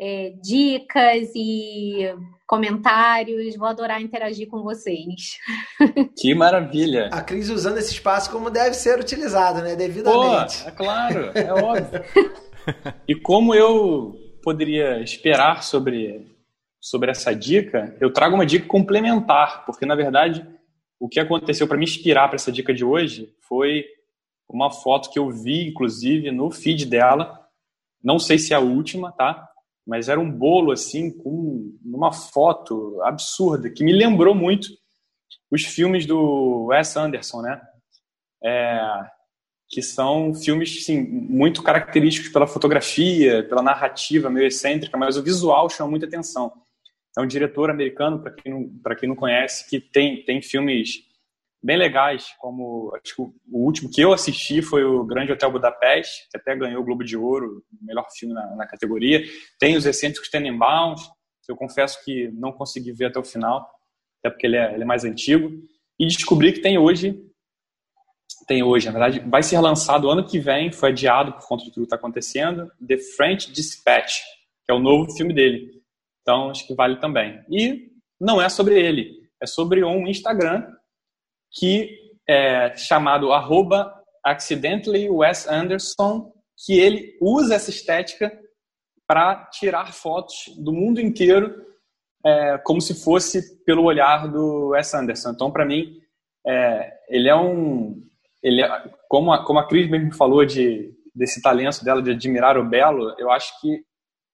é, 0.00 0.32
dicas 0.42 1.30
e 1.34 2.10
comentários. 2.46 3.54
Vou 3.56 3.68
adorar 3.68 4.00
interagir 4.00 4.48
com 4.48 4.62
vocês. 4.62 5.38
Que 6.16 6.34
maravilha! 6.34 7.08
A 7.12 7.22
Cris 7.22 7.48
usando 7.48 7.78
esse 7.78 7.92
espaço 7.92 8.30
como 8.30 8.50
deve 8.50 8.74
ser 8.74 8.98
utilizado, 8.98 9.62
né? 9.62 9.76
Devidamente. 9.76 10.62
Pô, 10.62 10.68
é 10.68 10.70
claro, 10.72 11.30
é 11.34 11.52
óbvio. 11.52 12.04
e 13.08 13.14
como 13.14 13.54
eu 13.54 14.14
poderia 14.42 15.00
esperar 15.00 15.62
sobre, 15.62 16.26
sobre 16.78 17.10
essa 17.10 17.34
dica, 17.34 17.96
eu 18.00 18.12
trago 18.12 18.34
uma 18.34 18.44
dica 18.44 18.66
complementar, 18.66 19.64
porque 19.64 19.86
na 19.86 19.94
verdade 19.94 20.46
o 20.98 21.08
que 21.08 21.18
aconteceu 21.18 21.66
para 21.66 21.78
me 21.78 21.84
inspirar 21.84 22.28
para 22.28 22.36
essa 22.36 22.52
dica 22.52 22.74
de 22.74 22.84
hoje 22.84 23.34
foi 23.40 23.86
uma 24.46 24.70
foto 24.70 25.10
que 25.10 25.18
eu 25.18 25.30
vi, 25.30 25.68
inclusive, 25.68 26.30
no 26.30 26.50
feed 26.50 26.84
dela. 26.84 27.40
Não 28.02 28.18
sei 28.18 28.38
se 28.38 28.52
é 28.52 28.56
a 28.56 28.60
última, 28.60 29.10
tá? 29.12 29.49
Mas 29.90 30.08
era 30.08 30.20
um 30.20 30.30
bolo 30.30 30.70
assim 30.70 31.10
com 31.10 31.76
uma 31.84 32.12
foto 32.12 33.02
absurda 33.02 33.68
que 33.68 33.82
me 33.82 33.92
lembrou 33.92 34.36
muito 34.36 34.68
os 35.50 35.64
filmes 35.64 36.06
do 36.06 36.66
Wes 36.66 36.96
Anderson, 36.96 37.42
né? 37.42 37.60
É, 38.40 38.80
que 39.68 39.82
são 39.82 40.32
filmes 40.32 40.84
sim, 40.84 41.02
muito 41.02 41.60
característicos 41.60 42.30
pela 42.30 42.46
fotografia, 42.46 43.42
pela 43.48 43.62
narrativa 43.62 44.30
meio 44.30 44.46
excêntrica, 44.46 44.96
mas 44.96 45.16
o 45.16 45.24
visual 45.24 45.68
chama 45.68 45.90
muita 45.90 46.06
atenção. 46.06 46.52
É 47.18 47.20
um 47.20 47.26
diretor 47.26 47.68
americano, 47.68 48.22
para 48.22 48.30
quem, 48.30 48.52
não, 48.52 48.94
quem 48.96 49.08
não 49.08 49.16
conhece, 49.16 49.68
que 49.68 49.80
tem, 49.80 50.24
tem 50.24 50.40
filmes 50.40 51.00
bem 51.62 51.76
legais, 51.76 52.34
como 52.38 52.92
acho 52.94 53.14
que 53.14 53.22
o 53.22 53.32
último 53.52 53.90
que 53.90 54.00
eu 54.00 54.12
assisti 54.12 54.62
foi 54.62 54.82
o 54.82 55.04
Grande 55.04 55.32
Hotel 55.32 55.52
Budapeste, 55.52 56.26
que 56.30 56.38
até 56.38 56.56
ganhou 56.56 56.80
o 56.80 56.84
Globo 56.84 57.04
de 57.04 57.16
Ouro, 57.16 57.62
melhor 57.82 58.06
filme 58.10 58.34
na, 58.34 58.56
na 58.56 58.66
categoria. 58.66 59.22
Tem 59.58 59.76
os 59.76 59.84
Excêntricos 59.84 60.30
Tenenbaums, 60.30 61.02
que 61.44 61.52
eu 61.52 61.56
confesso 61.56 62.02
que 62.04 62.28
não 62.32 62.52
consegui 62.52 62.92
ver 62.92 63.06
até 63.06 63.18
o 63.18 63.24
final, 63.24 63.68
até 64.18 64.30
porque 64.30 64.46
ele 64.46 64.56
é, 64.56 64.72
ele 64.72 64.82
é 64.82 64.86
mais 64.86 65.04
antigo. 65.04 65.50
E 65.98 66.06
descobri 66.06 66.52
que 66.52 66.60
tem 66.60 66.78
hoje, 66.78 67.22
tem 68.46 68.62
hoje, 68.62 68.86
na 68.86 68.92
verdade, 68.92 69.20
vai 69.28 69.42
ser 69.42 69.60
lançado 69.60 70.08
ano 70.08 70.26
que 70.26 70.38
vem, 70.38 70.72
foi 70.72 70.90
adiado 70.90 71.32
por 71.34 71.46
conta 71.46 71.64
de 71.64 71.70
tudo 71.70 71.82
que 71.82 71.86
está 71.86 71.96
acontecendo, 71.96 72.70
The 72.86 72.96
French 73.16 73.52
Dispatch, 73.52 74.20
que 74.64 74.72
é 74.72 74.74
o 74.74 74.78
novo 74.78 75.12
filme 75.14 75.34
dele. 75.34 75.82
Então, 76.22 76.50
acho 76.50 76.66
que 76.66 76.74
vale 76.74 76.96
também. 76.96 77.38
E 77.50 77.90
não 78.18 78.40
é 78.40 78.48
sobre 78.48 78.80
ele, 78.80 79.28
é 79.42 79.46
sobre 79.46 79.84
um 79.84 80.06
Instagram 80.06 80.66
que 81.52 81.98
é 82.28 82.76
chamado 82.76 83.32
arroba 83.32 83.92
accidentally 84.24 85.08
Wes 85.08 85.46
Anderson, 85.48 86.32
que 86.64 86.78
ele 86.78 87.16
usa 87.20 87.54
essa 87.54 87.70
estética 87.70 88.32
para 89.06 89.46
tirar 89.46 89.92
fotos 89.92 90.36
do 90.58 90.72
mundo 90.72 91.00
inteiro 91.00 91.66
é, 92.24 92.58
como 92.58 92.80
se 92.80 93.02
fosse 93.02 93.64
pelo 93.64 93.84
olhar 93.84 94.28
do 94.28 94.68
Wes 94.68 94.92
Anderson. 94.94 95.30
Então, 95.30 95.50
para 95.50 95.64
mim, 95.64 95.98
é, 96.46 96.92
ele 97.08 97.28
é 97.28 97.34
um... 97.34 98.00
Ele 98.42 98.62
é, 98.62 98.84
como, 99.08 99.32
a, 99.32 99.44
como 99.44 99.58
a 99.58 99.66
Cris 99.66 99.90
mesmo 99.90 100.14
falou 100.14 100.44
de, 100.44 100.94
desse 101.14 101.42
talento 101.42 101.84
dela 101.84 102.02
de 102.02 102.12
admirar 102.12 102.56
o 102.56 102.64
belo, 102.64 103.14
eu 103.18 103.30
acho 103.30 103.60
que 103.60 103.82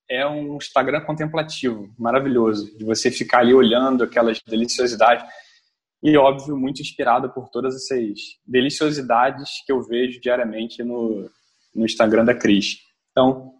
é 0.08 0.26
um 0.26 0.56
Instagram 0.56 1.00
contemplativo, 1.00 1.92
maravilhoso, 1.98 2.76
de 2.78 2.84
você 2.84 3.10
ficar 3.10 3.40
ali 3.40 3.52
olhando 3.52 4.04
aquelas 4.04 4.40
deliciosidades 4.46 5.24
e, 6.02 6.16
óbvio, 6.16 6.56
muito 6.56 6.80
inspirada 6.80 7.28
por 7.28 7.48
todas 7.48 7.74
essas 7.74 8.18
deliciosidades 8.46 9.64
que 9.64 9.72
eu 9.72 9.82
vejo 9.82 10.20
diariamente 10.20 10.82
no, 10.82 11.28
no 11.74 11.84
Instagram 11.84 12.24
da 12.24 12.34
Cris. 12.34 12.78
Então, 13.10 13.52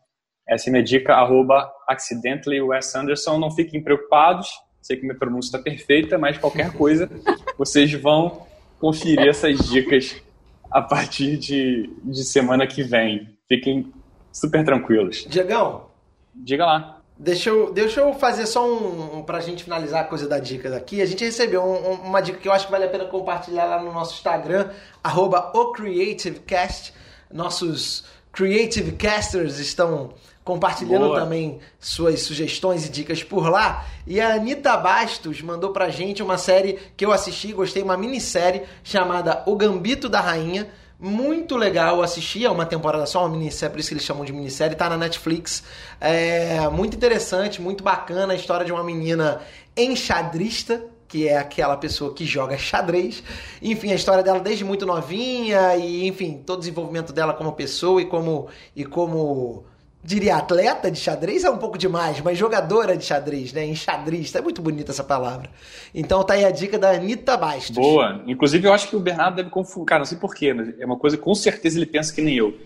essa 0.48 0.68
é 0.68 0.70
minha 0.70 0.82
dica, 0.82 1.14
arroba 1.14 1.70
accidentallywessanderson. 1.88 3.38
Não 3.38 3.50
fiquem 3.50 3.82
preocupados, 3.82 4.48
sei 4.80 4.96
que 4.96 5.02
minha 5.02 5.18
pronúncia 5.18 5.48
está 5.48 5.58
perfeita, 5.58 6.18
mas 6.18 6.38
qualquer 6.38 6.72
coisa, 6.76 7.10
vocês 7.58 7.92
vão 7.94 8.46
conferir 8.78 9.26
essas 9.26 9.58
dicas 9.68 10.22
a 10.70 10.82
partir 10.82 11.36
de, 11.38 11.90
de 12.04 12.24
semana 12.24 12.66
que 12.66 12.82
vem. 12.82 13.36
Fiquem 13.48 13.92
super 14.32 14.64
tranquilos. 14.64 15.24
Diegão. 15.28 15.86
Diga 16.34 16.66
lá. 16.66 16.95
Deixa 17.18 17.48
eu, 17.48 17.72
deixa 17.72 18.00
eu 18.00 18.12
fazer 18.12 18.46
só 18.46 18.68
um, 18.68 19.18
um 19.18 19.22
pra 19.22 19.40
gente 19.40 19.64
finalizar 19.64 20.02
a 20.02 20.04
coisa 20.04 20.28
da 20.28 20.38
dica 20.38 20.68
daqui. 20.68 21.00
A 21.00 21.06
gente 21.06 21.24
recebeu 21.24 21.62
um, 21.62 21.92
uma 21.92 22.20
dica 22.20 22.38
que 22.38 22.46
eu 22.46 22.52
acho 22.52 22.66
que 22.66 22.72
vale 22.72 22.84
a 22.84 22.88
pena 22.88 23.06
compartilhar 23.06 23.64
lá 23.64 23.82
no 23.82 23.90
nosso 23.90 24.14
Instagram, 24.14 24.68
arroba 25.02 25.50
OCreativeCast. 25.54 26.92
Nossos 27.32 28.04
Creative 28.32 28.92
Casters 28.92 29.58
estão 29.58 30.12
compartilhando 30.44 31.06
Boa. 31.06 31.20
também 31.20 31.58
suas 31.80 32.20
sugestões 32.20 32.86
e 32.86 32.90
dicas 32.90 33.24
por 33.24 33.48
lá. 33.48 33.86
E 34.06 34.20
a 34.20 34.34
Anitta 34.34 34.76
Bastos 34.76 35.40
mandou 35.40 35.72
pra 35.72 35.88
gente 35.88 36.22
uma 36.22 36.36
série 36.36 36.78
que 36.96 37.04
eu 37.04 37.12
assisti, 37.12 37.52
gostei, 37.52 37.82
uma 37.82 37.96
minissérie 37.96 38.62
chamada 38.84 39.42
O 39.46 39.56
Gambito 39.56 40.08
da 40.08 40.20
Rainha 40.20 40.68
muito 40.98 41.56
legal 41.56 42.02
assistir, 42.02 42.44
é 42.44 42.50
uma 42.50 42.64
temporada 42.64 43.04
só, 43.06 43.20
uma 43.26 43.36
minissérie, 43.36 43.72
por 43.72 43.80
isso 43.80 43.88
que 43.88 43.94
eles 43.94 44.04
chamam 44.04 44.24
de 44.24 44.32
minissérie, 44.32 44.74
tá 44.74 44.88
na 44.88 44.96
Netflix. 44.96 45.62
É 46.00 46.68
muito 46.70 46.96
interessante, 46.96 47.60
muito 47.60 47.84
bacana 47.84 48.32
a 48.32 48.36
história 48.36 48.64
de 48.64 48.72
uma 48.72 48.82
menina 48.82 49.40
enxadrista, 49.76 50.82
que 51.06 51.28
é 51.28 51.36
aquela 51.36 51.76
pessoa 51.76 52.14
que 52.14 52.24
joga 52.24 52.56
xadrez. 52.58 53.22
Enfim, 53.62 53.92
a 53.92 53.94
história 53.94 54.22
dela 54.22 54.40
desde 54.40 54.64
muito 54.64 54.86
novinha 54.86 55.76
e, 55.76 56.06
enfim, 56.06 56.42
todo 56.44 56.56
o 56.56 56.60
desenvolvimento 56.60 57.12
dela 57.12 57.34
como 57.34 57.52
pessoa 57.52 58.00
e 58.00 58.06
como 58.06 58.48
e 58.74 58.84
como 58.84 59.64
diria 60.02 60.36
atleta 60.36 60.90
de 60.90 60.98
xadrez 60.98 61.44
é 61.44 61.50
um 61.50 61.58
pouco 61.58 61.76
demais, 61.76 62.20
mas 62.20 62.38
jogadora 62.38 62.96
de 62.96 63.04
xadrez, 63.04 63.52
né? 63.52 63.66
Enxadrista, 63.66 64.38
é 64.38 64.42
muito 64.42 64.62
bonita 64.62 64.92
essa 64.92 65.02
palavra. 65.04 65.50
Então 65.94 66.22
tá 66.22 66.34
aí 66.34 66.44
a 66.44 66.50
dica 66.50 66.78
da 66.78 66.90
Anitta 66.90 67.36
Bastos. 67.36 67.74
Boa. 67.74 68.22
Inclusive 68.26 68.68
eu 68.68 68.72
acho 68.72 68.88
que 68.88 68.96
o 68.96 69.00
Bernardo 69.00 69.36
deve 69.36 69.50
confundir, 69.50 69.86
cara, 69.86 69.98
não 70.00 70.06
sei 70.06 70.18
porquê, 70.18 70.54
mas 70.54 70.78
é 70.78 70.86
uma 70.86 70.96
coisa 70.96 71.18
com 71.18 71.34
certeza 71.34 71.78
ele 71.78 71.86
pensa 71.86 72.14
que 72.14 72.22
nem 72.22 72.36
eu. 72.36 72.56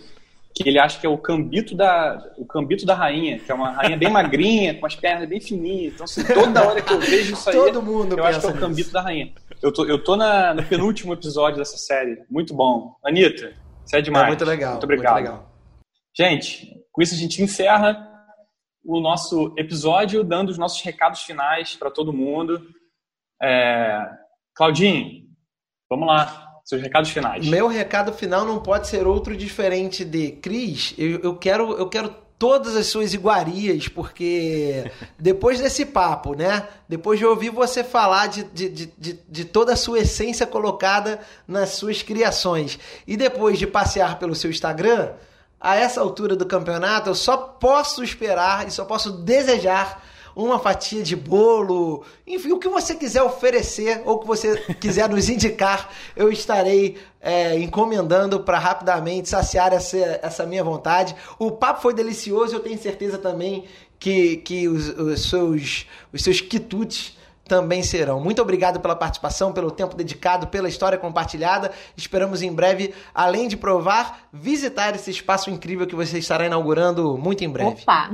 Que 0.53 0.69
ele 0.69 0.81
acha 0.81 0.99
que 0.99 1.07
é 1.07 1.09
o 1.09 1.17
cambito 1.17 1.77
da, 1.77 2.23
o 2.37 2.45
cambito 2.45 2.85
da 2.85 2.93
rainha, 2.93 3.39
que 3.39 3.51
é 3.51 3.55
uma 3.55 3.71
rainha 3.71 3.97
bem 3.97 4.11
magrinha, 4.11 4.75
com 4.81 4.85
as 4.85 4.97
pernas 4.97 5.29
bem 5.29 5.41
fininhas. 5.41 5.95
Então, 5.95 6.05
assim, 6.05 6.25
toda 6.25 6.69
hora 6.69 6.83
que 6.83 6.93
eu 6.93 7.01
vejo 7.01 7.35
isso 7.35 7.49
aí, 7.49 7.57
Todo 7.57 7.81
mundo 7.81 8.19
eu 8.19 8.25
acho 8.25 8.41
que 8.41 8.47
é 8.47 8.51
o 8.51 8.55
cambito 8.55 8.77
nisso. 8.81 8.93
da 8.93 9.01
rainha. 9.01 9.33
Eu 9.63 9.73
tô, 9.73 9.87
eu 9.87 10.03
tô 10.03 10.17
na, 10.17 10.53
no 10.53 10.63
penúltimo 10.65 11.13
episódio 11.13 11.59
dessa 11.59 11.79
série. 11.79 12.19
Muito 12.29 12.53
bom. 12.53 12.97
Anitta, 13.05 13.53
você 13.85 13.99
é 13.99 14.03
demais. 14.03 14.25
É 14.25 14.29
muito 14.29 14.45
legal. 14.45 14.73
Muito 14.73 14.85
obrigado. 14.85 15.15
Muito 15.15 15.25
legal. 15.25 15.53
Gente, 16.13 16.80
com 17.01 17.05
isso 17.05 17.15
a 17.15 17.19
gente 17.19 17.43
encerra 17.43 18.07
o 18.85 19.01
nosso 19.01 19.55
episódio, 19.57 20.23
dando 20.23 20.51
os 20.51 20.59
nossos 20.59 20.83
recados 20.83 21.23
finais 21.23 21.75
para 21.75 21.91
todo 21.91 22.13
mundo. 22.13 22.61
É... 23.43 24.07
Claudinho, 24.55 25.23
vamos 25.89 26.07
lá. 26.07 26.61
Seus 26.63 26.83
recados 26.83 27.09
finais. 27.09 27.49
Meu 27.49 27.69
recado 27.69 28.13
final 28.13 28.45
não 28.45 28.63
pode 28.63 28.87
ser 28.87 29.07
outro 29.07 29.35
diferente 29.35 30.05
de 30.05 30.33
Cris. 30.33 30.95
Eu, 30.99 31.21
eu 31.21 31.37
quero, 31.39 31.73
eu 31.73 31.89
quero 31.89 32.15
todas 32.39 32.77
as 32.77 32.87
suas 32.89 33.15
iguarias, 33.15 33.89
porque 33.89 34.93
depois 35.19 35.59
desse 35.59 35.87
papo, 35.87 36.35
né? 36.35 36.69
Depois 36.87 37.19
de 37.19 37.25
ouvir 37.25 37.49
você 37.49 37.83
falar 37.83 38.27
de, 38.27 38.45
de, 38.45 38.69
de, 38.69 39.13
de, 39.27 39.45
toda 39.47 39.73
a 39.73 39.77
sua 39.77 40.01
essência 40.01 40.47
colocada 40.47 41.19
nas 41.49 41.71
suas 41.71 42.03
criações, 42.03 42.79
e 43.07 43.17
depois 43.17 43.59
de 43.59 43.67
passear 43.67 44.19
pelo 44.19 44.35
seu 44.35 44.51
Instagram, 44.51 45.15
a 45.61 45.77
essa 45.77 46.01
altura 46.01 46.35
do 46.35 46.47
campeonato, 46.47 47.11
eu 47.11 47.15
só 47.15 47.37
posso 47.37 48.03
esperar 48.03 48.67
e 48.67 48.71
só 48.71 48.85
posso 48.85 49.13
desejar 49.13 50.03
uma 50.35 50.59
fatia 50.59 51.03
de 51.03 51.15
bolo, 51.15 52.05
enfim, 52.27 52.53
o 52.53 52.59
que 52.59 52.69
você 52.69 52.95
quiser 52.95 53.23
oferecer 53.23 54.03
ou 54.05 54.21
que 54.21 54.27
você 54.27 54.57
quiser 54.81 55.09
nos 55.09 55.29
indicar, 55.29 55.91
eu 56.17 56.31
estarei 56.31 56.97
é, 57.21 57.59
encomendando 57.59 58.41
para 58.41 58.59
rapidamente 58.59 59.29
saciar 59.29 59.73
essa, 59.73 59.99
essa 60.23 60.47
minha 60.47 60.65
vontade. 60.65 61.15
O 61.39 61.51
papo 61.51 61.83
foi 61.83 61.93
delicioso, 61.93 62.55
eu 62.55 62.61
tenho 62.61 62.79
certeza 62.79 63.19
também 63.19 63.65
que, 63.99 64.39
que 64.39 64.67
os, 64.67 64.89
os 64.89 65.29
seus, 65.29 65.87
os 66.13 66.23
seus 66.23 66.41
quitutes 66.41 67.19
também 67.51 67.83
serão. 67.83 68.21
Muito 68.21 68.41
obrigado 68.41 68.79
pela 68.79 68.95
participação, 68.95 69.53
pelo 69.53 69.73
tempo 69.73 69.97
dedicado, 69.97 70.47
pela 70.47 70.69
história 70.69 70.97
compartilhada. 70.97 71.73
Esperamos 71.97 72.43
em 72.43 72.55
breve, 72.55 72.95
além 73.13 73.49
de 73.49 73.57
provar, 73.57 74.29
visitar 74.33 74.95
esse 74.95 75.11
espaço 75.11 75.51
incrível 75.51 75.85
que 75.85 75.97
você 75.97 76.17
estará 76.17 76.47
inaugurando 76.47 77.19
muito 77.19 77.43
em 77.43 77.51
breve. 77.51 77.83
Opa! 77.83 78.09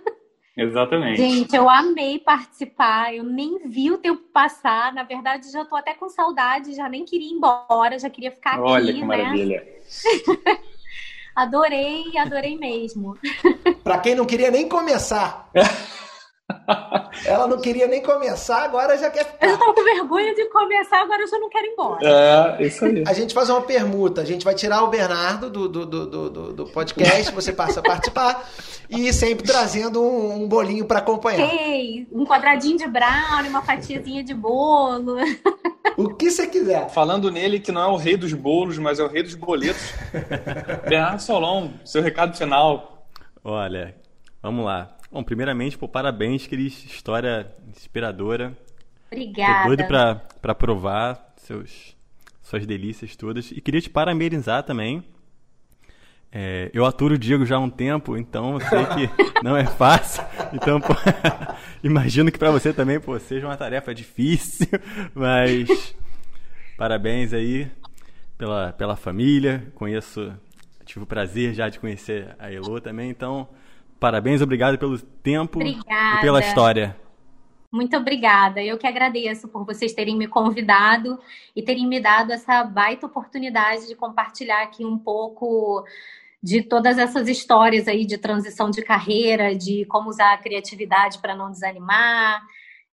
Exatamente. 0.56 1.18
Gente, 1.18 1.54
eu 1.54 1.68
amei 1.68 2.18
participar, 2.18 3.14
eu 3.14 3.22
nem 3.22 3.68
vi 3.68 3.90
o 3.90 3.98
tempo 3.98 4.22
passar. 4.32 4.94
Na 4.94 5.02
verdade, 5.02 5.52
já 5.52 5.62
tô 5.66 5.76
até 5.76 5.92
com 5.92 6.08
saudade, 6.08 6.74
já 6.74 6.88
nem 6.88 7.04
queria 7.04 7.28
ir 7.28 7.34
embora, 7.34 7.98
já 7.98 8.08
queria 8.08 8.30
ficar 8.30 8.52
aqui. 8.52 8.62
Olha 8.62 8.92
que 8.94 9.00
né? 9.00 9.06
maravilha. 9.06 9.62
adorei, 11.36 12.16
adorei 12.16 12.56
mesmo. 12.58 13.14
Para 13.84 13.98
quem 13.98 14.14
não 14.14 14.24
queria 14.24 14.50
nem 14.50 14.66
começar. 14.66 15.50
Ela 17.24 17.46
não 17.46 17.60
queria 17.60 17.86
nem 17.86 18.02
começar, 18.02 18.64
agora 18.64 18.96
já 18.96 19.10
quer 19.10 19.24
ficar. 19.24 19.46
Eu 19.48 19.58
tava 19.58 19.74
com 19.74 19.84
vergonha 19.84 20.34
de 20.34 20.44
começar, 20.46 21.02
agora 21.02 21.22
eu 21.22 21.28
já 21.28 21.38
não 21.38 21.48
quero 21.48 21.66
ir 21.66 21.70
embora. 21.70 22.06
É, 22.06 22.66
isso 22.66 22.84
aí. 22.84 23.04
A 23.06 23.12
gente 23.12 23.34
faz 23.34 23.50
uma 23.50 23.62
permuta. 23.62 24.20
A 24.20 24.24
gente 24.24 24.44
vai 24.44 24.54
tirar 24.54 24.82
o 24.82 24.88
Bernardo 24.88 25.50
do, 25.50 25.68
do, 25.68 25.86
do, 25.86 26.30
do, 26.30 26.52
do 26.52 26.66
podcast, 26.66 27.32
você 27.32 27.52
passa 27.52 27.80
a 27.80 27.82
participar, 27.82 28.48
e 28.88 29.12
sempre 29.12 29.46
trazendo 29.46 30.02
um, 30.02 30.42
um 30.42 30.48
bolinho 30.48 30.84
para 30.84 30.98
acompanhar. 30.98 31.52
Ei, 31.52 32.06
um 32.12 32.24
quadradinho 32.24 32.78
de 32.78 32.86
brownie, 32.86 33.48
uma 33.48 33.62
fatiazinha 33.62 34.22
de 34.22 34.34
bolo. 34.34 35.16
O 35.96 36.14
que 36.14 36.30
você 36.30 36.46
quiser. 36.46 36.88
Falando 36.88 37.30
nele, 37.30 37.60
que 37.60 37.72
não 37.72 37.82
é 37.82 37.86
o 37.86 37.96
rei 37.96 38.16
dos 38.16 38.32
bolos, 38.32 38.78
mas 38.78 38.98
é 38.98 39.02
o 39.02 39.08
rei 39.08 39.22
dos 39.22 39.34
boletos. 39.34 39.92
Bernardo 40.88 41.20
Solon, 41.20 41.70
seu 41.84 42.02
recado 42.02 42.36
final. 42.36 43.06
Olha, 43.44 43.94
vamos 44.42 44.64
lá. 44.64 44.96
Bom, 45.12 45.24
primeiramente, 45.24 45.76
pô, 45.76 45.88
parabéns, 45.88 46.46
Cris. 46.46 46.84
História 46.84 47.52
inspiradora. 47.68 48.56
Obrigada. 49.10 49.62
Tô 49.62 49.66
doido 49.66 49.86
pra, 49.88 50.14
pra 50.14 50.54
provar 50.54 51.34
seus, 51.36 51.96
suas 52.40 52.64
delícias 52.64 53.16
todas. 53.16 53.50
E 53.50 53.60
queria 53.60 53.80
te 53.80 53.90
parabenizar 53.90 54.62
também. 54.62 55.02
É, 56.30 56.70
eu 56.72 56.86
aturo 56.86 57.16
o 57.16 57.18
Diego 57.18 57.44
já 57.44 57.56
há 57.56 57.58
um 57.58 57.68
tempo, 57.68 58.16
então 58.16 58.54
eu 58.54 58.60
sei 58.60 58.86
que 58.86 59.10
não 59.42 59.56
é 59.56 59.66
fácil. 59.66 60.22
Então, 60.52 60.80
pô, 60.80 60.94
imagino 61.82 62.30
que 62.30 62.38
para 62.38 62.52
você 62.52 62.72
também 62.72 63.00
pô, 63.00 63.18
seja 63.18 63.48
uma 63.48 63.56
tarefa 63.56 63.92
difícil, 63.92 64.68
mas 65.12 65.92
parabéns 66.78 67.32
aí 67.32 67.68
pela, 68.38 68.72
pela 68.72 68.94
família. 68.94 69.72
Conheço, 69.74 70.32
tive 70.84 71.02
o 71.02 71.06
prazer 71.06 71.52
já 71.52 71.68
de 71.68 71.80
conhecer 71.80 72.36
a 72.38 72.48
Elo 72.52 72.80
também, 72.80 73.10
então 73.10 73.48
Parabéns, 74.00 74.40
obrigado 74.40 74.78
pelo 74.78 74.98
tempo 74.98 75.58
obrigada. 75.58 76.18
e 76.18 76.20
pela 76.22 76.40
história. 76.40 76.96
Muito 77.70 77.94
obrigada. 77.96 78.62
Eu 78.62 78.78
que 78.78 78.86
agradeço 78.86 79.46
por 79.46 79.64
vocês 79.64 79.92
terem 79.92 80.16
me 80.16 80.26
convidado 80.26 81.20
e 81.54 81.62
terem 81.62 81.86
me 81.86 82.00
dado 82.00 82.32
essa 82.32 82.64
baita 82.64 83.06
oportunidade 83.06 83.86
de 83.86 83.94
compartilhar 83.94 84.62
aqui 84.62 84.84
um 84.84 84.98
pouco 84.98 85.84
de 86.42 86.62
todas 86.62 86.98
essas 86.98 87.28
histórias 87.28 87.86
aí 87.86 88.06
de 88.06 88.16
transição 88.16 88.70
de 88.70 88.82
carreira, 88.82 89.54
de 89.54 89.84
como 89.84 90.08
usar 90.08 90.32
a 90.32 90.38
criatividade 90.38 91.18
para 91.18 91.36
não 91.36 91.50
desanimar. 91.50 92.42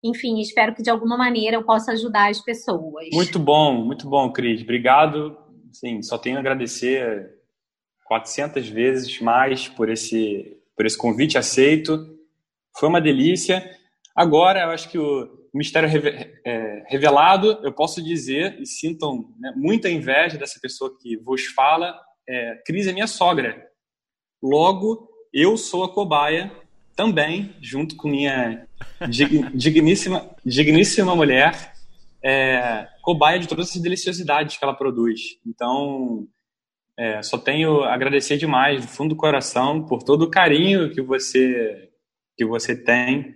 Enfim, 0.03 0.39
espero 0.41 0.75
que 0.75 0.83
de 0.83 0.89
alguma 0.89 1.17
maneira 1.17 1.55
eu 1.55 1.63
possa 1.63 1.93
ajudar 1.93 2.29
as 2.29 2.41
pessoas. 2.41 3.07
Muito 3.13 3.39
bom, 3.39 3.85
muito 3.85 4.07
bom, 4.07 4.29
Cris. 4.31 4.61
Obrigado. 4.61 5.37
Sim, 5.71 6.01
só 6.01 6.17
tenho 6.17 6.35
a 6.35 6.39
agradecer 6.41 7.31
400 8.05 8.67
vezes 8.67 9.21
mais 9.21 9.67
por 9.67 9.89
esse 9.89 10.57
por 10.77 10.85
esse 10.85 10.97
convite 10.97 11.37
aceito. 11.37 12.15
Foi 12.77 12.87
uma 12.87 13.01
delícia. 13.01 13.75
Agora, 14.15 14.61
eu 14.61 14.69
acho 14.69 14.89
que 14.89 14.99
o 14.99 15.27
mistério 15.53 15.89
é, 16.45 16.83
revelado, 16.87 17.59
eu 17.63 17.73
posso 17.73 18.01
dizer, 18.01 18.61
e 18.61 18.65
sintam 18.65 19.33
né, 19.39 19.51
muita 19.55 19.89
inveja 19.89 20.37
dessa 20.37 20.59
pessoa 20.61 20.95
que 21.01 21.17
vos 21.17 21.47
fala, 21.47 21.99
é, 22.29 22.61
Cris 22.65 22.85
é 22.85 22.93
minha 22.93 23.07
sogra. 23.07 23.65
Logo, 24.41 25.09
eu 25.33 25.57
sou 25.57 25.83
a 25.83 25.91
cobaia 25.91 26.51
também, 26.95 27.55
junto 27.61 27.95
com 27.95 28.07
minha 28.07 28.67
digníssima, 29.53 30.29
digníssima 30.45 31.15
mulher, 31.15 31.73
é, 32.23 32.87
cobaia 33.01 33.39
de 33.39 33.47
todas 33.47 33.69
essas 33.69 33.81
deliciosidades 33.81 34.57
que 34.57 34.63
ela 34.63 34.75
produz. 34.75 35.21
Então, 35.45 36.27
é, 36.97 37.21
só 37.21 37.37
tenho 37.37 37.83
a 37.83 37.93
agradecer 37.93 38.37
demais, 38.37 38.81
do 38.81 38.87
fundo 38.87 39.09
do 39.09 39.15
coração, 39.15 39.85
por 39.85 40.01
todo 40.01 40.23
o 40.23 40.31
carinho 40.31 40.89
que 40.89 41.01
você, 41.01 41.89
que 42.35 42.43
você 42.43 42.75
tem, 42.75 43.35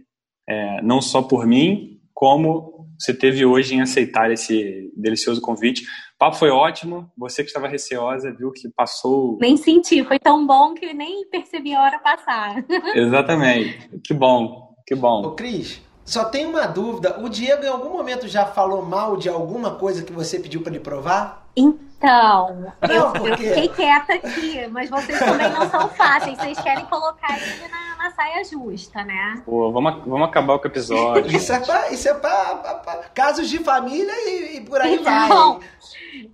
é, 0.49 0.82
não 0.82 0.99
só 1.01 1.22
por 1.22 1.45
mim, 1.45 1.99
como 2.14 2.88
você 2.99 3.14
teve 3.14 3.45
hoje 3.45 3.76
em 3.76 3.82
aceitar 3.82 4.32
esse 4.32 4.91
delicioso 4.95 5.41
convite. 5.41 5.84
O 5.84 6.18
papo 6.20 6.38
foi 6.38 6.49
ótimo, 6.49 7.12
você 7.18 7.43
que 7.43 7.49
estava 7.49 7.68
receosa 7.68 8.32
viu 8.32 8.51
que 8.51 8.70
passou. 8.70 9.38
Nem 9.39 9.57
senti, 9.57 10.03
foi 10.03 10.20
tão 10.20 10.45
bom 10.45 10.74
que 10.74 10.93
nem 10.93 11.28
percebi 11.30 11.74
a 11.74 11.82
hora 11.82 11.99
passar. 11.99 12.64
Exatamente, 12.95 13.89
que 14.03 14.14
bom, 14.14 14.74
que 14.88 14.95
bom. 14.95 15.24
Ô, 15.24 15.32
Cris, 15.32 15.82
só 16.03 16.26
tem 16.26 16.45
uma 16.45 16.66
dúvida: 16.66 17.20
o 17.20 17.30
Diego 17.30 17.64
em 17.64 17.70
algum 17.70 17.89
momento 17.89 18.28
já 18.28 18.45
falou 18.45 18.84
mal 18.84 19.18
de 19.18 19.30
alguma 19.30 19.76
coisa 19.76 20.03
que 20.03 20.14
você 20.14 20.39
pediu 20.39 20.62
para 20.62 20.72
ele 20.72 20.80
provar? 20.80 21.47
Então, 21.55 21.91
eu, 22.08 23.26
eu, 23.26 23.38
fiquei 23.38 23.68
quieta 23.70 24.14
aqui, 24.14 24.68
mas 24.68 24.89
vocês 24.89 25.20
também 25.20 25.49
não 25.52 25.70
são 25.70 25.89
fáceis. 25.89 26.38
Vocês 26.38 26.60
querem 26.60 26.86
colocar 26.86 27.38
ele 27.38 27.68
na, 27.68 27.97
na 27.97 28.12
saia 28.12 28.43
justa, 28.43 29.04
né? 29.04 29.41
Pô, 29.45 29.72
vamos, 29.72 30.04
vamos 30.06 30.28
acabar 30.28 30.58
com 30.60 30.66
o 30.66 30.72
episódio. 30.72 31.36
isso 31.36 31.54
é 31.54 31.60
pra, 31.60 31.91
isso 31.91 32.10
é 32.10 32.14
pra, 32.14 32.56
pra, 32.56 32.74
pra 32.76 32.95
casos 33.14 33.49
de 33.49 33.60
família 33.60 34.14
e, 34.28 34.58
e 34.58 34.62
por 34.62 34.82
aí 34.82 34.95
então, 34.95 35.60
vai. 35.60 35.70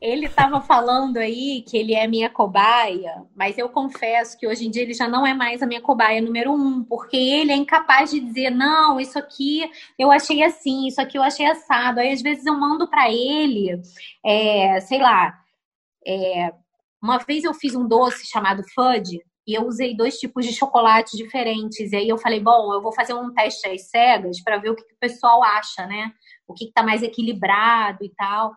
Ele 0.02 0.26
estava 0.26 0.60
falando 0.62 1.18
aí 1.18 1.64
que 1.68 1.78
ele 1.78 1.94
é 1.94 2.08
minha 2.08 2.30
cobaia, 2.30 3.24
mas 3.36 3.58
eu 3.58 3.70
confesso 3.70 4.38
que 4.38 4.48
hoje 4.48 4.66
em 4.66 4.72
dia 4.72 4.84
ele 4.84 4.94
já 4.94 5.08
não 5.08 5.26
é 5.26 5.34
mais 5.34 5.62
a 5.62 5.68
minha 5.68 5.82
cobaia 5.82 6.22
número 6.22 6.52
um, 6.52 6.84
porque 6.84 7.16
ele 7.16 7.52
é 7.52 7.56
incapaz 7.56 8.12
de 8.12 8.20
dizer, 8.20 8.50
não, 8.50 9.00
isso 9.00 9.18
aqui 9.20 9.70
eu 9.98 10.12
achei 10.12 10.44
assim, 10.44 10.88
isso 10.88 11.02
aqui 11.02 11.18
eu 11.18 11.24
achei 11.24 11.46
assado. 11.46 12.00
Aí 12.00 12.12
às 12.12 12.22
vezes 12.22 12.46
eu 12.46 12.58
mando 12.58 12.88
para 12.88 13.12
ele, 13.12 13.80
é, 14.26 14.80
sei 14.82 15.00
lá, 15.00 15.38
é, 16.08 16.54
uma 17.02 17.18
vez 17.18 17.44
eu 17.44 17.54
fiz 17.54 17.76
um 17.76 17.88
doce 17.88 18.26
chamado 18.26 18.64
Fudge, 18.74 19.22
e 19.48 19.54
eu 19.54 19.66
usei 19.66 19.96
dois 19.96 20.20
tipos 20.20 20.46
de 20.46 20.52
chocolate 20.52 21.16
diferentes. 21.16 21.94
E 21.94 21.96
aí 21.96 22.10
eu 22.10 22.18
falei, 22.18 22.42
bom, 22.42 22.74
eu 22.74 22.82
vou 22.82 22.92
fazer 22.92 23.14
um 23.14 23.34
teste 23.34 23.66
às 23.70 23.90
cegas 23.90 24.42
para 24.44 24.58
ver 24.58 24.72
o 24.72 24.76
que, 24.76 24.84
que, 24.84 24.94
o 24.94 25.00
pessoal 25.00 25.42
acha, 25.42 25.88
né? 25.88 26.12
O 26.46 26.54
que, 26.54 26.66
está 26.66 26.84
mais 26.84 27.02
equilibrado 27.02 28.04
e 28.04 28.10
tal. 28.10 28.54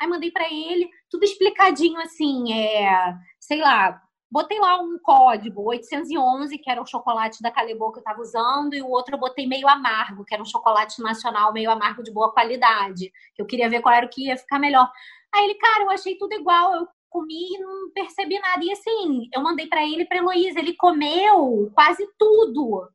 Aí 0.00 0.08
mandei 0.08 0.32
para 0.32 0.52
ele, 0.52 0.88
tudo 1.08 1.22
explicadinho 1.22 2.00
assim, 2.00 2.52
é, 2.52 3.14
sei 3.38 3.60
lá, 3.60 4.02
botei 4.28 4.58
lá 4.58 4.80
um 4.80 4.98
código 5.00 5.62
811, 5.62 6.58
que 6.58 6.68
era 6.68 6.82
o 6.82 6.86
chocolate 6.86 7.40
da 7.40 7.52
Calebo 7.52 7.92
que 7.92 7.98
eu 7.98 8.00
estava 8.00 8.20
usando, 8.20 8.74
e 8.74 8.82
o 8.82 8.88
outro 8.88 9.14
eu 9.14 9.20
botei 9.20 9.46
meio 9.46 9.68
amargo, 9.68 10.24
que 10.24 10.34
era 10.34 10.42
um 10.42 10.46
chocolate 10.46 11.00
nacional 11.00 11.52
meio 11.52 11.70
amargo 11.70 12.02
de 12.02 12.12
boa 12.12 12.32
qualidade, 12.32 13.12
que 13.36 13.40
eu 13.42 13.46
queria 13.46 13.70
ver 13.70 13.80
qual 13.80 13.94
era 13.94 14.06
o 14.06 14.08
que 14.08 14.26
ia 14.26 14.36
ficar 14.36 14.58
melhor. 14.58 14.90
Aí 15.34 15.44
ele, 15.44 15.54
cara, 15.54 15.84
eu 15.84 15.90
achei 15.90 16.16
tudo 16.16 16.34
igual, 16.34 16.74
eu 16.74 16.86
comi 17.08 17.54
e 17.54 17.58
não 17.58 17.90
percebi 17.94 18.38
nada. 18.38 18.64
E 18.64 18.72
assim, 18.72 19.28
eu 19.34 19.42
mandei 19.42 19.66
para 19.66 19.82
ele 19.82 20.02
e 20.02 20.06
pra 20.06 20.18
Heloísa, 20.18 20.58
ele 20.58 20.74
comeu 20.74 21.70
quase 21.74 22.06
tudo. 22.18 22.88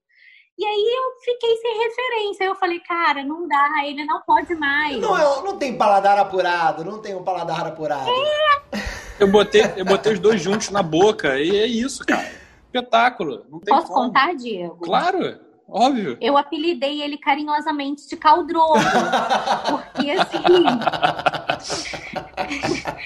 E 0.58 0.66
aí 0.66 0.96
eu 0.98 1.22
fiquei 1.24 1.56
sem 1.58 1.78
referência. 1.78 2.44
Eu 2.46 2.56
falei, 2.56 2.80
cara, 2.80 3.24
não 3.24 3.48
dá, 3.48 3.86
ele 3.86 4.04
não 4.06 4.22
pode 4.22 4.56
mais. 4.56 5.00
Não, 5.00 5.18
eu, 5.18 5.44
não 5.44 5.58
tem 5.58 5.78
paladar 5.78 6.18
apurado, 6.18 6.84
não 6.84 7.00
tem 7.00 7.16
um 7.16 7.24
paladar 7.24 7.68
apurado. 7.68 8.10
É. 8.10 8.78
Eu 9.20 9.28
botei, 9.28 9.62
eu 9.76 9.86
botei 9.86 10.14
os 10.14 10.20
dois 10.20 10.42
juntos 10.42 10.70
na 10.70 10.82
boca 10.82 11.40
e 11.40 11.58
é 11.58 11.66
isso, 11.66 12.04
cara. 12.06 12.32
Espetáculo. 12.66 13.46
Não 13.50 13.60
tem 13.60 13.74
Posso 13.74 13.88
como. 13.88 14.08
contar, 14.08 14.36
Diego? 14.36 14.78
Claro, 14.78 15.40
óbvio. 15.68 16.18
Eu 16.22 16.38
apelidei 16.38 17.02
ele 17.02 17.18
carinhosamente 17.18 18.08
de 18.08 18.16
caldroso. 18.16 18.74
porque 19.70 20.12
assim. 20.12 20.38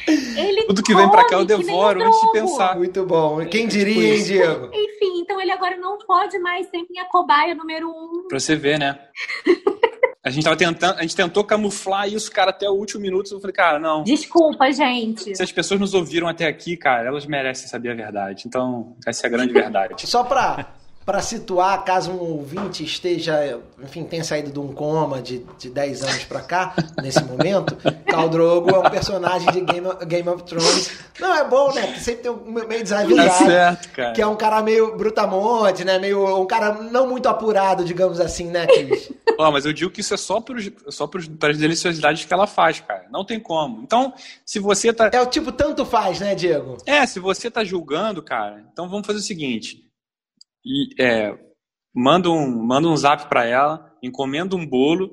Ele 0.38 0.64
Tudo 0.64 0.84
que 0.84 0.94
vem 0.94 1.10
pra 1.10 1.28
cá 1.28 1.36
eu 1.36 1.46
devoro 1.46 2.04
antes 2.04 2.20
de 2.20 2.32
pensar. 2.32 2.76
Muito 2.78 3.06
bom. 3.06 3.46
Quem 3.46 3.68
diria, 3.68 4.14
hein, 4.14 4.16
isso. 4.16 4.26
Diego? 4.26 4.66
Enfim, 4.74 5.22
então 5.22 5.40
ele 5.40 5.52
agora 5.52 5.78
não 5.78 5.98
pode 6.00 6.38
mais 6.40 6.68
ser 6.70 6.86
minha 6.90 7.06
cobaia 7.06 7.56
número 7.56 7.90
um. 7.90 8.28
Pra 8.28 8.40
você 8.40 8.56
ver, 8.56 8.80
né? 8.80 9.00
A 10.24 10.30
gente 10.30 10.44
tava 10.44 10.56
tentando, 10.56 11.00
a 11.00 11.02
gente 11.02 11.16
tentou 11.16 11.44
camuflar 11.44 12.08
isso, 12.08 12.32
cara, 12.32 12.52
até 12.52 12.70
o 12.70 12.74
último 12.74 13.02
minuto. 13.02 13.34
Eu 13.34 13.40
falei, 13.40 13.56
cara, 13.56 13.80
não. 13.80 14.04
Desculpa, 14.04 14.72
gente. 14.72 15.36
Se 15.36 15.42
as 15.42 15.52
pessoas 15.52 15.80
nos 15.80 15.96
ouviram 15.96 16.28
até 16.28 16.46
aqui, 16.46 16.78
cara, 16.78 17.08
elas 17.08 17.26
merecem 17.26 17.68
saber 17.68 17.90
a 17.90 17.96
verdade. 17.96 18.44
Então, 18.46 18.96
essa 19.08 19.26
é 19.26 19.28
a 19.28 19.32
grande 19.32 19.52
verdade. 19.52 20.08
Só 20.08 20.24
pra, 20.24 20.76
pra 21.06 21.22
situar, 21.22 21.84
caso 21.84 22.12
um 22.12 22.20
ouvinte 22.20 22.84
esteja, 22.84 23.60
enfim, 23.82 24.04
tenha 24.04 24.24
saído 24.24 24.52
de 24.52 24.60
um 24.60 24.72
coma 24.74 25.22
de, 25.22 25.46
de 25.58 25.70
10 25.70 26.04
anos 26.04 26.24
pra 26.26 26.42
cá, 26.42 26.74
nesse 27.02 27.24
momento, 27.24 27.76
Khal 28.06 28.30
Drogo 28.30 28.70
é 28.70 28.80
um 28.80 28.90
personagem 28.90 29.52
de 29.52 29.62
Game 29.62 29.88
of, 29.88 30.06
Game 30.06 30.30
of 30.30 30.44
Thrones. 30.44 30.92
Não, 31.20 31.36
é 31.36 31.44
bom, 31.48 31.74
né? 31.74 31.96
Sempre 32.00 32.24
tem 32.24 32.32
um 32.32 32.52
meio 32.52 32.68
Tá 32.68 32.78
desavisado. 32.78 33.46
certo, 33.46 33.90
cara. 33.92 34.14
Que 34.14 34.22
é 34.22 34.28
um 34.28 34.36
cara 34.36 34.62
meio 34.62 34.96
brutamonte, 34.98 35.84
né? 35.84 36.00
Meio, 36.00 36.40
um 36.40 36.46
cara 36.46 36.74
não 36.74 37.08
muito 37.08 37.28
apurado, 37.28 37.84
digamos 37.84 38.20
assim, 38.20 38.46
né, 38.46 38.66
Cris? 38.68 39.12
Ó, 39.38 39.52
mas 39.52 39.66
eu 39.66 39.74
digo 39.74 39.92
que 39.92 40.02
isso 40.02 40.14
é 40.14 40.18
só, 40.18 40.40
pros, 40.40 40.70
só 40.90 41.08
pras 41.08 41.58
deliciosidades 41.58 42.26
que 42.26 42.34
ela 42.34 42.48
faz, 42.48 42.80
cara. 42.80 43.06
Não 43.12 43.26
tem 43.26 43.40
como. 43.40 43.82
Então, 43.82 44.14
se 44.46 44.60
você 44.60 44.94
tá. 44.94 45.10
É 45.12 45.22
o 45.22 45.26
tipo 45.26 45.52
tanto 45.52 45.86
faz, 45.86 46.20
né, 46.20 46.36
Diego? 46.36 46.78
É, 46.86 47.06
se 47.06 47.20
você 47.20 47.50
tá 47.50 47.64
julgando, 47.64 48.22
cara, 48.22 48.64
então 48.72 48.90
vamos 48.90 49.06
fazer 49.08 49.20
o 49.20 49.24
seguinte. 49.24 49.84
E, 50.66 51.02
é, 51.02 51.34
manda, 51.94 52.30
um, 52.30 52.66
manda 52.66 52.88
um 52.88 52.96
zap 52.96 53.28
pra 53.28 53.46
ela, 53.46 53.92
encomenda 54.04 54.56
um 54.56 54.66
bolo, 54.66 55.12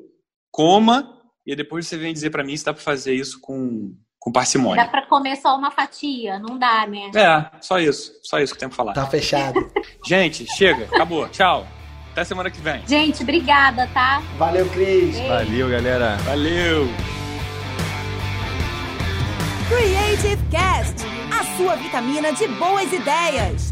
coma, 0.51 1.14
e 1.46 1.57
depois 1.57 1.86
você 1.86 1.96
vem 1.96 2.12
dizer 2.12 2.30
pra 2.30 2.44
mim 2.44 2.57
se 2.57 2.64
dá 2.64 2.72
pra 2.74 2.82
fazer 2.82 3.14
isso 3.14 3.40
com, 3.40 3.94
com 4.18 4.30
Dá 4.30 4.40
parcimônia. 4.40 4.86
pra 4.88 5.07
comer 5.07 5.36
só 5.36 5.57
uma 5.57 5.70
fatia, 5.70 6.38
não 6.38 6.59
dá, 6.59 6.86
né? 6.86 7.11
É, 7.14 7.51
só 7.62 7.78
isso. 7.78 8.12
Só 8.22 8.38
isso 8.38 8.53
que 8.53 8.57
eu 8.57 8.61
tenho 8.61 8.70
pra 8.70 8.76
falar. 8.76 8.92
Tá 8.92 9.07
fechado. 9.07 9.59
Gente, 10.07 10.46
chega, 10.57 10.84
acabou. 10.84 11.28
Tchau. 11.28 11.66
Até 12.12 12.24
semana 12.24 12.51
que 12.51 12.61
vem. 12.61 12.86
Gente, 12.86 13.22
obrigada, 13.22 13.86
tá? 13.94 14.20
Valeu, 14.36 14.68
Cris. 14.70 15.18
Valeu, 15.20 15.70
galera. 15.70 16.16
Valeu! 16.18 16.86
Creative 19.68 20.42
Cast, 20.51 21.05
a 21.30 21.44
sua 21.57 21.76
vitamina 21.76 22.32
de 22.32 22.49
boas 22.49 22.92
ideias. 22.92 23.68